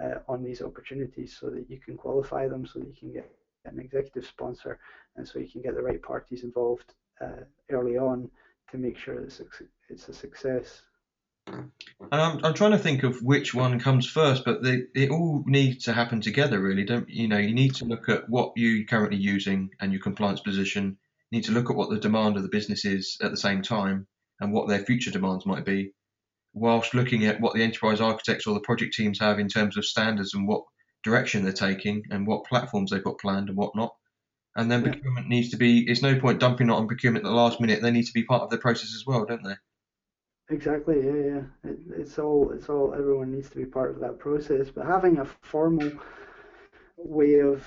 uh, 0.02 0.16
on 0.30 0.42
these 0.42 0.62
opportunities 0.62 1.38
so 1.38 1.50
that 1.50 1.70
you 1.70 1.78
can 1.78 1.98
qualify 1.98 2.48
them, 2.48 2.66
so 2.66 2.80
that 2.80 2.88
you 2.88 2.96
can 2.96 3.14
get 3.14 3.30
an 3.66 3.80
executive 3.80 4.26
sponsor, 4.26 4.80
and 5.18 5.28
so 5.28 5.40
you 5.40 5.50
can 5.50 5.62
get 5.62 5.76
the 5.76 5.84
right 5.84 6.02
parties 6.02 6.44
involved 6.44 6.94
Uh, 7.22 7.44
early 7.70 7.98
on 7.98 8.30
to 8.72 8.78
make 8.78 8.98
sure 8.98 9.24
it's 9.24 9.40
a, 10.10 10.14
success. 10.14 10.82
And 11.48 11.72
I'm, 12.12 12.44
I'm 12.44 12.54
trying 12.54 12.72
to 12.72 12.78
think 12.78 13.04
of 13.04 13.22
which 13.22 13.54
one 13.54 13.80
comes 13.80 14.08
first, 14.08 14.44
but 14.46 14.64
they, 14.64 14.84
it 14.96 15.10
all 15.10 15.44
needs 15.46 15.86
to 15.86 15.94
happen 15.94 16.22
together, 16.22 16.60
really. 16.60 16.84
Don't 16.84 17.10
you 17.10 17.28
know? 17.28 17.38
You 17.38 17.54
need 17.54 17.76
to 17.76 17.86
look 17.86 18.10
at 18.10 18.30
what 18.30 18.54
you're 18.56 18.86
currently 18.86 19.18
using 19.18 19.70
and 19.80 19.92
your 19.92 20.02
compliance 20.02 20.40
position. 20.40 20.98
You 21.30 21.38
need 21.38 21.46
to 21.46 21.52
look 21.52 21.70
at 21.70 21.76
what 21.76 21.90
the 21.90 22.00
demand 22.00 22.38
of 22.38 22.44
the 22.44 22.50
business 22.50 22.86
is 22.86 23.18
at 23.22 23.32
the 23.32 23.38
same 23.38 23.62
time, 23.62 24.08
and 24.40 24.52
what 24.52 24.68
their 24.68 24.84
future 24.84 25.12
demands 25.12 25.46
might 25.46 25.66
be, 25.66 25.94
whilst 26.54 26.94
looking 26.94 27.26
at 27.26 27.40
what 27.40 27.54
the 27.54 27.64
enterprise 27.64 28.02
architects 28.02 28.48
or 28.48 28.54
the 28.54 28.62
project 28.62 28.94
teams 28.94 29.20
have 29.20 29.40
in 29.40 29.48
terms 29.48 29.78
of 29.78 29.86
standards 29.86 30.34
and 30.34 30.48
what 30.48 30.64
direction 31.04 31.44
they're 31.44 31.54
taking 31.54 32.04
and 32.10 32.28
what 32.28 32.46
platforms 32.46 32.92
they've 32.92 33.04
got 33.04 33.20
planned 33.20 33.50
and 33.50 33.58
whatnot. 33.58 33.94
And 34.56 34.70
then 34.70 34.84
yeah. 34.84 34.92
procurement 34.92 35.28
needs 35.30 35.50
to 35.52 35.58
be, 35.58 35.90
it's 35.90 36.02
no 36.02 36.20
point 36.20 36.40
dumping 36.40 36.70
it 36.70 36.74
on 36.74 36.88
procurement 36.88 37.26
at 37.26 37.30
the 37.30 37.36
last 37.36 37.62
minute. 37.62 37.82
They 37.82 37.92
need 37.92 38.08
to 38.08 38.14
be 38.14 38.24
part 38.24 38.44
of 38.44 38.50
the 38.50 38.58
process 38.58 38.94
as 38.94 39.06
well, 39.06 39.26
don't 39.26 39.44
they? 39.44 39.56
Exactly. 40.50 40.98
Yeah, 40.98 41.12
yeah. 41.14 41.72
It, 41.72 41.80
it's 41.98 42.20
all. 42.20 42.52
It's 42.52 42.68
all. 42.68 42.94
Everyone 42.94 43.32
needs 43.32 43.50
to 43.52 43.58
be 43.58 43.66
part 43.66 43.92
of 43.92 44.02
that 44.02 44.20
process. 44.20 44.70
But 44.70 44.86
having 44.86 45.20
a 45.20 45.26
formal 45.44 45.92
way 46.98 47.40
of 47.40 47.66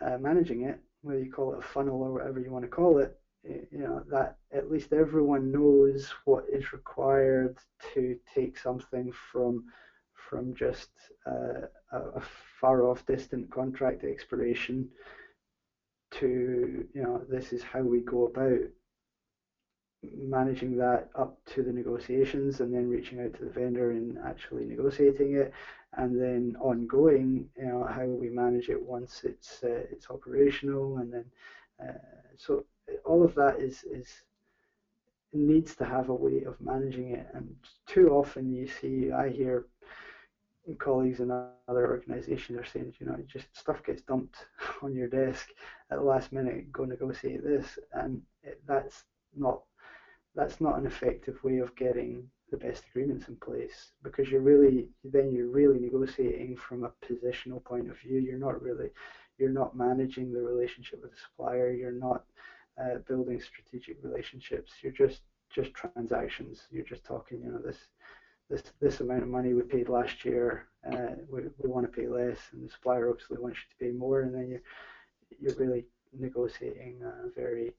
uh, 0.00 0.18
managing 0.18 0.64
it, 0.64 0.78
whether 1.00 1.20
you 1.20 1.32
call 1.32 1.54
it 1.54 1.60
a 1.60 1.62
funnel 1.62 2.02
or 2.02 2.12
whatever 2.12 2.40
you 2.40 2.50
want 2.50 2.64
to 2.64 2.68
call 2.68 2.98
it, 2.98 3.18
you 3.44 3.78
know 3.78 4.02
that 4.10 4.36
at 4.52 4.70
least 4.70 4.92
everyone 4.92 5.50
knows 5.50 6.12
what 6.26 6.44
is 6.52 6.72
required 6.72 7.56
to 7.94 8.18
take 8.34 8.58
something 8.58 9.12
from 9.32 9.64
from 10.12 10.54
just 10.54 10.90
uh, 11.26 11.66
a 11.92 12.20
far 12.60 12.86
off 12.86 13.06
distant 13.06 13.50
contract 13.50 14.04
expiration 14.04 14.88
to 16.10 16.86
you 16.94 17.02
know 17.02 17.22
this 17.28 17.52
is 17.52 17.62
how 17.62 17.80
we 17.80 18.00
go 18.00 18.26
about 18.26 18.60
managing 20.02 20.76
that 20.78 21.10
up 21.14 21.38
to 21.44 21.62
the 21.62 21.72
negotiations 21.72 22.60
and 22.60 22.72
then 22.72 22.88
reaching 22.88 23.20
out 23.20 23.34
to 23.34 23.44
the 23.44 23.50
vendor 23.50 23.90
and 23.90 24.18
actually 24.24 24.64
negotiating 24.64 25.36
it 25.36 25.52
and 25.98 26.20
then 26.20 26.56
ongoing 26.60 27.48
you 27.58 27.66
know 27.66 27.84
how 27.84 28.04
we 28.04 28.30
manage 28.30 28.68
it 28.70 28.80
once 28.80 29.22
it's 29.24 29.62
uh, 29.62 29.84
it's 29.90 30.10
operational 30.10 30.98
and 30.98 31.12
then 31.12 31.24
uh, 31.82 31.92
so 32.36 32.64
all 33.04 33.22
of 33.22 33.34
that 33.34 33.60
is 33.60 33.84
is 33.84 34.22
needs 35.32 35.74
to 35.76 35.84
have 35.84 36.08
a 36.08 36.14
way 36.14 36.42
of 36.44 36.60
managing 36.60 37.12
it. 37.12 37.26
And 37.34 37.54
too 37.86 38.10
often 38.10 38.52
you 38.52 38.66
see, 38.66 39.12
I 39.12 39.28
hear 39.28 39.66
colleagues 40.78 41.20
in 41.20 41.30
other 41.30 41.54
organisations 41.54 42.28
are 42.28 42.36
saying, 42.36 42.68
you 42.70 42.76
know, 42.76 42.88
just 43.00 43.20
stuff 43.30 43.58
gets 43.58 43.78
dumped 43.78 44.18
on 44.60 44.76
your 44.76 44.90
desk 44.92 45.38
at 45.90 45.98
the 45.98 46.04
last 46.04 46.32
minute. 46.32 46.70
Go 46.72 46.84
negotiate 46.84 47.42
this, 47.42 47.78
and 47.92 48.20
it, 48.42 48.60
that's 48.66 49.04
not 49.36 49.60
that's 50.34 50.60
not 50.60 50.78
an 50.78 50.86
effective 50.86 51.42
way 51.42 51.58
of 51.58 51.74
getting 51.76 52.28
the 52.50 52.56
best 52.56 52.84
agreements 52.88 53.28
in 53.28 53.36
place 53.36 53.92
because 54.02 54.30
you're 54.30 54.40
really 54.40 54.88
then 55.04 55.30
you're 55.32 55.50
really 55.50 55.78
negotiating 55.78 56.56
from 56.56 56.84
a 56.84 56.92
positional 57.04 57.62
point 57.64 57.90
of 57.90 57.98
view. 57.98 58.18
You're 58.18 58.38
not 58.38 58.60
really 58.62 58.90
you're 59.38 59.50
not 59.50 59.76
managing 59.76 60.32
the 60.32 60.42
relationship 60.42 61.00
with 61.02 61.12
the 61.12 61.16
supplier. 61.16 61.72
You're 61.72 61.92
not 61.92 62.24
uh, 62.80 62.98
building 63.08 63.40
strategic 63.40 63.96
relationships. 64.02 64.72
You're 64.82 64.92
just 64.92 65.22
just 65.54 65.72
transactions. 65.74 66.66
You're 66.70 66.84
just 66.84 67.04
talking. 67.04 67.40
You 67.42 67.52
know 67.52 67.62
this 67.64 67.88
this 68.50 68.62
this 68.80 69.00
amount 69.00 69.22
of 69.22 69.28
money 69.28 69.54
we 69.54 69.62
paid 69.62 69.88
last 69.88 70.24
year. 70.24 70.66
Uh, 70.86 71.14
we 71.30 71.42
we 71.58 71.70
want 71.70 71.86
to 71.86 72.00
pay 72.00 72.08
less, 72.08 72.38
and 72.52 72.66
the 72.66 72.72
supplier 72.72 73.08
obviously 73.08 73.38
wants 73.38 73.58
you 73.58 73.70
to 73.70 73.84
pay 73.84 73.96
more, 73.96 74.22
and 74.22 74.34
then 74.34 74.50
you 74.50 74.60
you're 75.40 75.54
really 75.54 75.86
negotiating 76.18 77.00
a 77.02 77.30
very 77.34 77.72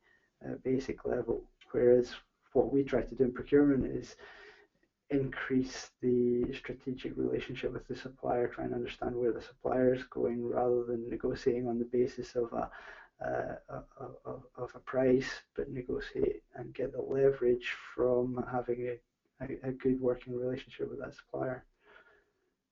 uh, 0.45 0.55
basic 0.63 1.05
level. 1.05 1.43
Whereas 1.71 2.13
what 2.53 2.71
we 2.73 2.83
try 2.83 3.01
to 3.01 3.15
do 3.15 3.25
in 3.25 3.33
procurement 3.33 3.85
is 3.85 4.15
increase 5.09 5.91
the 6.01 6.53
strategic 6.53 7.17
relationship 7.17 7.73
with 7.73 7.85
the 7.87 7.95
supplier, 7.95 8.47
try 8.47 8.63
and 8.63 8.73
understand 8.73 9.13
where 9.13 9.33
the 9.33 9.41
supplier 9.41 9.93
is 9.93 10.03
going 10.05 10.47
rather 10.47 10.85
than 10.85 11.09
negotiating 11.09 11.67
on 11.67 11.79
the 11.79 11.85
basis 11.85 12.35
of 12.35 12.51
a 12.53 12.69
uh, 13.23 13.55
of, 13.69 14.43
of, 14.55 14.71
a 14.73 14.79
price, 14.79 15.29
but 15.55 15.69
negotiate 15.69 16.41
and 16.55 16.73
get 16.73 16.91
the 16.91 16.99
leverage 16.99 17.75
from 17.93 18.43
having 18.51 18.87
a, 18.87 18.97
a, 19.41 19.69
a 19.69 19.71
good 19.71 19.99
working 19.99 20.37
relationship 20.37 20.89
with 20.89 20.99
that 20.99 21.15
supplier. 21.15 21.65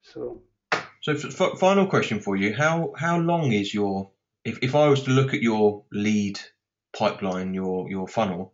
So, 0.02 0.42
so 1.02 1.14
f- 1.14 1.60
final 1.60 1.88
question 1.88 2.20
for 2.20 2.36
you: 2.36 2.54
How 2.54 2.94
how 2.98 3.18
long 3.18 3.52
is 3.52 3.74
your 3.74 4.12
if, 4.46 4.60
if 4.62 4.76
I 4.76 4.88
was 4.88 5.04
to 5.04 5.12
look 5.12 5.34
at 5.34 5.42
your 5.42 5.84
lead 5.92 6.40
pipeline, 6.98 7.54
your 7.54 7.90
your 7.90 8.08
funnel, 8.08 8.54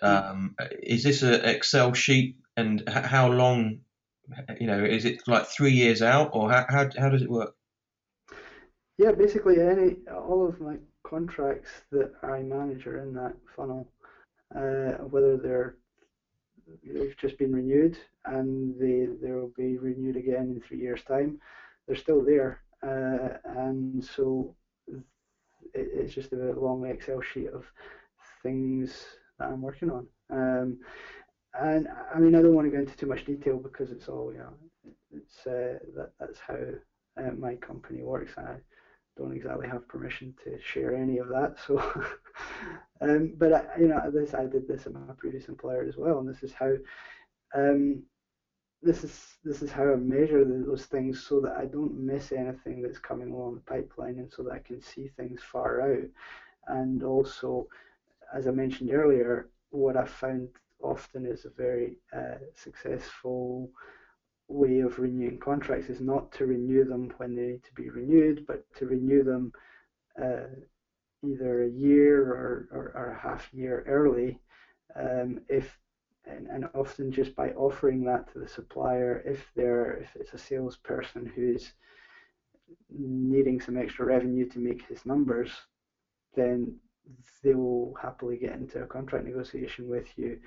hmm. 0.00 0.06
um, 0.06 0.54
is 0.82 1.02
this 1.04 1.22
an 1.22 1.44
Excel 1.44 1.94
sheet, 1.94 2.36
and 2.56 2.82
h- 2.88 3.04
how 3.04 3.28
long? 3.28 3.80
You 4.60 4.66
know, 4.66 4.84
is 4.84 5.04
it 5.04 5.20
like 5.28 5.46
three 5.46 5.70
years 5.70 6.02
out, 6.02 6.30
or 6.32 6.50
how 6.50 6.66
how, 6.68 6.88
how 6.98 7.08
does 7.08 7.22
it 7.22 7.30
work? 7.30 7.54
Yeah, 8.98 9.12
basically, 9.12 9.60
any 9.60 9.96
all 10.10 10.48
of 10.48 10.60
my 10.60 10.76
contracts 11.04 11.70
that 11.92 12.12
I 12.22 12.40
manage 12.42 12.86
are 12.86 13.00
in 13.00 13.14
that 13.14 13.34
funnel, 13.54 13.88
uh, 14.54 15.04
whether 15.04 15.36
they're 15.36 15.76
they've 16.82 17.16
just 17.16 17.38
been 17.38 17.52
renewed 17.52 17.96
and 18.24 18.78
they 18.80 19.06
they 19.20 19.32
will 19.32 19.50
be 19.56 19.76
renewed 19.78 20.16
again 20.16 20.50
in 20.50 20.60
three 20.60 20.78
years' 20.78 21.02
time. 21.02 21.38
They're 21.86 21.96
still 21.96 22.22
there, 22.22 22.58
uh, 22.82 23.28
and 23.44 24.04
so 24.04 24.54
it, 25.74 25.88
it's 25.92 26.14
just 26.14 26.32
a 26.32 26.52
long 26.52 26.84
Excel 26.86 27.20
sheet 27.20 27.48
of 27.48 27.64
things 28.42 29.04
that 29.38 29.48
I'm 29.48 29.60
working 29.62 29.90
on. 29.90 30.06
Um, 30.30 30.78
and 31.58 31.88
I 32.14 32.18
mean, 32.18 32.34
I 32.34 32.42
don't 32.42 32.54
want 32.54 32.66
to 32.66 32.70
go 32.70 32.78
into 32.78 32.96
too 32.96 33.06
much 33.06 33.24
detail 33.24 33.58
because 33.58 33.90
it's 33.90 34.08
all 34.08 34.32
you 34.32 34.38
know. 34.38 34.54
It's 35.12 35.46
uh, 35.46 35.78
that 35.96 36.10
that's 36.20 36.38
how 36.38 36.56
uh, 37.18 37.30
my 37.36 37.54
company 37.56 38.02
works. 38.02 38.32
I 38.36 38.56
don't 39.16 39.34
exactly 39.34 39.68
have 39.68 39.88
permission 39.88 40.34
to 40.44 40.58
share 40.60 40.94
any 40.94 41.18
of 41.18 41.28
that. 41.28 41.56
So, 41.66 41.78
um, 43.00 43.34
but 43.38 43.52
I, 43.52 43.64
you 43.78 43.88
know, 43.88 44.10
this 44.10 44.34
I 44.34 44.46
did 44.46 44.68
this 44.68 44.86
at 44.86 44.92
my 44.92 45.00
previous 45.16 45.48
employer 45.48 45.84
as 45.88 45.96
well, 45.96 46.18
and 46.18 46.28
this 46.28 46.42
is 46.42 46.52
how, 46.52 46.72
um, 47.54 48.02
this 48.82 49.04
is 49.04 49.38
this 49.44 49.62
is 49.62 49.70
how 49.70 49.92
I 49.92 49.96
measure 49.96 50.44
those 50.44 50.86
things 50.86 51.26
so 51.26 51.40
that 51.40 51.56
I 51.56 51.66
don't 51.66 51.98
miss 51.98 52.32
anything 52.32 52.82
that's 52.82 52.98
coming 52.98 53.32
along 53.32 53.54
the 53.56 53.60
pipeline, 53.62 54.18
and 54.18 54.30
so 54.30 54.42
that 54.44 54.52
I 54.52 54.58
can 54.58 54.80
see 54.82 55.08
things 55.08 55.40
far 55.42 55.80
out. 55.80 56.08
And 56.68 57.02
also, 57.02 57.68
as 58.34 58.46
I 58.46 58.50
mentioned 58.50 58.92
earlier, 58.92 59.48
what 59.70 59.96
I 59.96 60.04
found 60.04 60.48
often 60.82 61.26
is 61.26 61.44
a 61.44 61.50
very 61.50 61.98
uh, 62.16 62.38
successful 62.54 63.70
way 64.48 64.80
of 64.80 64.98
renewing 64.98 65.38
contracts 65.38 65.88
is 65.88 66.00
not 66.00 66.30
to 66.32 66.46
renew 66.46 66.84
them 66.84 67.12
when 67.16 67.34
they 67.34 67.42
need 67.42 67.64
to 67.64 67.74
be 67.74 67.90
renewed, 67.90 68.46
but 68.46 68.64
to 68.76 68.86
renew 68.86 69.22
them, 69.24 69.52
uh, 70.22 70.46
either 71.24 71.64
a 71.64 71.70
year 71.70 72.22
or, 72.22 72.68
or, 72.70 72.92
or 72.94 73.10
a 73.10 73.18
half 73.18 73.48
year 73.52 73.84
early, 73.86 74.38
um, 74.94 75.40
if 75.48 75.78
and, 76.26 76.48
and 76.48 76.68
often 76.74 77.12
just 77.12 77.36
by 77.36 77.50
offering 77.50 78.04
that 78.04 78.32
to 78.32 78.40
the 78.40 78.48
supplier, 78.48 79.22
if 79.24 79.46
they're 79.54 79.92
if 79.98 80.16
it's 80.16 80.32
a 80.32 80.38
salesperson 80.38 81.30
who's 81.34 81.72
needing 82.90 83.60
some 83.60 83.76
extra 83.76 84.04
revenue 84.04 84.48
to 84.48 84.58
make 84.58 84.86
his 84.86 85.06
numbers, 85.06 85.50
then 86.34 86.76
they'll 87.42 87.94
happily 88.00 88.36
get 88.36 88.54
into 88.54 88.82
a 88.82 88.86
contract 88.86 89.24
negotiation 89.24 89.88
with 89.88 90.06
you 90.16 90.38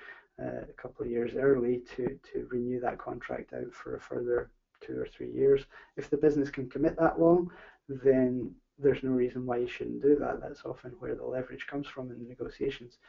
Uh, 0.41 0.61
a 0.69 0.81
couple 0.81 1.03
of 1.03 1.11
years 1.11 1.31
early 1.35 1.81
to, 1.95 2.17
to 2.31 2.47
renew 2.49 2.79
that 2.79 2.97
contract 2.97 3.51
out 3.53 3.73
for 3.73 3.95
a 3.95 3.99
further 3.99 4.49
two 4.79 4.97
or 4.97 5.05
three 5.05 5.31
years. 5.31 5.65
If 5.97 6.09
the 6.09 6.15
business 6.15 6.49
can 6.49 6.69
commit 6.69 6.95
that 6.97 7.19
long, 7.19 7.51
then 7.89 8.55
there's 8.77 9.03
no 9.03 9.11
reason 9.11 9.45
why 9.45 9.57
you 9.57 9.67
shouldn't 9.67 10.01
do 10.01 10.15
that. 10.15 10.39
That's 10.39 10.63
often 10.63 10.91
where 10.99 11.15
the 11.15 11.25
leverage 11.25 11.67
comes 11.67 11.87
from 11.87 12.09
in 12.11 12.19
the 12.19 12.29
negotiations. 12.29 12.99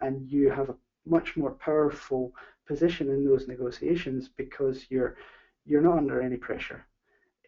And 0.00 0.28
you 0.28 0.50
have 0.50 0.70
a 0.70 0.76
much 1.06 1.36
more 1.36 1.52
powerful 1.52 2.32
position 2.66 3.08
in 3.08 3.24
those 3.24 3.46
negotiations 3.46 4.28
because 4.36 4.86
you're 4.90 5.16
you're 5.64 5.82
not 5.82 5.98
under 5.98 6.20
any 6.20 6.36
pressure 6.36 6.86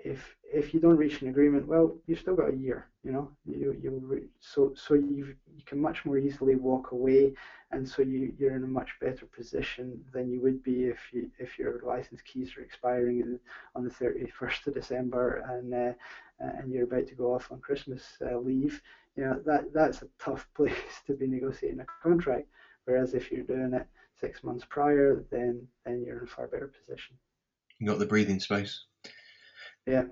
if 0.05 0.36
if 0.42 0.74
you 0.74 0.80
don't 0.80 0.96
reach 0.96 1.22
an 1.22 1.28
agreement, 1.28 1.66
well, 1.66 1.96
you've 2.07 2.18
still 2.18 2.34
got 2.34 2.53
a 2.53 2.57
year. 2.57 2.88
You 3.05 3.12
know, 3.12 3.30
you 3.46 3.76
you 3.82 4.28
so 4.40 4.72
so 4.74 4.94
you 4.94 5.34
you 5.55 5.62
can 5.64 5.80
much 5.80 6.05
more 6.05 6.18
easily 6.18 6.57
walk 6.57 6.92
away, 6.92 7.34
and 7.70 7.88
so 7.88 8.03
you 8.03 8.34
you're 8.38 8.57
in 8.57 8.64
a 8.64 8.68
much 8.68 8.90
better 9.00 9.26
position 9.26 10.05
than 10.12 10.30
you 10.30 10.40
would 10.40 10.62
be 10.62 10.84
if 10.84 10.98
you 11.12 11.30
if 11.38 11.59
your 11.59 11.80
license 11.84 12.20
keys 12.22 12.57
are 12.57 12.62
expiring 12.62 13.38
on 13.74 13.84
the 13.84 13.90
31st 13.90 14.66
of 14.66 14.74
December 14.74 15.44
and 15.48 15.72
uh, 15.72 15.92
and 16.38 16.72
you're 16.72 16.84
about 16.84 17.07
to 17.07 17.14
go 17.14 17.34
off 17.34 17.53
on 17.53 17.61
Christmas 17.61 18.03
uh, 18.22 18.38
leave. 18.38 18.82
You 19.16 19.24
know 19.24 19.40
that 19.46 19.72
that's 19.72 20.03
a 20.03 20.09
tough 20.18 20.48
place 20.55 20.74
to 21.07 21.14
be 21.14 21.26
negotiating 21.26 21.80
a 21.80 21.86
contract. 22.03 22.48
Whereas 22.84 23.14
if 23.14 23.30
you're 23.30 23.44
doing 23.44 23.74
it 23.74 23.86
six 24.20 24.42
months 24.42 24.64
prior, 24.68 25.24
then 25.30 25.66
then 25.84 26.03
you're 26.05 26.18
in 26.18 26.24
a 26.24 26.26
far 26.26 26.48
better 26.48 26.72
position. 26.80 27.16
You 27.78 27.86
got 27.86 28.00
the 28.00 28.07
breathing 28.07 28.40
space. 28.40 28.84
Yeah. 29.87 30.05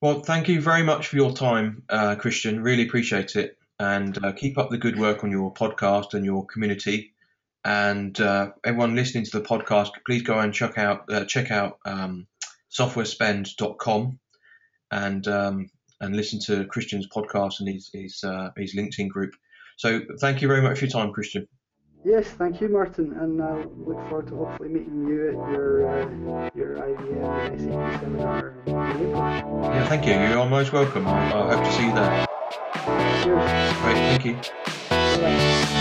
Well, 0.00 0.20
thank 0.20 0.48
you 0.48 0.60
very 0.60 0.82
much 0.82 1.08
for 1.08 1.16
your 1.16 1.32
time, 1.32 1.82
uh, 1.88 2.16
Christiaan. 2.16 2.62
Really 2.62 2.86
appreciate 2.86 3.36
it. 3.36 3.56
And 3.80 4.24
uh, 4.24 4.32
keep 4.32 4.58
up 4.58 4.70
the 4.70 4.78
good 4.78 4.98
work 4.98 5.24
on 5.24 5.30
your 5.30 5.52
podcast 5.52 6.14
and 6.14 6.24
your 6.24 6.46
community. 6.46 7.14
And 7.64 8.18
uh, 8.20 8.52
everyone 8.64 8.94
listening 8.94 9.24
to 9.24 9.38
the 9.38 9.44
podcast, 9.44 9.90
please 10.06 10.22
go 10.22 10.38
and 10.38 10.54
check 10.54 10.78
out 10.78 11.12
uh, 11.12 11.24
check 11.24 11.50
out 11.50 11.78
um, 11.84 12.26
softwarespend.com 12.70 14.18
and 14.90 15.28
um, 15.28 15.70
and 16.00 16.16
listen 16.16 16.40
to 16.46 16.64
Christiaan's 16.66 17.08
podcast 17.08 17.60
and 17.60 17.68
his 17.68 17.90
his, 17.92 18.24
uh, 18.24 18.50
his 18.56 18.74
LinkedIn 18.74 19.08
group. 19.08 19.34
So 19.76 20.00
thank 20.20 20.42
you 20.42 20.48
very 20.48 20.62
much 20.62 20.78
for 20.78 20.84
your 20.86 20.92
time, 20.92 21.12
Christiaan. 21.12 21.46
Yes, 22.04 22.26
thank 22.26 22.60
you, 22.60 22.68
Martin, 22.68 23.12
and 23.18 23.42
I 23.42 23.54
look 23.54 24.08
forward 24.08 24.28
to 24.28 24.36
hopefully 24.36 24.68
meeting 24.68 25.06
you 25.06 25.28
at 25.28 25.34
your 25.50 25.86
uh, 25.86 26.08
your 26.54 26.76
IVM 26.76 27.52
and 27.52 27.60
SAP 27.60 28.00
seminar 28.00 28.54
in 28.66 29.06
April. 29.06 29.74
Yeah, 29.74 29.88
thank 29.88 30.06
you. 30.06 30.12
You're 30.12 30.46
most 30.46 30.72
welcome. 30.72 31.06
I, 31.08 31.32
I 31.32 31.54
hope 31.54 31.64
to 31.64 31.72
see 31.72 31.86
you 31.86 31.92
there. 31.92 32.26
Cheers. 33.22 33.82
Great, 33.82 33.96
thank 33.96 34.24
you. 34.24 34.34
Bye-bye. 34.90 35.77